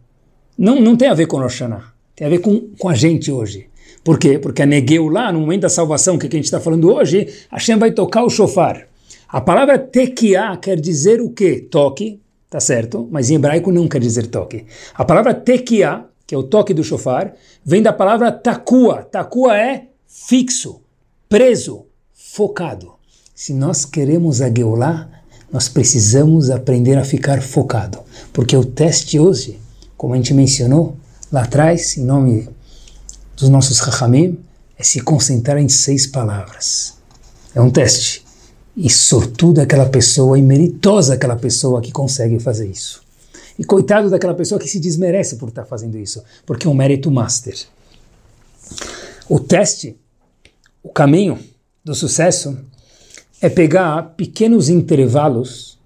Não, 0.58 0.82
não 0.82 0.96
tem 0.96 1.10
a 1.10 1.13
ver 1.13 1.28
com 1.28 1.38
Rosh 1.38 1.60
Hashanah, 1.60 1.94
tem 2.15 2.25
a 2.25 2.30
ver 2.30 2.40
com, 2.40 2.69
com 2.80 2.90
a 2.90 2.96
gente 2.96 3.32
hoje. 3.32 3.67
Por 4.04 4.17
quê? 4.17 4.40
Porque 4.40 4.62
a 4.62 4.65
Negeu 4.65 5.10
lá, 5.10 5.32
no 5.32 5.42
momento 5.42 5.62
da 5.62 5.69
salvação, 5.69 6.17
que, 6.17 6.25
é 6.25 6.30
que 6.30 6.36
a 6.38 6.40
gente 6.40 6.46
está 6.46 6.60
falando 6.60 6.92
hoje, 6.92 7.28
Hashem 7.52 7.78
vai 7.78 7.92
tocar 7.92 8.23
o 8.23 8.30
shofar. 8.30 8.88
A 9.28 9.42
palavra 9.42 9.78
tekiah 9.78 10.56
quer 10.56 10.80
dizer 10.80 11.19
o 11.21 11.30
quê? 11.30 11.67
Toque, 11.69 12.19
tá 12.50 12.60
certo? 12.60 13.08
Mas 13.12 13.29
em 13.29 13.35
hebraico 13.35 13.71
não 13.71 13.87
quer 13.87 14.00
dizer 14.00 14.27
toque. 14.27 14.65
A 14.93 15.04
palavra 15.04 15.33
tekia, 15.33 16.06
que 16.25 16.33
é 16.33 16.37
o 16.37 16.43
toque 16.43 16.73
do 16.73 16.83
shofar, 16.83 17.33
vem 17.63 17.81
da 17.81 17.93
palavra 17.93 18.31
takua. 18.31 19.04
Takua 19.04 19.58
é 19.58 19.87
fixo, 20.08 20.81
preso, 21.29 21.85
focado. 22.13 22.93
Se 23.33 23.54
nós 23.54 23.85
queremos 23.85 24.41
a 24.41 24.50
Geulah, 24.50 25.10
nós 25.52 25.69
precisamos 25.69 26.50
aprender 26.50 26.98
a 26.98 27.04
ficar 27.04 27.41
focado. 27.41 28.00
Porque 28.33 28.56
o 28.56 28.65
teste 28.65 29.19
hoje, 29.19 29.60
como 29.95 30.13
a 30.13 30.17
gente 30.17 30.33
mencionou 30.33 30.98
lá 31.31 31.43
atrás, 31.43 31.98
em 31.98 32.04
nome 32.04 32.50
dos 33.35 33.50
nossos 33.50 33.77
Chachamim, 33.77 34.39
é 34.77 34.83
se 34.83 35.00
concentrar 35.02 35.58
em 35.58 35.69
seis 35.69 36.08
palavras. 36.08 36.95
É 37.56 37.62
um 37.62 37.69
teste. 37.69 38.27
E 38.78 38.92
sortuda 38.92 39.63
aquela 39.63 39.90
pessoa 39.90 40.38
e 40.38 40.42
meritosa 40.42 41.15
aquela 41.15 41.36
pessoa 41.36 41.82
que 41.82 41.92
consegue 41.92 42.40
fazer 42.40 42.67
isso. 42.67 43.02
E 43.58 43.63
coitado 43.65 44.08
daquela 44.08 44.36
pessoa 44.36 44.60
que 44.62 44.67
se 44.67 44.80
desmerece 44.80 45.38
por 45.38 45.50
estar 45.50 45.65
fazendo 45.65 45.98
isso, 45.98 46.23
porque 46.46 46.67
é 46.67 46.69
um 46.69 46.75
mérito 46.75 47.10
master. 47.10 47.58
O 49.28 49.40
teste, 49.40 49.98
o 50.84 50.90
caminho 50.90 51.40
do 51.84 51.96
sucesso 51.96 52.56
é 53.42 53.50
pegar 53.50 54.13
pequenos 54.15 54.69
intervalos 54.69 55.80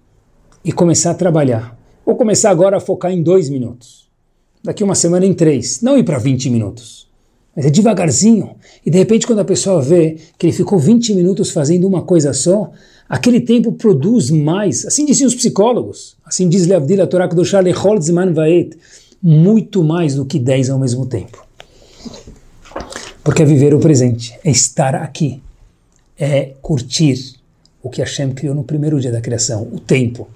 e 0.62 0.70
começar 0.70 1.12
a 1.12 1.14
trabalhar. 1.14 1.76
Vou 2.04 2.14
começar 2.14 2.50
agora 2.50 2.76
a 2.76 2.80
focar 2.80 3.10
em 3.10 3.22
dois 3.22 3.48
minutos. 3.48 4.06
Daqui 4.62 4.84
uma 4.84 4.94
semana 4.94 5.24
em 5.24 5.32
três. 5.32 5.80
Não 5.80 5.96
ir 5.96 6.04
para 6.04 6.18
20 6.18 6.50
minutos. 6.50 7.08
Mas 7.54 7.66
é 7.66 7.70
devagarzinho. 7.70 8.56
E 8.84 8.90
de 8.90 8.98
repente, 8.98 9.26
quando 9.26 9.40
a 9.40 9.44
pessoa 9.44 9.80
vê 9.82 10.16
que 10.38 10.46
ele 10.46 10.52
ficou 10.52 10.78
20 10.78 11.14
minutos 11.14 11.50
fazendo 11.50 11.86
uma 11.86 12.02
coisa 12.02 12.32
só, 12.32 12.70
aquele 13.08 13.40
tempo 13.40 13.72
produz 13.72 14.30
mais. 14.30 14.86
Assim 14.86 15.04
diziam 15.04 15.28
os 15.28 15.34
psicólogos. 15.34 16.16
Assim 16.24 16.48
diz 16.48 16.66
Leavdil 16.66 17.06
Torah 17.06 17.26
do 17.26 17.44
Charlie 17.44 17.74
Holtzman 17.74 18.32
Vaet. 18.32 18.76
Muito 19.22 19.84
mais 19.84 20.14
do 20.14 20.24
que 20.24 20.38
10 20.38 20.70
ao 20.70 20.78
mesmo 20.78 21.06
tempo. 21.06 21.46
Porque 23.22 23.42
é 23.42 23.44
viver 23.44 23.72
o 23.72 23.78
presente, 23.78 24.36
é 24.42 24.50
estar 24.50 24.96
aqui, 24.96 25.40
é 26.18 26.54
curtir 26.60 27.36
o 27.80 27.88
que 27.88 28.00
Hashem 28.00 28.32
criou 28.32 28.54
no 28.54 28.64
primeiro 28.64 29.00
dia 29.00 29.12
da 29.12 29.20
criação, 29.20 29.68
o 29.72 29.78
tempo. 29.78 30.28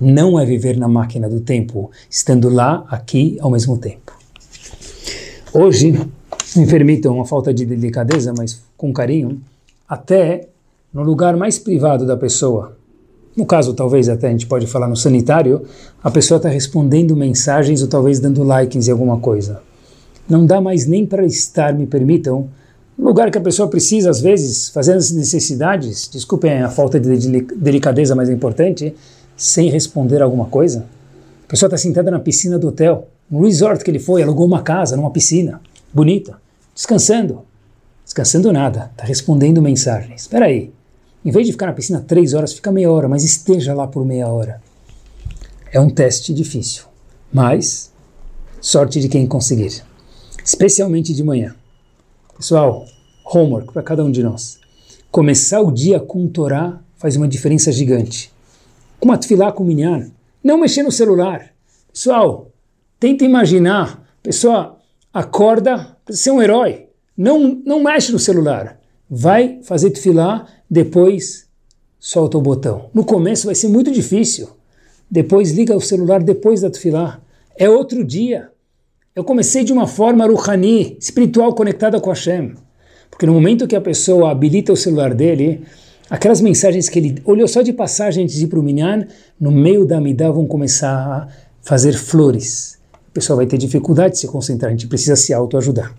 Não 0.00 0.38
é 0.38 0.46
viver 0.46 0.76
na 0.76 0.86
máquina 0.86 1.28
do 1.28 1.40
tempo, 1.40 1.90
estando 2.08 2.48
lá, 2.48 2.84
aqui, 2.88 3.38
ao 3.40 3.50
mesmo 3.50 3.76
tempo. 3.76 4.09
Hoje, 5.52 5.90
me 6.54 6.66
permitam 6.68 7.12
uma 7.12 7.24
falta 7.24 7.52
de 7.52 7.66
delicadeza, 7.66 8.32
mas 8.38 8.62
com 8.76 8.92
carinho, 8.92 9.40
até 9.88 10.46
no 10.94 11.02
lugar 11.02 11.36
mais 11.36 11.58
privado 11.58 12.06
da 12.06 12.16
pessoa, 12.16 12.76
no 13.36 13.44
caso 13.44 13.74
talvez 13.74 14.08
até 14.08 14.28
a 14.28 14.30
gente 14.30 14.46
pode 14.46 14.68
falar 14.68 14.86
no 14.86 14.96
sanitário, 14.96 15.62
a 16.04 16.08
pessoa 16.08 16.36
está 16.36 16.48
respondendo 16.48 17.16
mensagens 17.16 17.82
ou 17.82 17.88
talvez 17.88 18.20
dando 18.20 18.44
likes 18.44 18.86
em 18.86 18.92
alguma 18.92 19.18
coisa. 19.18 19.60
Não 20.28 20.46
dá 20.46 20.60
mais 20.60 20.86
nem 20.86 21.04
para 21.04 21.26
estar, 21.26 21.74
me 21.74 21.86
permitam, 21.86 22.48
no 22.96 23.06
lugar 23.06 23.28
que 23.28 23.38
a 23.38 23.40
pessoa 23.40 23.66
precisa, 23.66 24.08
às 24.08 24.20
vezes, 24.20 24.68
fazer 24.68 24.92
as 24.92 25.10
necessidades, 25.10 26.08
desculpem 26.12 26.62
a 26.62 26.68
falta 26.68 27.00
de 27.00 27.42
delicadeza, 27.56 28.14
mas 28.14 28.28
é 28.28 28.32
importante, 28.32 28.94
sem 29.36 29.68
responder 29.68 30.22
alguma 30.22 30.44
coisa. 30.44 30.86
A 31.44 31.48
pessoa 31.48 31.66
está 31.66 31.76
sentada 31.76 32.08
na 32.08 32.20
piscina 32.20 32.56
do 32.56 32.68
hotel, 32.68 33.08
no 33.30 33.44
resort 33.44 33.84
que 33.84 33.90
ele 33.90 33.98
foi, 33.98 34.22
alugou 34.22 34.46
uma 34.46 34.62
casa 34.62 34.96
numa 34.96 35.10
piscina, 35.10 35.60
bonita, 35.92 36.40
descansando. 36.74 37.44
Descansando 38.04 38.52
nada, 38.52 38.90
está 38.90 39.04
respondendo 39.04 39.62
mensagens. 39.62 40.22
Espera 40.22 40.46
aí, 40.46 40.72
em 41.24 41.30
vez 41.30 41.46
de 41.46 41.52
ficar 41.52 41.66
na 41.66 41.72
piscina 41.72 42.04
três 42.06 42.34
horas, 42.34 42.52
fica 42.52 42.72
meia 42.72 42.90
hora, 42.90 43.08
mas 43.08 43.22
esteja 43.22 43.72
lá 43.72 43.86
por 43.86 44.04
meia 44.04 44.26
hora. 44.26 44.60
É 45.72 45.78
um 45.78 45.88
teste 45.88 46.34
difícil, 46.34 46.84
mas 47.32 47.92
sorte 48.60 49.00
de 49.00 49.08
quem 49.08 49.26
conseguir, 49.26 49.84
especialmente 50.44 51.14
de 51.14 51.22
manhã. 51.22 51.54
Pessoal, 52.36 52.84
homework 53.24 53.72
para 53.72 53.82
cada 53.82 54.04
um 54.04 54.10
de 54.10 54.22
nós. 54.22 54.58
Começar 55.10 55.60
o 55.60 55.70
dia 55.70 56.00
com 56.00 56.26
Torá 56.26 56.80
faz 56.96 57.14
uma 57.14 57.28
diferença 57.28 57.70
gigante. 57.70 58.32
Com 58.98 59.12
atfilá 59.12 59.52
com 59.52 59.62
minyan, 59.62 60.10
não 60.42 60.58
mexer 60.58 60.82
no 60.82 60.90
celular. 60.90 61.50
Pessoal, 61.92 62.49
tenta 63.00 63.24
imaginar, 63.24 64.06
pessoa 64.22 64.76
acorda, 65.12 65.96
ser 66.10 66.30
um 66.30 66.42
herói. 66.42 66.86
Não, 67.16 67.60
não 67.64 67.82
mexe 67.82 68.12
no 68.12 68.18
celular. 68.18 68.78
Vai 69.08 69.58
fazer 69.62 69.90
tefilá, 69.90 70.46
depois 70.70 71.48
solta 71.98 72.38
o 72.38 72.42
botão. 72.42 72.90
No 72.94 73.04
começo 73.04 73.46
vai 73.46 73.54
ser 73.54 73.68
muito 73.68 73.90
difícil. 73.90 74.48
Depois 75.10 75.50
liga 75.50 75.76
o 75.76 75.80
celular 75.80 76.22
depois 76.22 76.60
da 76.60 76.70
tefilá. 76.70 77.20
É 77.56 77.68
outro 77.68 78.04
dia. 78.04 78.50
Eu 79.14 79.24
comecei 79.24 79.64
de 79.64 79.72
uma 79.72 79.86
forma 79.86 80.26
ruhani, 80.26 80.96
espiritual, 81.00 81.54
conectada 81.54 82.00
com 82.00 82.10
Hashem. 82.10 82.54
Porque 83.10 83.26
no 83.26 83.32
momento 83.32 83.66
que 83.66 83.74
a 83.74 83.80
pessoa 83.80 84.30
habilita 84.30 84.72
o 84.72 84.76
celular 84.76 85.12
dele, 85.12 85.62
aquelas 86.08 86.40
mensagens 86.40 86.88
que 86.88 86.98
ele 86.98 87.20
olhou 87.24 87.48
só 87.48 87.60
de 87.60 87.72
passagem 87.72 88.24
antes 88.24 88.36
de 88.36 88.44
ir 88.44 88.48
para 88.48 88.60
o 88.60 88.62
Minyan, 88.62 89.06
no 89.38 89.50
meio 89.50 89.84
da 89.84 89.98
Amidah 89.98 90.30
vão 90.30 90.46
começar 90.46 90.88
a 90.88 91.28
fazer 91.60 91.92
flores. 91.92 92.79
A 93.10 93.12
pessoa 93.12 93.38
vai 93.38 93.46
ter 93.46 93.58
dificuldade 93.58 94.14
de 94.14 94.20
se 94.20 94.28
concentrar, 94.28 94.68
a 94.68 94.72
gente 94.72 94.86
precisa 94.86 95.16
se 95.16 95.34
autoajudar. 95.34 95.94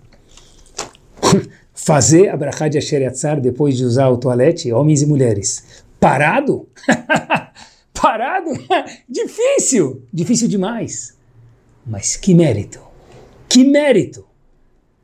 Fazer 1.74 2.28
a 2.28 2.36
brachá 2.36 2.68
de 2.68 2.78
Asher 2.78 3.02
depois 3.40 3.76
de 3.76 3.84
usar 3.84 4.08
o 4.08 4.16
toalete, 4.16 4.72
homens 4.72 5.02
e 5.02 5.06
mulheres. 5.06 5.84
Parado? 6.00 6.66
Parado? 7.92 8.50
Difícil! 9.06 10.02
Difícil 10.12 10.48
demais. 10.48 11.14
Mas 11.86 12.16
que 12.16 12.34
mérito! 12.34 12.80
Que 13.46 13.62
mérito! 13.62 14.24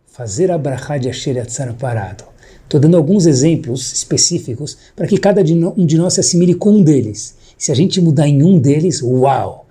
Fazer 0.07 0.51
a 0.51 0.57
brachá 0.57 0.97
de 0.97 1.11
Asher 1.11 1.37
parado. 1.79 2.25
Estou 2.65 2.81
dando 2.81 2.97
alguns 2.97 3.27
exemplos 3.27 3.93
específicos 3.93 4.79
para 4.97 5.07
que 5.07 5.19
cada 5.19 5.43
um 5.43 5.85
de 5.85 5.99
nós 5.99 6.15
se 6.15 6.21
assimile 6.21 6.55
com 6.55 6.71
um 6.71 6.83
deles. 6.83 7.37
Se 7.59 7.71
a 7.71 7.75
gente 7.75 8.01
mudar 8.01 8.27
em 8.27 8.43
um 8.43 8.59
deles, 8.59 9.03
uau! 9.03 9.67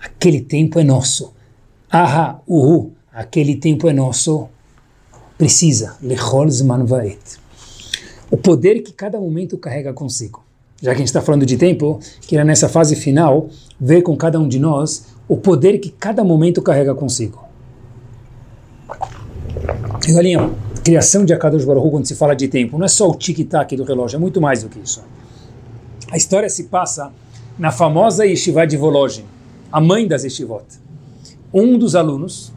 Aquele 0.00 0.40
tempo 0.40 0.78
é 0.78 0.84
nosso. 0.84 1.33
Aha, 1.96 2.40
uhu, 2.48 2.90
aquele 3.12 3.54
tempo 3.54 3.88
é 3.88 3.92
nosso. 3.92 4.48
Precisa. 5.38 5.94
Lechol. 6.02 6.48
O 8.32 8.36
poder 8.36 8.80
que 8.82 8.92
cada 8.92 9.20
momento 9.20 9.56
carrega 9.56 9.92
consigo. 9.92 10.42
Já 10.82 10.90
que 10.90 10.96
a 10.96 10.98
gente 10.98 11.06
está 11.06 11.22
falando 11.22 11.46
de 11.46 11.56
tempo, 11.56 12.00
queria 12.22 12.44
nessa 12.44 12.68
fase 12.68 12.96
final 12.96 13.48
ver 13.80 14.02
com 14.02 14.16
cada 14.16 14.40
um 14.40 14.48
de 14.48 14.58
nós 14.58 15.06
o 15.28 15.36
poder 15.36 15.78
que 15.78 15.88
cada 15.88 16.24
momento 16.24 16.60
carrega 16.60 16.96
consigo. 16.96 17.44
E 20.04 20.12
galinha, 20.12 20.50
criação 20.82 21.24
de 21.24 21.32
Akadosh 21.32 21.64
Baruch 21.64 21.90
quando 21.90 22.06
se 22.06 22.16
fala 22.16 22.34
de 22.34 22.48
tempo, 22.48 22.76
não 22.76 22.86
é 22.86 22.88
só 22.88 23.08
o 23.08 23.14
tic-tac 23.14 23.76
do 23.76 23.84
relógio, 23.84 24.16
é 24.16 24.18
muito 24.18 24.40
mais 24.40 24.64
do 24.64 24.68
que 24.68 24.80
isso. 24.80 25.00
A 26.10 26.16
história 26.16 26.50
se 26.50 26.64
passa 26.64 27.12
na 27.56 27.70
famosa 27.70 28.26
Yeshiva 28.26 28.66
de 28.66 28.76
Volozhin, 28.76 29.24
a 29.70 29.80
mãe 29.80 30.08
das 30.08 30.24
Yeshivot. 30.24 30.82
Um 31.54 31.78
dos 31.78 31.94
alunos, 31.94 32.52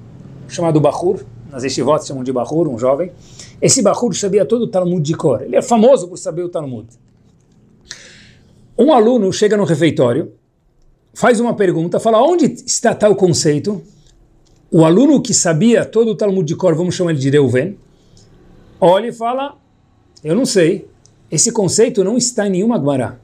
chamado 0.47 0.81
Bahur, 0.81 1.19
nas 1.51 1.63
Yeshivot 1.63 2.03
chamam 2.03 2.23
de 2.23 2.31
Bahur, 2.31 2.67
um 2.67 2.79
jovem, 2.79 3.11
esse 3.61 3.83
Bahur 3.83 4.15
sabia 4.15 4.43
todo 4.43 4.63
o 4.63 4.67
Talmud 4.67 5.03
de 5.03 5.13
cor. 5.13 5.43
Ele 5.43 5.55
é 5.55 5.61
famoso 5.61 6.07
por 6.07 6.17
saber 6.17 6.41
o 6.41 6.49
Talmud. 6.49 6.87
Um 8.75 8.91
aluno 8.91 9.31
chega 9.31 9.55
no 9.55 9.65
refeitório, 9.65 10.31
faz 11.13 11.39
uma 11.39 11.55
pergunta, 11.55 11.99
fala 11.99 12.23
onde 12.23 12.45
está 12.65 12.95
tal 12.95 13.15
conceito, 13.15 13.83
o 14.71 14.83
aluno 14.83 15.21
que 15.21 15.33
sabia 15.33 15.85
todo 15.85 16.09
o 16.09 16.15
Talmud 16.15 16.47
de 16.47 16.55
cor, 16.55 16.73
vamos 16.73 16.95
chamar 16.95 17.11
ele 17.11 17.19
de 17.19 17.29
Reuven, 17.29 17.77
olha 18.81 19.09
e 19.09 19.13
fala, 19.13 19.57
eu 20.23 20.35
não 20.35 20.45
sei, 20.45 20.87
esse 21.29 21.51
conceito 21.51 22.03
não 22.03 22.17
está 22.17 22.47
em 22.47 22.51
nenhuma 22.51 22.79
Gemara. 22.79 23.21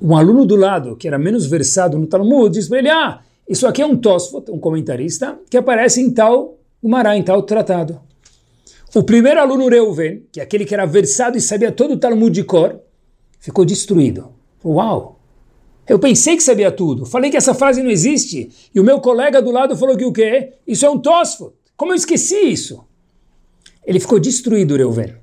Um 0.00 0.16
aluno 0.16 0.46
do 0.46 0.54
lado, 0.54 0.94
que 0.94 1.08
era 1.08 1.18
menos 1.18 1.46
versado 1.46 1.98
no 1.98 2.06
Talmud, 2.06 2.52
diz 2.52 2.68
para 2.68 2.78
ele, 2.78 2.90
ah, 2.90 3.22
isso 3.48 3.66
aqui 3.66 3.82
é 3.82 3.86
um 3.86 3.96
Tosfot, 3.96 4.50
um 4.50 4.58
comentarista, 4.58 5.38
que 5.50 5.56
aparece 5.56 6.00
em 6.00 6.10
tal 6.10 6.58
Gemara, 6.82 7.16
em 7.16 7.22
tal 7.22 7.42
tratado. 7.42 8.00
O 8.94 9.02
primeiro 9.02 9.40
aluno 9.40 9.68
Reuven, 9.68 10.26
que 10.32 10.40
é 10.40 10.42
aquele 10.42 10.64
que 10.64 10.74
era 10.74 10.84
versado 10.84 11.38
e 11.38 11.40
sabia 11.40 11.72
todo 11.72 11.94
o 11.94 11.96
Talmud 11.96 12.32
de 12.32 12.44
cor, 12.44 12.80
ficou 13.38 13.64
destruído. 13.64 14.30
Uau! 14.64 15.18
Eu 15.88 15.98
pensei 15.98 16.36
que 16.36 16.42
sabia 16.42 16.70
tudo. 16.70 17.06
Falei 17.06 17.30
que 17.30 17.36
essa 17.36 17.54
frase 17.54 17.82
não 17.82 17.90
existe. 17.90 18.50
E 18.74 18.78
o 18.78 18.84
meu 18.84 19.00
colega 19.00 19.40
do 19.40 19.50
lado 19.50 19.76
falou 19.76 19.96
que 19.96 20.04
o 20.04 20.12
quê? 20.12 20.52
Isso 20.66 20.84
é 20.84 20.90
um 20.90 20.98
Tosfot. 20.98 21.52
Como 21.76 21.92
eu 21.92 21.96
esqueci 21.96 22.36
isso? 22.36 22.84
Ele 23.84 23.98
ficou 23.98 24.20
destruído, 24.20 24.76
Reuven. 24.76 25.21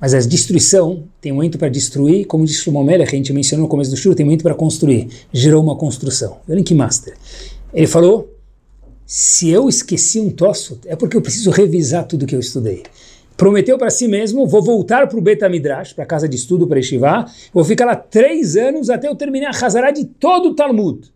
Mas 0.00 0.12
a 0.12 0.20
destruição 0.20 1.04
tem 1.20 1.32
momento 1.32 1.58
para 1.58 1.68
destruir, 1.68 2.26
como 2.26 2.44
disse 2.44 2.68
o 2.68 2.84
Melech, 2.84 3.10
a 3.10 3.16
gente 3.16 3.32
mencionou 3.32 3.64
no 3.64 3.70
começo 3.70 3.90
do 3.90 3.96
show, 3.96 4.14
tem 4.14 4.26
momento 4.26 4.42
para 4.42 4.54
construir. 4.54 5.08
Gerou 5.32 5.62
uma 5.62 5.76
construção. 5.76 6.38
Olhem 6.48 6.62
que 6.62 6.74
master. 6.74 7.16
Ele 7.72 7.86
falou, 7.86 8.34
se 9.06 9.48
eu 9.48 9.68
esqueci 9.68 10.20
um 10.20 10.30
Tosfot, 10.30 10.80
é 10.86 10.94
porque 10.94 11.16
eu 11.16 11.22
preciso 11.22 11.50
revisar 11.50 12.06
tudo 12.06 12.26
que 12.26 12.34
eu 12.34 12.40
estudei 12.40 12.82
prometeu 13.36 13.76
para 13.76 13.90
si 13.90 14.08
mesmo, 14.08 14.46
vou 14.46 14.62
voltar 14.62 15.06
para 15.06 15.18
o 15.18 15.20
Betamidrash, 15.20 15.92
para 15.92 16.04
a 16.04 16.06
casa 16.06 16.28
de 16.28 16.36
estudo, 16.36 16.66
para 16.66 16.78
Yeshiva, 16.78 17.26
vou 17.52 17.64
ficar 17.64 17.84
lá 17.84 17.94
três 17.94 18.56
anos 18.56 18.88
até 18.88 19.08
eu 19.08 19.14
terminar 19.14 19.50
a 19.54 19.66
Hazará 19.66 19.90
de 19.90 20.04
todo 20.04 20.50
o 20.50 20.54
Talmud. 20.54 21.12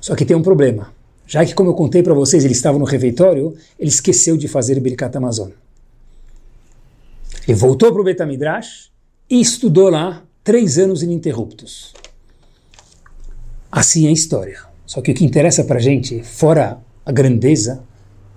Só 0.00 0.14
que 0.14 0.24
tem 0.24 0.36
um 0.36 0.42
problema. 0.42 0.94
Já 1.26 1.44
que, 1.44 1.54
como 1.54 1.70
eu 1.70 1.74
contei 1.74 2.02
para 2.02 2.14
vocês, 2.14 2.44
ele 2.44 2.54
estava 2.54 2.78
no 2.78 2.84
refeitório, 2.84 3.54
ele 3.78 3.90
esqueceu 3.90 4.36
de 4.36 4.46
fazer 4.46 4.78
Birkat 4.80 5.16
Amazon. 5.16 5.50
Ele 7.46 7.56
voltou 7.56 7.92
para 7.92 8.00
o 8.00 8.04
Betamidrash 8.04 8.90
e 9.30 9.40
estudou 9.40 9.88
lá 9.88 10.22
três 10.42 10.78
anos 10.78 11.02
ininterruptos. 11.02 11.94
Assim 13.70 14.06
é 14.06 14.08
a 14.08 14.12
história. 14.12 14.60
Só 14.84 15.00
que 15.00 15.10
o 15.10 15.14
que 15.14 15.24
interessa 15.24 15.64
para 15.64 15.76
a 15.76 15.82
gente, 15.82 16.22
fora 16.22 16.78
a 17.04 17.12
grandeza, 17.12 17.84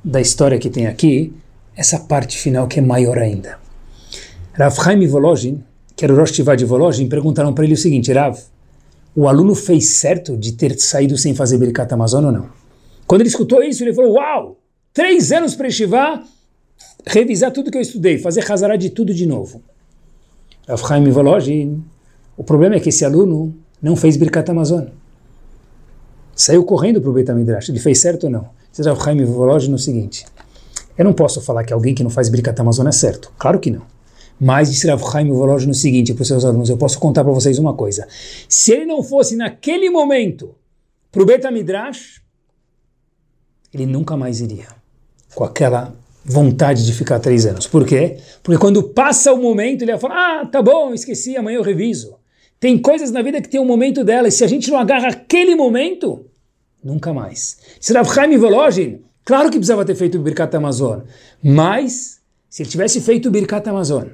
da 0.03 0.21
história 0.21 0.59
que 0.59 0.69
tem 0.69 0.87
aqui, 0.87 1.33
essa 1.75 1.99
parte 1.99 2.37
final 2.37 2.67
que 2.67 2.79
é 2.79 2.81
maior 2.81 3.17
ainda. 3.17 3.59
Rav 4.53 4.75
Chaim 4.75 5.07
Volozhin, 5.07 5.63
que 5.95 6.05
era 6.05 6.13
o 6.13 6.17
Rosh 6.17 6.33
de 6.33 6.65
Volozhin, 6.65 7.07
perguntaram 7.07 7.53
para 7.53 7.63
ele 7.63 7.73
o 7.73 7.77
seguinte, 7.77 8.11
Rav, 8.11 8.37
o 9.15 9.27
aluno 9.27 9.55
fez 9.55 9.97
certo 9.97 10.37
de 10.37 10.53
ter 10.53 10.79
saído 10.79 11.17
sem 11.17 11.33
fazer 11.33 11.57
Birkat 11.57 11.93
Amazon 11.93 12.25
ou 12.25 12.31
não? 12.31 12.49
Quando 13.07 13.21
ele 13.21 13.29
escutou 13.29 13.63
isso, 13.63 13.83
ele 13.83 13.93
falou, 13.93 14.13
uau, 14.13 14.59
três 14.93 15.31
anos 15.31 15.55
para 15.55 15.67
Yeshiva, 15.67 16.23
revisar 17.05 17.51
tudo 17.51 17.71
que 17.71 17.77
eu 17.77 17.81
estudei, 17.81 18.17
fazer 18.17 18.49
Hazará 18.49 18.75
de 18.75 18.89
tudo 18.89 19.13
de 19.13 19.25
novo. 19.25 19.61
Rav 20.67 20.81
Chaim 20.81 21.83
O 22.37 22.43
problema 22.43 22.75
é 22.75 22.79
que 22.79 22.89
esse 22.89 23.03
aluno 23.03 23.55
não 23.81 23.95
fez 23.95 24.17
Birkat 24.17 24.49
Amazon. 24.51 24.85
Saiu 26.35 26.63
correndo 26.63 27.01
para 27.01 27.09
o 27.09 27.13
Beit. 27.13 27.29
Ele 27.29 27.79
fez 27.79 27.99
certo 27.99 28.25
ou 28.25 28.29
não? 28.29 28.49
Seja 28.71 28.93
o 28.93 28.95
Chaim 28.95 29.23
Voloj 29.25 29.67
no 29.67 29.79
seguinte. 29.79 30.25
Eu 30.97 31.05
não 31.05 31.13
posso 31.13 31.41
falar 31.41 31.63
que 31.63 31.73
alguém 31.73 31.95
que 31.95 32.03
não 32.03 32.09
faz 32.09 32.29
Birkat 32.29 32.59
Amazon 32.61 32.87
é 32.87 32.91
certo. 32.91 33.31
Claro 33.37 33.59
que 33.59 33.71
não. 33.71 33.81
Mas 34.39 34.71
disse 34.71 34.87
Rav 34.87 35.01
Chaim 35.11 35.31
Voloj 35.31 35.65
no 35.65 35.73
seguinte 35.73 36.13
para 36.13 36.21
os 36.21 36.27
seus 36.27 36.45
alunos, 36.45 36.69
eu 36.69 36.77
posso 36.77 36.99
contar 36.99 37.23
para 37.23 37.33
vocês 37.33 37.57
uma 37.57 37.73
coisa. 37.73 38.07
Se 38.47 38.71
ele 38.71 38.85
não 38.85 39.03
fosse 39.03 39.35
naquele 39.35 39.89
momento 39.89 40.55
para 41.11 41.23
o 41.23 41.25
Beit 41.25 41.43
ele 43.73 43.85
nunca 43.85 44.15
mais 44.15 44.39
iria. 44.41 44.67
Com 45.35 45.43
aquela 45.43 45.93
vontade 46.29 46.85
de 46.85 46.93
ficar 46.93 47.19
três 47.19 47.47
anos. 47.47 47.65
Por 47.65 47.83
quê? 47.87 48.17
Porque 48.43 48.59
quando 48.59 48.83
passa 48.83 49.33
o 49.33 49.41
momento, 49.41 49.81
ele 49.81 49.93
vai 49.93 49.99
falar, 49.99 50.41
ah, 50.41 50.45
tá 50.45 50.61
bom, 50.61 50.93
esqueci, 50.93 51.35
amanhã 51.35 51.57
eu 51.57 51.63
reviso. 51.63 52.17
Tem 52.59 52.77
coisas 52.77 53.09
na 53.09 53.23
vida 53.23 53.41
que 53.41 53.49
tem 53.49 53.59
um 53.59 53.65
momento 53.65 54.03
dela, 54.03 54.27
e 54.27 54.31
se 54.31 54.43
a 54.43 54.47
gente 54.47 54.69
não 54.69 54.77
agarra 54.77 55.07
aquele 55.07 55.55
momento, 55.55 56.27
nunca 56.83 57.11
mais. 57.11 57.57
Se 57.81 57.91
Rav 57.93 58.07
Chaim 58.13 58.37
Volojin, 58.37 59.01
claro 59.25 59.49
que 59.49 59.57
precisava 59.57 59.83
ter 59.83 59.95
feito 59.95 60.19
o 60.19 60.21
Birkat 60.21 60.55
Amazon, 60.55 60.99
mas 61.43 62.19
se 62.47 62.61
ele 62.61 62.69
tivesse 62.69 63.01
feito 63.01 63.27
o 63.27 63.31
Birkat 63.31 63.67
Amazon 63.67 64.09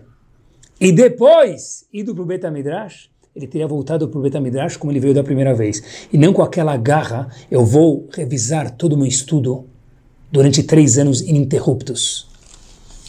e 0.80 0.94
depois 0.94 1.86
ido 1.92 2.16
para 2.16 2.24
o 2.24 2.26
Betamidrash, 2.26 3.10
ele 3.36 3.48
teria 3.48 3.68
voltado 3.68 4.08
para 4.08 4.18
o 4.18 4.22
Betamidrash 4.22 4.78
como 4.78 4.94
ele 4.94 5.02
veio 5.02 5.14
da 5.14 5.24
primeira 5.24 5.54
vez. 5.54 6.08
E 6.14 6.18
não 6.18 6.32
com 6.32 6.42
aquela 6.42 6.78
garra, 6.78 7.28
eu 7.52 7.66
vou 7.66 8.08
revisar 8.14 8.72
todo 8.72 8.94
o 8.94 8.98
meu 8.98 9.08
estudo 9.08 9.68
durante 10.36 10.62
três 10.64 10.98
anos 10.98 11.22
ininterruptos. 11.22 12.28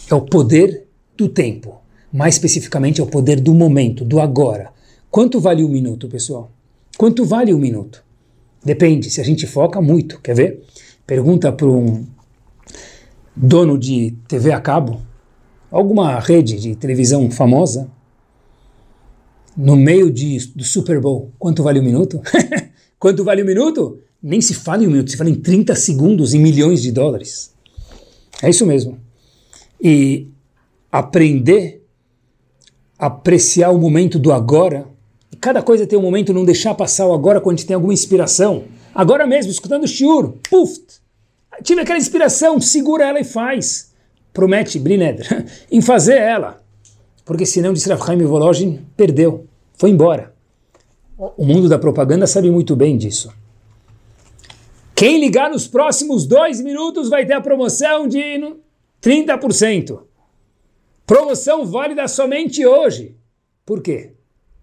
É 0.09 0.15
o 0.15 0.21
poder 0.21 0.87
do 1.17 1.29
tempo. 1.29 1.81
Mais 2.13 2.37
especificamente, 2.37 3.01
é 3.01 3.05
o 3.05 3.07
poder 3.09 3.41
do 3.41 3.53
momento, 3.53 4.05
do 4.05 4.21
agora. 4.21 4.71
Quanto 5.11 5.41
vale 5.41 5.65
um 5.65 5.69
minuto, 5.69 6.07
pessoal? 6.07 6.53
Quanto 6.97 7.25
vale 7.25 7.53
um 7.53 7.59
minuto? 7.59 8.05
Depende, 8.65 9.11
se 9.11 9.21
a 9.21 9.25
gente 9.25 9.45
foca 9.45 9.83
muito, 9.83 10.21
quer 10.21 10.37
ver? 10.37 10.63
Pergunta 11.05 11.51
para 11.51 11.67
um 11.67 12.07
dono 13.35 13.77
de 13.77 14.15
TV 14.29 14.53
a 14.53 14.61
cabo, 14.61 15.01
alguma 15.69 16.21
rede 16.21 16.61
de 16.61 16.77
televisão 16.77 17.29
famosa, 17.29 17.91
no 19.57 19.75
meio 19.75 20.13
de, 20.13 20.47
do 20.55 20.63
Super 20.63 21.01
Bowl, 21.01 21.33
quanto 21.41 21.65
vale 21.65 21.81
um 21.81 21.85
minuto? 21.85 22.23
quanto 23.01 23.25
vale 23.25 23.43
um 23.43 23.47
minuto? 23.47 23.99
Nem 24.27 24.41
se 24.41 24.55
fala 24.55 24.83
em 24.83 24.87
um 24.87 24.91
minuto, 24.91 25.11
se 25.11 25.17
fala 25.17 25.31
em 25.31 25.35
30 25.35 25.75
segundos 25.75 26.35
e 26.35 26.39
milhões 26.39 26.83
de 26.83 26.91
dólares. 26.91 27.53
É 28.43 28.51
isso 28.51 28.67
mesmo. 28.67 28.99
E 29.81 30.29
aprender 30.91 31.83
a 32.99 33.07
apreciar 33.07 33.71
o 33.71 33.79
momento 33.79 34.19
do 34.19 34.33
agora 34.33 34.87
Cada 35.41 35.63
coisa 35.63 35.87
tem 35.87 35.99
um 35.99 36.03
momento, 36.03 36.33
não 36.33 36.45
deixar 36.45 36.75
passar 36.75 37.07
o 37.07 37.13
agora 37.13 37.41
quando 37.41 37.55
a 37.55 37.59
gente 37.59 37.67
tem 37.67 37.75
alguma 37.75 37.93
inspiração. 37.93 38.65
Agora 38.95 39.27
mesmo, 39.27 39.51
escutando 39.51 39.85
o 39.85 39.89
shiur, 39.89 40.35
puf, 40.49 40.81
tive 41.63 41.81
aquela 41.81 41.99
inspiração, 41.99 42.61
segura 42.61 43.07
ela 43.07 43.21
e 43.21 43.25
faz. 43.25 43.93
Promete, 44.33 44.79
Brineder, 44.79 45.47
em 45.71 45.81
fazer 45.81 46.17
ela. 46.17 46.61
Porque 47.25 47.45
senão, 47.45 47.73
disse 47.73 47.89
Rav 47.89 48.05
Chaim 48.05 48.23
Volozhin, 48.25 48.81
perdeu, 48.97 49.47
foi 49.75 49.91
embora. 49.91 50.35
O 51.19 51.45
mundo 51.45 51.69
da 51.69 51.79
propaganda 51.79 52.27
sabe 52.27 52.51
muito 52.51 52.77
bem 52.77 52.97
disso. 52.97 53.33
Quem 54.97 55.21
ligar 55.21 55.51
nos 55.51 55.69
próximos 55.69 56.25
dois 56.25 56.59
minutos 56.59 57.11
vai 57.11 57.27
ter 57.27 57.35
a 57.35 57.41
promoção 57.43 58.09
de 58.09 58.19
30%. 59.03 60.01
Promoção 61.07 61.67
válida 61.67 62.09
somente 62.09 62.65
hoje. 62.65 63.15
Por 63.67 63.83
quê? 63.83 64.13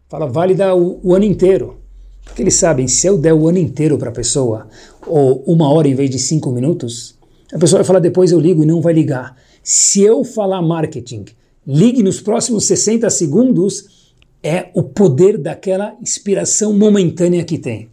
Fala, 0.10 0.26
vale 0.26 0.56
dar 0.56 0.74
o, 0.74 1.00
o 1.04 1.14
ano 1.14 1.24
inteiro. 1.24 1.78
Porque 2.26 2.42
eles 2.42 2.56
sabem, 2.56 2.88
se 2.88 3.06
eu 3.06 3.16
der 3.16 3.36
o 3.36 3.48
ano 3.48 3.60
inteiro 3.60 3.96
para 3.96 4.10
a 4.10 4.14
pessoa, 4.14 4.68
ou 5.06 5.44
uma 5.46 5.72
hora 5.72 5.88
em 5.88 5.94
vez 5.94 6.10
de 6.10 6.18
cinco 6.18 6.52
minutos, 6.52 7.16
a 7.54 7.60
pessoa 7.60 7.82
vai 7.82 7.86
falar 7.86 8.00
depois 8.00 8.32
eu 8.32 8.40
ligo 8.40 8.64
e 8.64 8.66
não 8.66 8.82
vai 8.82 8.94
ligar. 8.94 9.38
Se 9.62 10.02
eu 10.02 10.24
falar 10.24 10.64
marketing, 10.64 11.26
ligue 11.66 12.02
nos 12.02 12.20
próximos 12.20 12.66
60 12.66 13.08
segundos, 13.12 14.16
é 14.42 14.72
o 14.74 14.82
poder 14.82 15.38
daquela 15.38 15.96
inspiração 16.02 16.74
momentânea 16.74 17.44
que 17.44 17.60
tem. 17.60 17.90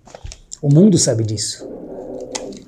O 0.62 0.72
mundo 0.72 0.96
sabe 0.96 1.22
disso. 1.22 1.68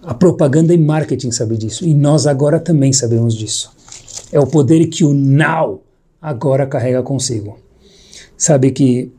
A 0.03 0.15
propaganda 0.15 0.75
e 0.75 0.79
marketing 0.79 1.31
sabe 1.31 1.57
disso. 1.57 1.85
E 1.87 1.95
nós 1.95 2.27
agora 2.27 2.59
também 2.59 2.93
sabemos 2.93 3.35
disso. 3.35 3.73
É 4.33 4.41
o 4.41 4.47
poder 4.47 4.87
que 4.87 5.05
o 5.05 5.15
now 5.15 5.83
agora 6.21 6.67
carrega 6.67 7.03
consigo. 7.03 7.59
Sabe 8.37 8.73
que 8.73 9.13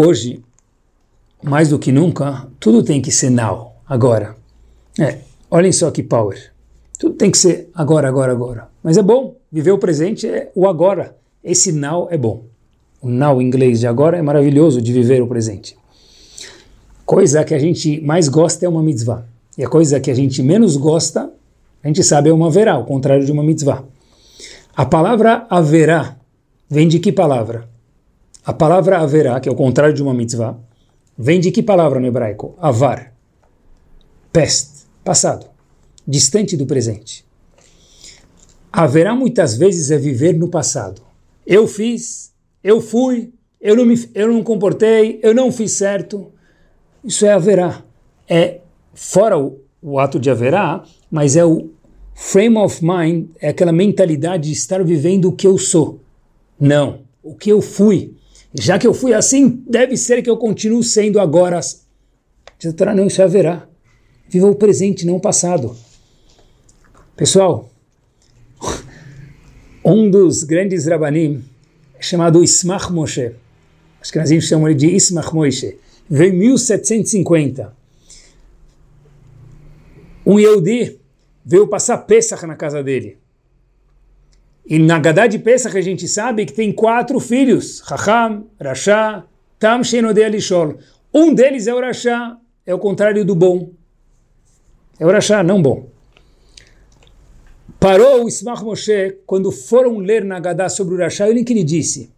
Hoje, 0.00 0.44
mais 1.42 1.70
do 1.70 1.76
que 1.76 1.90
nunca, 1.90 2.46
tudo 2.60 2.84
tem 2.84 3.02
que 3.02 3.10
ser 3.10 3.30
now, 3.30 3.72
agora. 3.84 4.36
É, 4.96 5.18
olhem 5.50 5.72
só 5.72 5.90
que 5.90 6.04
power. 6.04 6.52
Tudo 6.96 7.16
tem 7.16 7.32
que 7.32 7.36
ser 7.36 7.68
agora, 7.74 8.06
agora, 8.06 8.30
agora. 8.30 8.68
Mas 8.80 8.96
é 8.96 9.02
bom, 9.02 9.34
viver 9.50 9.72
o 9.72 9.78
presente 9.78 10.24
é 10.28 10.52
o 10.54 10.68
agora. 10.68 11.16
Esse 11.42 11.72
now 11.72 12.06
é 12.12 12.16
bom. 12.16 12.44
O 13.02 13.08
now 13.08 13.42
em 13.42 13.46
inglês 13.46 13.80
de 13.80 13.88
agora 13.88 14.16
é 14.16 14.22
maravilhoso 14.22 14.80
de 14.80 14.92
viver 14.92 15.20
o 15.20 15.26
presente. 15.26 15.76
Coisa 17.08 17.42
que 17.42 17.54
a 17.54 17.58
gente 17.58 18.02
mais 18.02 18.28
gosta 18.28 18.66
é 18.66 18.68
uma 18.68 18.82
mitzvah. 18.82 19.24
E 19.56 19.64
a 19.64 19.68
coisa 19.68 19.98
que 19.98 20.10
a 20.10 20.14
gente 20.14 20.42
menos 20.42 20.76
gosta, 20.76 21.32
a 21.82 21.88
gente 21.88 22.04
sabe 22.04 22.28
é 22.28 22.32
uma 22.34 22.50
verá, 22.50 22.76
o 22.76 22.84
contrário 22.84 23.24
de 23.24 23.32
uma 23.32 23.42
mitzvah. 23.42 23.82
A 24.76 24.84
palavra 24.84 25.46
haverá 25.48 26.18
vem 26.68 26.86
de 26.86 26.98
que 26.98 27.10
palavra? 27.10 27.66
A 28.44 28.52
palavra 28.52 28.98
haverá, 28.98 29.40
que 29.40 29.48
é 29.48 29.52
o 29.52 29.54
contrário 29.54 29.94
de 29.94 30.02
uma 30.02 30.12
mitzvah, 30.12 30.58
vem 31.16 31.40
de 31.40 31.50
que 31.50 31.62
palavra 31.62 31.98
no 31.98 32.06
hebraico? 32.06 32.54
Avar. 32.58 33.14
Pest. 34.30 34.84
Passado. 35.02 35.46
Distante 36.06 36.58
do 36.58 36.66
presente. 36.66 37.24
Haverá 38.70 39.14
muitas 39.14 39.56
vezes 39.56 39.90
é 39.90 39.96
viver 39.96 40.34
no 40.34 40.50
passado. 40.50 41.00
Eu 41.46 41.66
fiz, 41.66 42.34
eu 42.62 42.82
fui, 42.82 43.32
eu 43.58 43.74
não 43.74 43.86
me 43.86 43.98
eu 44.14 44.30
não 44.30 44.42
comportei, 44.42 45.20
eu 45.22 45.34
não 45.34 45.50
fiz 45.50 45.72
certo. 45.72 46.34
Isso 47.08 47.24
é 47.24 47.32
haverá. 47.32 47.82
É 48.28 48.60
fora 48.92 49.38
o, 49.38 49.58
o 49.80 49.98
ato 49.98 50.20
de 50.20 50.28
haverá, 50.28 50.84
mas 51.10 51.36
é 51.36 51.44
o 51.44 51.70
frame 52.14 52.58
of 52.58 52.84
mind, 52.84 53.30
é 53.40 53.48
aquela 53.48 53.72
mentalidade 53.72 54.48
de 54.48 54.52
estar 54.52 54.84
vivendo 54.84 55.30
o 55.30 55.32
que 55.32 55.46
eu 55.46 55.56
sou. 55.56 56.00
Não, 56.60 57.00
o 57.22 57.34
que 57.34 57.50
eu 57.50 57.62
fui. 57.62 58.12
Já 58.52 58.78
que 58.78 58.86
eu 58.86 58.92
fui 58.92 59.14
assim, 59.14 59.64
deve 59.66 59.96
ser 59.96 60.20
que 60.20 60.28
eu 60.28 60.36
continuo 60.36 60.82
sendo 60.82 61.18
agora. 61.18 61.58
Não, 62.94 63.06
isso 63.06 63.22
é 63.22 63.24
haverá. 63.24 63.66
Viva 64.28 64.46
o 64.46 64.54
presente, 64.54 65.06
não 65.06 65.16
o 65.16 65.20
passado. 65.20 65.74
Pessoal, 67.16 67.70
um 69.82 70.10
dos 70.10 70.42
grandes 70.42 70.86
rabanim, 70.86 71.42
chamado 71.98 72.44
Ismach 72.44 72.92
Moshe, 72.92 73.32
acho 73.98 74.12
que 74.12 74.18
nós 74.18 74.28
chamamos 74.44 74.70
ele 74.70 74.78
de 74.78 74.94
Ismach 74.94 75.32
Moshe, 75.34 75.78
veio 76.08 76.32
em 76.32 76.38
1750. 76.38 77.76
Um 80.24 80.38
Yehudi 80.38 81.00
veio 81.44 81.66
passar 81.66 81.98
Pesach 81.98 82.46
na 82.46 82.56
casa 82.56 82.82
dele. 82.82 83.18
E 84.66 84.78
na 84.78 84.98
Gadá 84.98 85.26
de 85.26 85.38
Pesach 85.38 85.76
a 85.76 85.80
gente 85.80 86.06
sabe 86.06 86.44
que 86.44 86.52
tem 86.52 86.70
quatro 86.72 87.18
filhos, 87.18 87.80
Raham, 87.80 88.46
Rasha, 88.60 89.24
Tam 89.58 89.82
Shenode 89.82 90.22
Alishol. 90.22 90.76
Um 91.12 91.32
deles 91.32 91.66
é 91.66 91.74
o 91.74 91.80
Rasha, 91.80 92.36
é 92.66 92.74
o 92.74 92.78
contrário 92.78 93.24
do 93.24 93.34
bom. 93.34 93.70
É 95.00 95.06
o 95.06 95.10
Rasha, 95.10 95.42
não 95.42 95.62
bom. 95.62 95.88
Parou 97.80 98.24
o 98.24 98.28
Ismach 98.28 98.62
Moshe 98.62 99.18
quando 99.24 99.50
foram 99.50 99.98
ler 99.98 100.24
na 100.24 100.38
Gadá 100.38 100.68
sobre 100.68 100.94
o 100.94 100.98
Rasha, 100.98 101.24
olha 101.24 101.40
o 101.40 101.44
que 101.44 101.52
ele 101.54 101.64
disse. 101.64 102.10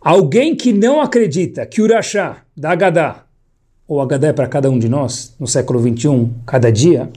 Alguém 0.00 0.54
que 0.54 0.72
não 0.72 1.00
acredita 1.00 1.66
que 1.66 1.82
o 1.82 1.88
Rasha 1.88 2.36
da 2.56 2.74
Gadá, 2.74 3.24
ou 3.88 4.04
Gadá 4.06 4.28
é 4.28 4.32
para 4.32 4.48
cada 4.48 4.70
um 4.70 4.78
de 4.78 4.88
nós, 4.88 5.34
no 5.38 5.46
século 5.46 5.80
21, 5.80 6.32
cada 6.46 6.70
dia, 6.70 7.10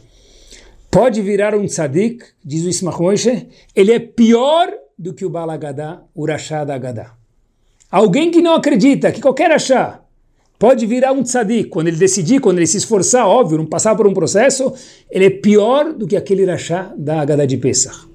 pode 0.90 1.22
virar 1.22 1.56
um 1.56 1.66
tzadik, 1.66 2.24
diz 2.44 2.66
o 2.66 2.70
Ismach 2.70 3.00
Moshe, 3.00 3.48
ele 3.76 3.92
é 3.92 4.00
pior 4.00 4.70
do 4.98 5.14
que 5.14 5.26
o 5.26 5.30
Balagadá, 5.30 6.02
o 6.14 6.26
Rashá 6.26 6.64
da 6.64 6.76
Agadá. 6.76 7.14
Alguém 7.92 8.30
que 8.32 8.42
não 8.42 8.54
acredita 8.54 9.12
que 9.12 9.22
qualquer 9.22 9.50
Rashá 9.50 10.02
pode 10.58 10.86
virar 10.86 11.14
um 11.14 11.24
tzadik, 11.24 11.70
quando 11.70 11.88
ele 11.88 11.98
decidir, 11.98 12.42
quando 12.42 12.58
ele 12.58 12.68
se 12.68 12.78
esforçar, 12.78 13.26
óbvio, 13.26 13.58
não 13.58 13.66
passar 13.66 13.96
por 13.96 14.06
um 14.06 14.14
processo, 14.14 14.74
ele 15.10 15.26
é 15.26 15.30
pior 15.30 15.94
do 15.94 16.06
que 16.06 16.18
aquele 16.18 16.46
Rashá 16.46 16.94
da 16.98 17.22
Agadá 17.22 17.46
de 17.46 17.58
Pesach. 17.58 18.08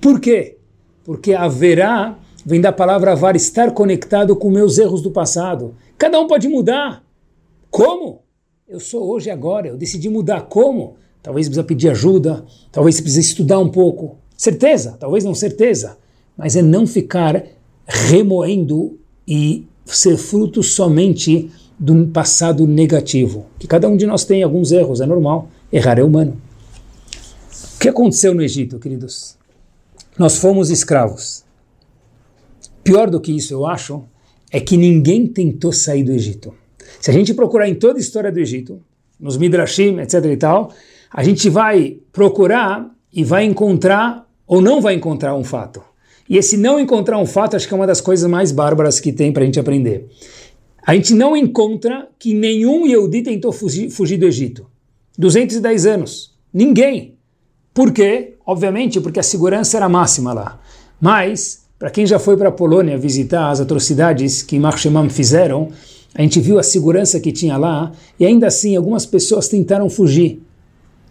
Por 0.00 0.20
quê? 0.20 0.56
Porque 1.04 1.34
haverá, 1.34 2.16
vem 2.44 2.60
da 2.60 2.72
palavra 2.72 3.12
avar, 3.12 3.36
estar 3.36 3.72
conectado 3.72 4.34
com 4.36 4.50
meus 4.50 4.78
erros 4.78 5.02
do 5.02 5.10
passado. 5.10 5.74
Cada 5.96 6.18
um 6.20 6.26
pode 6.26 6.48
mudar. 6.48 7.04
Como? 7.70 8.22
Eu 8.68 8.80
sou 8.80 9.10
hoje 9.10 9.30
agora, 9.30 9.68
eu 9.68 9.76
decidi 9.76 10.08
mudar. 10.08 10.42
Como? 10.42 10.96
talvez 11.22 11.46
precisa 11.46 11.64
pedir 11.64 11.90
ajuda, 11.90 12.44
talvez 12.72 12.96
você 12.96 13.02
precise 13.02 13.28
estudar 13.28 13.58
um 13.58 13.68
pouco. 13.68 14.16
Certeza, 14.36 14.96
talvez 14.98 15.24
não 15.24 15.34
certeza, 15.34 15.98
mas 16.36 16.56
é 16.56 16.62
não 16.62 16.86
ficar 16.86 17.44
remoendo 17.86 18.98
e 19.26 19.66
ser 19.84 20.16
fruto 20.16 20.62
somente 20.62 21.50
de 21.78 21.92
um 21.92 22.10
passado 22.10 22.66
negativo. 22.66 23.46
Que 23.58 23.66
cada 23.66 23.88
um 23.88 23.96
de 23.96 24.06
nós 24.06 24.24
tem 24.24 24.42
alguns 24.42 24.72
erros, 24.72 25.00
é 25.00 25.06
normal. 25.06 25.48
Errar 25.72 25.98
é 25.98 26.02
humano. 26.02 26.40
O 27.76 27.78
que 27.78 27.88
aconteceu 27.88 28.34
no 28.34 28.42
Egito, 28.42 28.78
queridos? 28.78 29.36
Nós 30.18 30.38
fomos 30.38 30.70
escravos. 30.70 31.44
Pior 32.88 33.10
do 33.10 33.20
que 33.20 33.36
isso, 33.36 33.52
eu 33.52 33.66
acho, 33.66 34.02
é 34.50 34.58
que 34.58 34.74
ninguém 34.74 35.26
tentou 35.26 35.70
sair 35.72 36.02
do 36.02 36.10
Egito. 36.10 36.54
Se 36.98 37.10
a 37.10 37.12
gente 37.12 37.34
procurar 37.34 37.68
em 37.68 37.74
toda 37.74 37.98
a 37.98 38.00
história 38.00 38.32
do 38.32 38.40
Egito, 38.40 38.80
nos 39.20 39.36
Midrashim, 39.36 39.98
etc 39.98 40.24
e 40.24 40.36
tal, 40.38 40.72
a 41.12 41.22
gente 41.22 41.50
vai 41.50 41.98
procurar 42.10 42.90
e 43.12 43.22
vai 43.22 43.44
encontrar 43.44 44.26
ou 44.46 44.62
não 44.62 44.80
vai 44.80 44.94
encontrar 44.94 45.34
um 45.34 45.44
fato. 45.44 45.82
E 46.26 46.38
esse 46.38 46.56
não 46.56 46.80
encontrar 46.80 47.18
um 47.18 47.26
fato, 47.26 47.56
acho 47.56 47.68
que 47.68 47.74
é 47.74 47.76
uma 47.76 47.86
das 47.86 48.00
coisas 48.00 48.26
mais 48.30 48.52
bárbaras 48.52 48.98
que 48.98 49.12
tem 49.12 49.34
para 49.34 49.42
a 49.42 49.44
gente 49.44 49.60
aprender. 49.60 50.08
A 50.86 50.94
gente 50.94 51.12
não 51.12 51.36
encontra 51.36 52.08
que 52.18 52.32
nenhum 52.32 52.86
Yehudi 52.86 53.22
tentou 53.22 53.52
fugir, 53.52 53.90
fugir 53.90 54.16
do 54.16 54.24
Egito. 54.24 54.66
210 55.18 55.84
anos. 55.84 56.34
Ninguém. 56.50 57.18
Por 57.74 57.92
quê? 57.92 58.38
Obviamente 58.46 58.98
porque 58.98 59.20
a 59.20 59.22
segurança 59.22 59.76
era 59.76 59.90
máxima 59.90 60.32
lá. 60.32 60.58
Mas, 60.98 61.67
para 61.78 61.90
quem 61.90 62.04
já 62.04 62.18
foi 62.18 62.36
para 62.36 62.48
a 62.48 62.52
Polônia 62.52 62.98
visitar 62.98 63.50
as 63.50 63.60
atrocidades 63.60 64.42
que 64.42 64.58
Marshemam 64.58 65.08
fizeram, 65.08 65.68
a 66.14 66.22
gente 66.22 66.40
viu 66.40 66.58
a 66.58 66.62
segurança 66.62 67.20
que 67.20 67.30
tinha 67.30 67.56
lá 67.56 67.92
e 68.18 68.26
ainda 68.26 68.48
assim 68.48 68.74
algumas 68.74 69.06
pessoas 69.06 69.48
tentaram 69.48 69.88
fugir. 69.88 70.42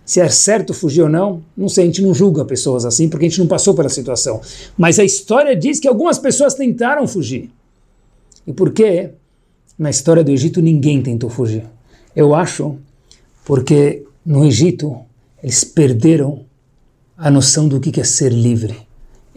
Se 0.05 0.19
é 0.19 0.27
certo 0.27 0.73
fugir 0.73 1.03
ou 1.03 1.09
não, 1.09 1.41
não 1.55 1.69
sei, 1.69 1.83
a 1.83 1.87
gente 1.87 2.01
não 2.01 2.13
julga 2.13 2.43
pessoas 2.43 2.85
assim 2.85 3.07
porque 3.07 3.25
a 3.25 3.29
gente 3.29 3.39
não 3.39 3.47
passou 3.47 3.73
pela 3.73 3.89
situação. 3.89 4.41
Mas 4.77 4.99
a 4.99 5.05
história 5.05 5.55
diz 5.55 5.79
que 5.79 5.87
algumas 5.87 6.17
pessoas 6.17 6.53
tentaram 6.53 7.07
fugir. 7.07 7.49
E 8.45 8.51
por 8.51 8.71
quê? 8.71 9.11
Na 9.77 9.89
história 9.89 10.23
do 10.23 10.31
Egito 10.31 10.61
ninguém 10.61 11.01
tentou 11.01 11.29
fugir. 11.29 11.63
Eu 12.15 12.35
acho 12.35 12.77
porque 13.45 14.03
no 14.25 14.43
Egito 14.43 14.97
eles 15.41 15.63
perderam 15.63 16.45
a 17.17 17.31
noção 17.31 17.67
do 17.67 17.79
que 17.79 18.01
é 18.01 18.03
ser 18.03 18.33
livre. 18.33 18.86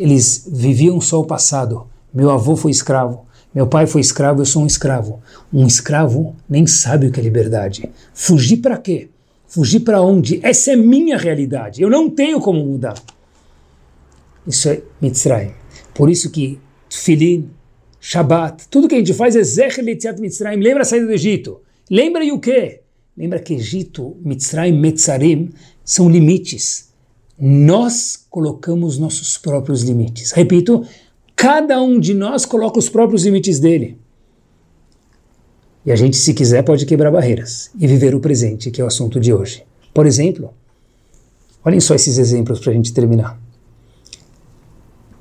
Eles 0.01 0.49
viviam 0.51 0.99
só 0.99 1.21
o 1.21 1.27
passado. 1.27 1.87
Meu 2.13 2.31
avô 2.31 2.57
foi 2.57 2.71
escravo, 2.71 3.27
meu 3.55 3.67
pai 3.67 3.87
foi 3.87 4.01
escravo, 4.01 4.41
eu 4.41 4.47
sou 4.47 4.63
um 4.63 4.67
escravo. 4.67 5.21
Um 5.53 5.67
escravo 5.67 6.35
nem 6.49 6.67
sabe 6.67 7.07
o 7.07 7.13
que 7.13 7.21
é 7.21 7.23
liberdade. 7.23 7.91
Fugir 8.15 8.57
para 8.57 8.79
quê? 8.79 9.11
Fugir 9.47 9.81
para 9.81 10.01
onde? 10.01 10.41
Essa 10.43 10.73
é 10.73 10.77
minha 10.77 11.19
realidade. 11.19 11.83
Eu 11.83 11.91
não 11.91 12.09
tenho 12.09 12.41
como 12.41 12.65
mudar. 12.65 12.95
Isso 14.47 14.71
é 14.71 14.81
Mitzrayim. 15.03 15.51
Por 15.93 16.09
isso 16.09 16.31
que 16.31 16.59
Tfilin, 16.89 17.51
Shabbat, 18.01 18.69
tudo 18.69 18.89
que 18.89 18.95
a 18.95 18.99
gente 18.99 19.13
faz 19.13 19.37
é 19.37 19.43
Zecher 19.43 19.85
Litziat 19.85 20.19
Mitzrayim. 20.19 20.61
Lembra 20.61 20.83
a 20.83 20.87
saída 20.87 21.07
do 21.07 21.13
Egito. 21.13 21.61
Lembra 21.91 22.25
e 22.25 22.33
o 22.33 22.39
quê? 22.39 22.81
Lembra 23.15 23.39
que 23.39 23.53
Egito, 23.53 24.17
Mitzrayim, 24.25 24.79
Metzarim 24.79 25.51
são 25.85 26.09
limites. 26.09 26.90
Nós 27.41 28.27
colocamos 28.29 28.99
nossos 28.99 29.39
próprios 29.39 29.83
limites. 29.83 30.33
Repito, 30.33 30.85
cada 31.35 31.81
um 31.81 31.99
de 31.99 32.13
nós 32.13 32.45
coloca 32.45 32.79
os 32.79 32.91
próprios 32.91 33.25
limites 33.25 33.59
dele. 33.59 33.99
E 35.87 35.91
a 35.91 35.97
gente, 35.97 36.19
se 36.19 36.35
quiser, 36.35 36.63
pode 36.63 36.85
quebrar 36.85 37.11
barreiras 37.11 37.71
e 37.79 37.87
viver 37.87 38.15
o 38.15 38.21
presente, 38.21 38.71
que 38.71 38.81
é 38.81 38.85
o 38.85 38.87
assunto 38.87 39.19
de 39.19 39.33
hoje. 39.33 39.65
Por 39.95 40.07
exemplo, 40.07 40.53
olhem 41.65 41.81
só 41.81 41.95
esses 41.95 42.19
exemplos 42.19 42.61
para 42.61 42.73
a 42.73 42.75
gente 42.75 42.93
terminar. 42.93 43.41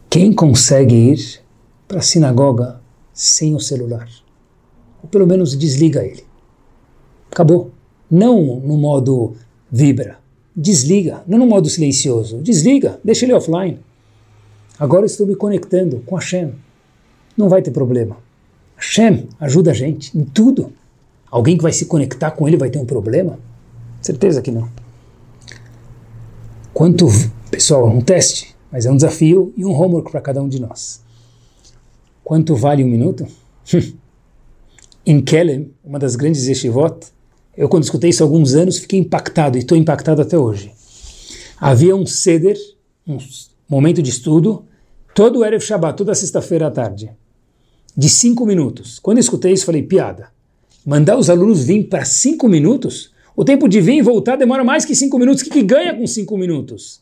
Quem 0.09 0.34
consegue 0.34 0.95
ir 0.95 1.41
para 1.88 1.99
a 1.99 2.01
sinagoga 2.01 2.82
sem 3.13 3.55
o 3.55 3.59
celular? 3.61 4.09
Ou 5.01 5.07
pelo 5.07 5.26
menos 5.26 5.57
desliga 5.57 6.03
ele. 6.03 6.26
Acabou. 7.32 7.72
Não 8.11 8.59
no 8.59 8.76
modo 8.76 9.36
vibra. 9.72 10.20
Desliga. 10.55 11.23
Não 11.27 11.37
no 11.37 11.45
modo 11.45 11.69
silencioso. 11.69 12.39
Desliga. 12.39 12.99
Deixa 13.03 13.25
ele 13.25 13.33
offline. 13.33 13.79
Agora 14.77 15.05
estou 15.05 15.27
me 15.27 15.35
conectando 15.35 16.01
com 16.05 16.15
a 16.15 16.19
Hashem. 16.19 16.53
Não 17.35 17.49
vai 17.49 17.61
ter 17.61 17.71
problema. 17.71 18.17
Hashem 18.77 19.27
ajuda 19.39 19.71
a 19.71 19.73
gente 19.73 20.17
em 20.17 20.23
tudo. 20.23 20.71
Alguém 21.29 21.57
que 21.57 21.63
vai 21.63 21.73
se 21.73 21.85
conectar 21.85 22.31
com 22.31 22.47
ele 22.47 22.57
vai 22.57 22.69
ter 22.69 22.79
um 22.79 22.85
problema? 22.85 23.37
Certeza 24.01 24.41
que 24.41 24.51
não. 24.51 24.69
Quanto, 26.73 27.07
pessoal, 27.51 27.87
é 27.87 27.91
um 27.91 28.01
teste, 28.01 28.55
mas 28.71 28.85
é 28.85 28.91
um 28.91 28.95
desafio 28.95 29.53
e 29.57 29.65
um 29.65 29.71
homework 29.71 30.09
para 30.11 30.21
cada 30.21 30.41
um 30.41 30.47
de 30.47 30.61
nós. 30.61 31.01
Quanto 32.23 32.55
vale 32.55 32.83
um 32.83 32.87
minuto? 32.87 33.27
em 35.05 35.21
Kelem, 35.21 35.73
uma 35.83 35.99
das 35.99 36.15
grandes 36.15 36.47
yeshivot, 36.47 37.07
eu 37.60 37.68
quando 37.68 37.84
escutei 37.84 38.10
isso 38.10 38.24
há 38.24 38.26
alguns 38.26 38.55
anos 38.55 38.78
fiquei 38.78 38.97
impactado 38.97 39.57
e 39.57 39.60
estou 39.60 39.78
impactado 39.78 40.22
até 40.22 40.38
hoje. 40.38 40.72
Havia 41.60 41.93
um 41.93 42.05
ceder, 42.05 42.57
um 43.05 43.18
momento 43.70 44.01
de 44.01 44.10
estudo, 44.10 44.64
todo 45.14 45.43
Erev 45.43 45.62
Shabbat, 45.62 45.97
toda 45.97 46.16
sexta-feira 46.16 46.68
à 46.68 46.72
tarde 46.72 47.12
de 47.97 48.07
cinco 48.07 48.45
minutos. 48.45 48.97
Quando 48.97 49.18
escutei 49.18 49.51
isso, 49.51 49.66
falei, 49.66 49.84
piada. 49.84 50.30
Mandar 50.86 51.18
os 51.18 51.30
alunos 51.30 51.66
vir 51.66 51.89
para 51.89 52.05
cinco 52.05 52.47
minutos? 52.47 53.12
O 53.36 53.43
tempo 53.43 53.68
de 53.68 53.82
vir 53.82 53.97
e 53.97 54.01
voltar 54.01 54.38
demora 54.38 54.64
mais 54.64 54.86
que 54.86 54.95
cinco 54.95 55.20
minutos. 55.20 55.41
O 55.41 55.45
que, 55.45 55.51
que 55.51 55.64
ganha 55.64 55.93
com 55.93 56.07
cinco 56.07 56.38
minutos? 56.38 57.01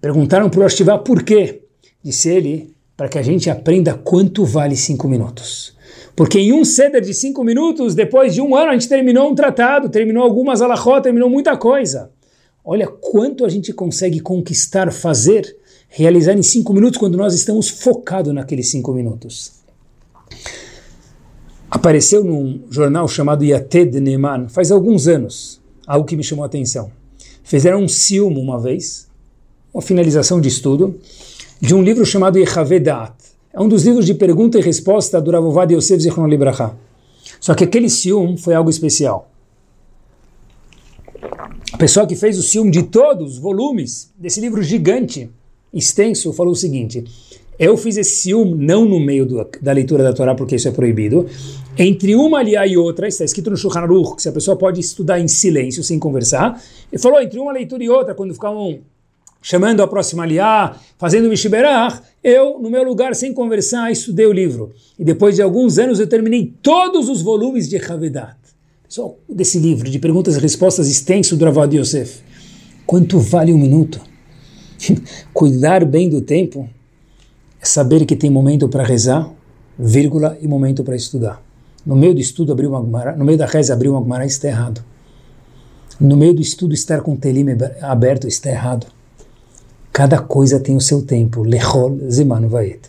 Perguntaram 0.00 0.48
para 0.48 0.60
o 0.60 0.64
Ashtivá 0.64 0.96
por 0.96 1.24
quê. 1.24 1.62
Disse 2.04 2.28
ele, 2.28 2.72
para 2.96 3.08
que 3.08 3.18
a 3.18 3.22
gente 3.22 3.50
aprenda 3.50 3.94
quanto 3.94 4.44
vale 4.44 4.76
cinco 4.76 5.08
minutos. 5.08 5.74
Porque 6.16 6.38
em 6.38 6.52
um 6.52 6.64
ceder 6.64 7.00
de 7.00 7.12
cinco 7.12 7.42
minutos, 7.42 7.94
depois 7.94 8.34
de 8.34 8.40
um 8.40 8.54
ano, 8.54 8.70
a 8.70 8.72
gente 8.72 8.88
terminou 8.88 9.30
um 9.30 9.34
tratado, 9.34 9.88
terminou 9.88 10.22
algumas 10.22 10.62
alahot, 10.62 11.02
terminou 11.02 11.28
muita 11.28 11.56
coisa. 11.56 12.10
Olha 12.64 12.86
quanto 12.86 13.44
a 13.44 13.48
gente 13.48 13.72
consegue 13.72 14.20
conquistar, 14.20 14.90
fazer, 14.92 15.56
realizar 15.88 16.32
em 16.32 16.42
cinco 16.42 16.72
minutos 16.72 16.98
quando 16.98 17.18
nós 17.18 17.34
estamos 17.34 17.68
focados 17.68 18.32
naqueles 18.32 18.70
cinco 18.70 18.92
minutos. 18.92 19.52
Apareceu 21.70 22.22
num 22.22 22.62
jornal 22.70 23.06
chamado 23.08 23.44
Yated 23.44 24.00
Neman 24.00 24.48
faz 24.48 24.70
alguns 24.70 25.08
anos, 25.08 25.60
algo 25.86 26.06
que 26.06 26.16
me 26.16 26.22
chamou 26.22 26.44
a 26.44 26.46
atenção. 26.46 26.90
Fizeram 27.42 27.82
um 27.82 27.88
filme 27.88 28.38
uma 28.40 28.58
vez, 28.58 29.08
uma 29.72 29.82
finalização 29.82 30.40
de 30.40 30.48
estudo, 30.48 30.98
de 31.60 31.74
um 31.74 31.82
livro 31.82 32.06
chamado 32.06 32.38
Yechavedat. 32.38 33.12
É 33.54 33.60
um 33.60 33.68
dos 33.68 33.84
livros 33.84 34.04
de 34.04 34.14
pergunta 34.14 34.58
e 34.58 34.60
resposta 34.60 35.20
do 35.20 35.30
Ravovad 35.30 35.72
Yosef 35.72 36.02
Zichron 36.02 36.26
Libraha. 36.26 36.76
Só 37.38 37.54
que 37.54 37.62
aquele 37.62 37.88
ciúme 37.88 38.36
foi 38.36 38.52
algo 38.52 38.68
especial. 38.68 39.30
A 41.72 41.76
pessoa 41.76 42.04
que 42.04 42.16
fez 42.16 42.36
o 42.36 42.42
ciúme 42.42 42.72
de 42.72 42.82
todos 42.82 43.34
os 43.34 43.38
volumes 43.38 44.12
desse 44.18 44.40
livro 44.40 44.60
gigante, 44.60 45.30
extenso, 45.72 46.32
falou 46.32 46.52
o 46.52 46.56
seguinte: 46.56 47.04
eu 47.56 47.76
fiz 47.76 47.96
esse 47.96 48.22
ciúme 48.22 48.56
não 48.56 48.84
no 48.84 48.98
meio 48.98 49.24
do, 49.24 49.48
da 49.62 49.70
leitura 49.70 50.02
da 50.02 50.12
Torá, 50.12 50.34
porque 50.34 50.56
isso 50.56 50.66
é 50.66 50.72
proibido. 50.72 51.24
Entre 51.78 52.16
uma 52.16 52.40
aliá 52.40 52.66
e 52.66 52.76
outra, 52.76 53.06
está 53.06 53.24
escrito 53.24 53.50
no 53.50 53.56
Shulchan 53.56 53.82
Aruch, 53.82 54.16
que 54.20 54.28
a 54.28 54.32
pessoa 54.32 54.56
pode 54.56 54.80
estudar 54.80 55.20
em 55.20 55.28
silêncio, 55.28 55.84
sem 55.84 55.96
conversar. 55.96 56.60
Ele 56.90 57.00
falou, 57.00 57.20
entre 57.20 57.38
uma 57.38 57.52
leitura 57.52 57.84
e 57.84 57.88
outra, 57.88 58.16
quando 58.16 58.34
ficavam 58.34 58.80
chamando 59.44 59.82
a 59.82 59.86
próxima 59.86 60.22
aliá, 60.22 60.74
fazendo 60.96 61.28
Mishiberach, 61.28 62.00
eu, 62.22 62.58
no 62.58 62.70
meu 62.70 62.82
lugar, 62.82 63.14
sem 63.14 63.34
conversar, 63.34 63.92
estudei 63.92 64.24
o 64.24 64.32
livro. 64.32 64.72
E 64.98 65.04
depois 65.04 65.36
de 65.36 65.42
alguns 65.42 65.76
anos, 65.78 66.00
eu 66.00 66.06
terminei 66.06 66.54
todos 66.62 67.10
os 67.10 67.20
volumes 67.20 67.68
de 67.68 67.76
Havedat. 67.76 68.38
Pessoal, 68.88 69.18
desse 69.28 69.58
livro, 69.58 69.90
de 69.90 69.98
perguntas 69.98 70.36
e 70.36 70.40
respostas 70.40 70.88
extenso 70.88 71.36
do 71.36 71.44
Ravad 71.44 71.76
Yosef. 71.76 72.22
Quanto 72.86 73.18
vale 73.18 73.52
um 73.52 73.58
minuto? 73.58 74.00
Cuidar 75.34 75.84
bem 75.84 76.08
do 76.08 76.22
tempo 76.22 76.66
é 77.60 77.66
saber 77.66 78.06
que 78.06 78.16
tem 78.16 78.30
momento 78.30 78.66
para 78.66 78.82
rezar, 78.82 79.30
vírgula, 79.78 80.38
e 80.40 80.48
momento 80.48 80.82
para 80.82 80.96
estudar. 80.96 81.42
No 81.84 81.94
meio 81.94 82.14
do 82.14 82.20
estudo 82.20 82.50
abrir 82.50 82.66
uma 82.66 82.82
Gemara, 82.82 83.14
no 83.14 83.26
meio 83.26 83.36
da 83.36 83.44
reza 83.44 83.74
abrir 83.74 83.90
uma 83.90 84.00
Gemara 84.00 84.24
está 84.24 84.48
errado. 84.48 84.82
No 86.00 86.16
meio 86.16 86.32
do 86.32 86.40
estudo 86.40 86.72
estar 86.72 87.02
com 87.02 87.12
o 87.12 87.16
telim 87.16 87.44
aberto 87.82 88.26
está 88.26 88.48
errado. 88.48 88.93
Cada 89.94 90.18
coisa 90.18 90.58
tem 90.58 90.74
o 90.74 90.80
seu 90.80 91.02
tempo. 91.02 91.44
Lechol 91.44 92.00
zemanu 92.10 92.48
vaet. 92.48 92.80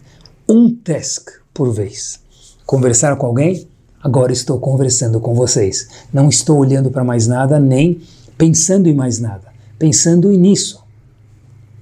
Um 0.49 0.73
task 0.73 1.29
por 1.53 1.71
vez. 1.71 2.19
Conversar 2.65 3.15
com 3.15 3.27
alguém? 3.27 3.67
Agora 4.03 4.33
estou 4.33 4.59
conversando 4.59 5.19
com 5.19 5.35
vocês. 5.35 5.87
Não 6.11 6.29
estou 6.29 6.57
olhando 6.57 6.89
para 6.89 7.03
mais 7.03 7.27
nada, 7.27 7.59
nem 7.59 8.01
pensando 8.39 8.89
em 8.89 8.93
mais 8.95 9.19
nada. 9.19 9.49
Pensando 9.77 10.31
nisso. 10.31 10.83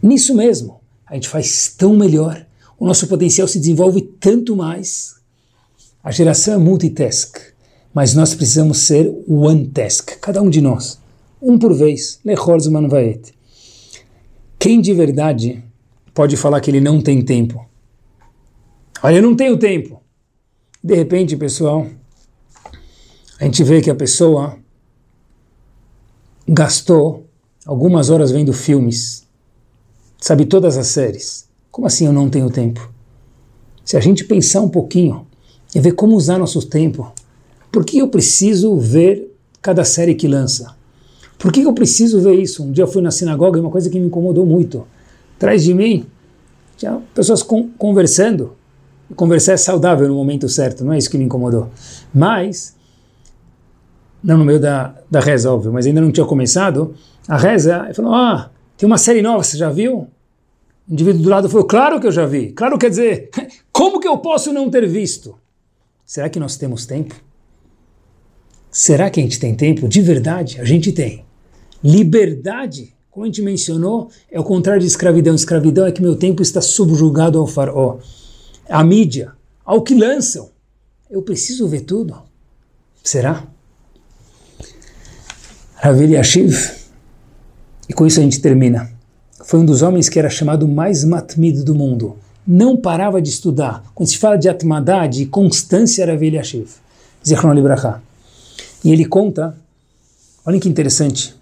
Nisso 0.01 0.35
mesmo. 0.35 0.81
A 1.07 1.13
gente 1.13 1.29
faz 1.29 1.73
tão 1.77 1.95
melhor 1.95 2.45
o 2.77 2.85
nosso 2.85 3.07
potencial 3.07 3.47
se 3.47 3.59
desenvolve 3.59 4.01
tanto 4.19 4.57
mais. 4.57 5.15
A 6.03 6.11
geração 6.11 6.55
é 6.55 6.57
multitask, 6.57 7.37
mas 7.93 8.13
nós 8.13 8.35
precisamos 8.35 8.79
ser 8.79 9.09
one 9.25 9.67
task, 9.67 10.17
cada 10.19 10.41
um 10.41 10.49
de 10.49 10.59
nós, 10.59 10.99
um 11.41 11.57
por 11.57 11.73
vez. 11.73 12.19
Quem 14.63 14.79
de 14.79 14.93
verdade 14.93 15.61
pode 16.13 16.37
falar 16.37 16.61
que 16.61 16.71
ele 16.71 16.79
não 16.79 17.01
tem 17.01 17.21
tempo? 17.21 17.67
Olha, 19.03 19.17
eu 19.17 19.21
não 19.21 19.35
tenho 19.35 19.57
tempo. 19.57 20.01
De 20.81 20.95
repente, 20.95 21.35
pessoal, 21.35 21.85
a 23.41 23.43
gente 23.43 23.61
vê 23.61 23.81
que 23.81 23.89
a 23.89 23.95
pessoa 23.95 24.57
gastou 26.47 27.27
algumas 27.65 28.09
horas 28.09 28.31
vendo 28.31 28.53
filmes, 28.53 29.27
sabe 30.17 30.45
todas 30.45 30.77
as 30.77 30.87
séries. 30.87 31.45
Como 31.69 31.85
assim 31.85 32.05
eu 32.05 32.13
não 32.13 32.29
tenho 32.29 32.49
tempo? 32.49 32.89
Se 33.83 33.97
a 33.97 33.99
gente 33.99 34.23
pensar 34.23 34.61
um 34.61 34.69
pouquinho 34.69 35.27
e 35.75 35.79
ver 35.81 35.91
como 35.91 36.15
usar 36.15 36.37
nosso 36.37 36.65
tempo, 36.69 37.11
por 37.69 37.83
que 37.83 37.97
eu 37.97 38.07
preciso 38.07 38.77
ver 38.77 39.29
cada 39.61 39.83
série 39.83 40.15
que 40.15 40.25
lança? 40.25 40.73
Por 41.37 41.51
que 41.51 41.61
eu 41.61 41.73
preciso 41.73 42.21
ver 42.21 42.35
isso? 42.35 42.63
Um 42.63 42.71
dia 42.71 42.83
eu 42.83 42.87
fui 42.87 43.01
na 43.01 43.11
sinagoga 43.11 43.57
e 43.57 43.61
uma 43.61 43.69
coisa 43.69 43.89
que 43.89 43.99
me 43.99 44.07
incomodou 44.07 44.45
muito. 44.45 44.87
Atrás 45.35 45.63
de 45.63 45.73
mim, 45.73 46.05
tinha 46.77 47.01
pessoas 47.13 47.43
com, 47.43 47.69
conversando. 47.69 48.55
conversar 49.15 49.53
é 49.53 49.57
saudável 49.57 50.07
no 50.07 50.15
momento 50.15 50.47
certo, 50.49 50.83
não 50.83 50.93
é 50.93 50.97
isso 50.97 51.09
que 51.09 51.17
me 51.17 51.25
incomodou. 51.25 51.69
Mas, 52.13 52.75
não 54.23 54.37
no 54.37 54.45
meio 54.45 54.59
da, 54.59 54.95
da 55.09 55.19
reza, 55.19 55.51
óbvio, 55.51 55.71
mas 55.71 55.85
ainda 55.85 56.01
não 56.01 56.11
tinha 56.11 56.25
começado, 56.25 56.95
a 57.27 57.37
reza, 57.37 57.83
ele 57.85 57.93
falou, 57.93 58.13
ah, 58.13 58.49
tem 58.77 58.87
uma 58.87 58.97
série 58.97 59.21
nova, 59.21 59.43
você 59.43 59.57
já 59.57 59.69
viu? 59.69 60.07
O 60.89 60.93
indivíduo 60.93 61.23
do 61.23 61.29
lado 61.29 61.49
falou, 61.49 61.65
claro 61.65 61.99
que 61.99 62.07
eu 62.07 62.11
já 62.11 62.25
vi. 62.25 62.51
Claro 62.51 62.77
quer 62.77 62.89
dizer, 62.89 63.29
como 63.71 63.99
que 63.99 64.07
eu 64.07 64.17
posso 64.17 64.51
não 64.51 64.69
ter 64.69 64.87
visto? 64.87 65.37
Será 66.05 66.29
que 66.29 66.39
nós 66.39 66.57
temos 66.57 66.85
tempo? 66.85 67.15
Será 68.73 69.09
que 69.09 69.19
a 69.19 69.23
gente 69.23 69.39
tem 69.39 69.55
tempo? 69.55 69.87
De 69.87 70.01
verdade, 70.01 70.59
a 70.59 70.65
gente 70.65 70.91
tem. 70.91 71.23
Liberdade, 71.83 72.93
como 73.11 73.23
a 73.23 73.27
gente 73.27 73.41
mencionou, 73.41 74.09
é 74.31 74.39
o 74.39 74.43
contrário 74.43 74.81
de 74.81 74.87
escravidão. 74.87 75.35
Escravidão 75.35 75.85
é 75.85 75.91
que 75.91 76.01
meu 76.01 76.15
tempo 76.15 76.41
está 76.41 76.59
subjugado 76.59 77.39
ao 77.39 77.47
faraó, 77.47 77.99
à 78.67 78.83
mídia, 78.83 79.31
ao 79.63 79.83
que 79.83 79.93
lançam. 79.93 80.49
Eu 81.09 81.21
preciso 81.21 81.67
ver 81.67 81.81
tudo? 81.81 82.15
Será? 83.03 83.47
Rav 85.75 86.01
Yashiv, 86.01 86.71
e 87.87 87.93
com 87.93 88.07
isso 88.07 88.19
a 88.19 88.23
gente 88.23 88.41
termina 88.41 88.93
foi 89.43 89.59
um 89.59 89.65
dos 89.65 89.81
homens 89.81 90.07
que 90.09 90.17
era 90.17 90.29
chamado 90.29 90.67
mais 90.67 91.03
matmido 91.03 91.63
do 91.63 91.75
mundo. 91.75 92.15
Não 92.47 92.77
parava 92.77 93.21
de 93.21 93.29
estudar. 93.29 93.83
Quando 93.93 94.09
se 94.09 94.17
fala 94.17 94.37
de 94.37 94.49
atmadá, 94.49 95.05
de 95.05 95.25
constância, 95.25 96.01
era 96.01 96.17
Veliashiv. 96.17 96.69
Zichron 97.25 97.53
Libraha. 97.53 98.01
E 98.83 98.91
ele 98.91 99.05
conta, 99.05 99.57
olha 100.45 100.59
que 100.59 100.67
interessante, 100.67 101.35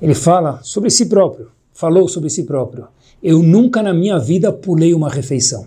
ele 0.00 0.14
fala 0.14 0.60
sobre 0.62 0.90
si 0.90 1.06
próprio, 1.06 1.50
falou 1.72 2.08
sobre 2.08 2.30
si 2.30 2.44
próprio. 2.44 2.86
Eu 3.22 3.42
nunca 3.42 3.82
na 3.82 3.92
minha 3.92 4.18
vida 4.18 4.52
pulei 4.52 4.94
uma 4.94 5.08
refeição. 5.08 5.66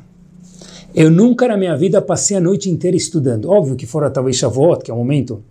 Eu 0.93 1.11
nunca 1.11 1.47
na 1.47 1.57
minha 1.57 1.75
vida 1.77 2.01
passei 2.01 2.37
a 2.37 2.41
noite 2.41 2.69
inteira 2.69 2.97
estudando. 2.97 3.49
Óbvio 3.49 3.75
que 3.75 3.85
fora 3.85 4.09
talvez 4.09 4.37
Shavuot, 4.37 4.83
que 4.83 4.91
é 4.91 4.93
o 4.93 4.97
momento 4.97 5.43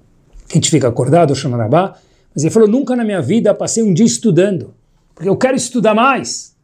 que 0.49 0.55
a 0.55 0.57
gente 0.57 0.71
fica 0.71 0.89
acordado, 0.89 1.35
Shonarabá, 1.35 1.99
mas 2.35 2.43
ele 2.43 2.53
falou, 2.53 2.69
nunca 2.69 2.97
na 2.97 3.05
minha 3.05 3.23
vida 3.23 3.55
passei 3.55 3.83
um 3.83 3.95
dia 3.95 4.07
estudando 4.07 4.75
porque 5.15 5.29
eu 5.29 5.37
quero 5.37 5.57
estudar 5.57 5.95
mais. 5.95 6.55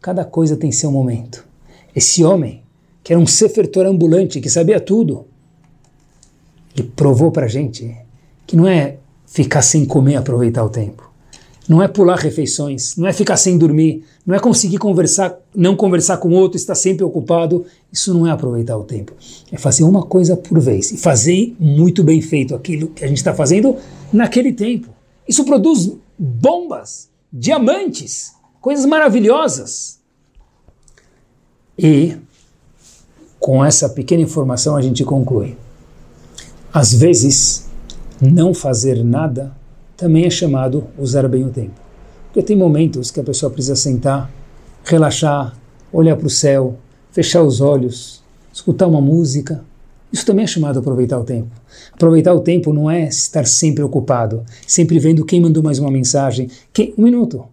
Cada 0.00 0.24
coisa 0.24 0.56
tem 0.56 0.70
seu 0.70 0.92
momento. 0.92 1.44
Esse 1.94 2.22
homem, 2.22 2.62
que 3.02 3.12
era 3.12 3.20
um 3.20 3.26
sefertor 3.26 3.86
ambulante, 3.86 4.40
que 4.40 4.48
sabia 4.48 4.78
tudo, 4.78 5.26
ele 6.76 6.88
provou 6.94 7.30
para 7.30 7.46
a 7.46 7.48
gente 7.48 7.96
que 8.46 8.56
não 8.56 8.66
é 8.66 8.96
ficar 9.26 9.62
sem 9.62 9.84
comer 9.84 10.16
aproveitar 10.16 10.64
o 10.64 10.68
tempo. 10.68 11.10
Não 11.66 11.82
é 11.82 11.88
pular 11.88 12.16
refeições, 12.16 12.94
não 12.96 13.06
é 13.06 13.12
ficar 13.12 13.38
sem 13.38 13.56
dormir, 13.56 14.04
não 14.26 14.34
é 14.34 14.38
conseguir 14.38 14.76
conversar, 14.76 15.34
não 15.54 15.74
conversar 15.74 16.18
com 16.18 16.30
outro, 16.30 16.56
estar 16.58 16.74
sempre 16.74 17.02
ocupado. 17.02 17.64
Isso 17.90 18.12
não 18.12 18.26
é 18.26 18.30
aproveitar 18.30 18.76
o 18.76 18.84
tempo. 18.84 19.12
É 19.50 19.56
fazer 19.56 19.82
uma 19.82 20.02
coisa 20.02 20.36
por 20.36 20.60
vez 20.60 20.92
e 20.92 20.98
fazer 20.98 21.56
muito 21.58 22.04
bem 22.04 22.20
feito 22.20 22.54
aquilo 22.54 22.88
que 22.88 23.02
a 23.02 23.08
gente 23.08 23.16
está 23.16 23.32
fazendo 23.32 23.76
naquele 24.12 24.52
tempo. 24.52 24.88
Isso 25.26 25.44
produz 25.44 25.90
bombas 26.18 27.08
diamantes, 27.32 28.32
coisas 28.60 28.84
maravilhosas. 28.84 29.98
E 31.78 32.16
com 33.40 33.64
essa 33.64 33.88
pequena 33.88 34.22
informação 34.22 34.76
a 34.76 34.82
gente 34.82 35.02
conclui. 35.04 35.56
Às 36.72 36.92
vezes, 36.92 37.63
não 38.20 38.54
fazer 38.54 39.04
nada 39.04 39.52
também 39.96 40.24
é 40.24 40.30
chamado 40.30 40.84
usar 40.98 41.28
bem 41.28 41.44
o 41.44 41.50
tempo. 41.50 41.80
Porque 42.26 42.42
tem 42.42 42.56
momentos 42.56 43.10
que 43.10 43.20
a 43.20 43.24
pessoa 43.24 43.50
precisa 43.50 43.76
sentar, 43.76 44.30
relaxar, 44.84 45.56
olhar 45.92 46.16
para 46.16 46.26
o 46.26 46.30
céu, 46.30 46.76
fechar 47.12 47.42
os 47.42 47.60
olhos, 47.60 48.22
escutar 48.52 48.86
uma 48.86 49.00
música. 49.00 49.64
Isso 50.12 50.26
também 50.26 50.44
é 50.44 50.48
chamado 50.48 50.78
aproveitar 50.78 51.18
o 51.18 51.24
tempo. 51.24 51.50
Aproveitar 51.92 52.34
o 52.34 52.40
tempo 52.40 52.72
não 52.72 52.90
é 52.90 53.08
estar 53.08 53.46
sempre 53.46 53.82
ocupado, 53.82 54.44
sempre 54.66 54.98
vendo 54.98 55.24
quem 55.24 55.40
mandou 55.40 55.62
mais 55.62 55.78
uma 55.78 55.90
mensagem. 55.90 56.50
Quem, 56.72 56.92
um 56.98 57.02
minuto. 57.02 57.44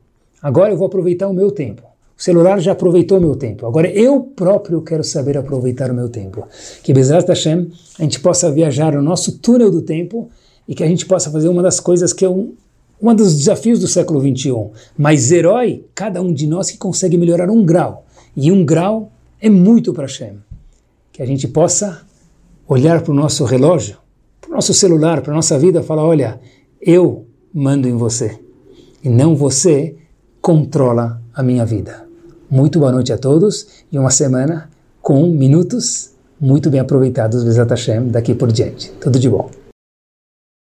Agora 0.41 0.71
eu 0.71 0.77
vou 0.77 0.87
aproveitar 0.87 1.27
o 1.27 1.33
meu 1.33 1.51
tempo. 1.51 1.83
O 2.17 2.23
celular 2.23 2.59
já 2.59 2.71
aproveitou 2.71 3.17
o 3.17 3.21
meu 3.21 3.35
tempo. 3.35 3.65
Agora 3.65 3.87
eu 3.87 4.21
próprio 4.21 4.81
quero 4.81 5.03
saber 5.03 5.37
aproveitar 5.37 5.89
o 5.89 5.93
meu 5.93 6.09
tempo. 6.09 6.47
Que 6.83 6.93
Bezat 6.93 7.27
Hashem, 7.27 7.71
a 7.97 8.03
gente 8.03 8.19
possa 8.19 8.51
viajar 8.51 8.93
no 8.93 9.01
nosso 9.01 9.39
túnel 9.39 9.71
do 9.71 9.81
tempo 9.81 10.29
e 10.71 10.73
que 10.73 10.85
a 10.85 10.87
gente 10.87 11.05
possa 11.05 11.29
fazer 11.29 11.49
uma 11.49 11.61
das 11.61 11.81
coisas 11.81 12.13
que 12.13 12.23
é 12.23 12.29
um, 12.29 12.53
um 13.01 13.13
dos 13.13 13.37
desafios 13.37 13.77
do 13.77 13.89
século 13.89 14.21
21. 14.21 14.71
Mas 14.97 15.29
herói, 15.29 15.83
cada 15.93 16.21
um 16.21 16.33
de 16.33 16.47
nós 16.47 16.71
que 16.71 16.77
consegue 16.77 17.17
melhorar 17.17 17.49
um 17.49 17.61
grau. 17.65 18.05
E 18.37 18.49
um 18.49 18.63
grau 18.63 19.11
é 19.41 19.49
muito 19.49 19.91
para 19.91 20.05
Hashem. 20.05 20.37
Que 21.11 21.21
a 21.21 21.25
gente 21.25 21.45
possa 21.45 22.03
olhar 22.65 23.01
para 23.01 23.11
o 23.11 23.13
nosso 23.13 23.43
relógio, 23.43 23.97
para 24.39 24.51
o 24.51 24.53
nosso 24.53 24.73
celular, 24.73 25.19
para 25.21 25.33
a 25.33 25.35
nossa 25.35 25.59
vida, 25.59 25.83
falar: 25.83 26.05
olha, 26.05 26.39
eu 26.81 27.25
mando 27.53 27.89
em 27.89 27.97
você 27.97 28.39
e 29.03 29.09
não 29.09 29.35
você 29.35 29.93
controla 30.41 31.21
a 31.33 31.43
minha 31.43 31.65
vida. 31.65 32.07
Muito 32.49 32.79
boa 32.79 32.93
noite 32.93 33.11
a 33.11 33.17
todos 33.17 33.83
e 33.91 33.99
uma 33.99 34.09
semana 34.09 34.69
com 35.01 35.27
minutos 35.27 36.11
muito 36.39 36.69
bem 36.69 36.79
aproveitados, 36.79 37.43
Bezat 37.43 37.69
Hashem, 37.71 38.07
daqui 38.07 38.33
por 38.33 38.53
diante. 38.53 38.89
Tudo 39.01 39.19
de 39.19 39.29
bom. 39.29 39.60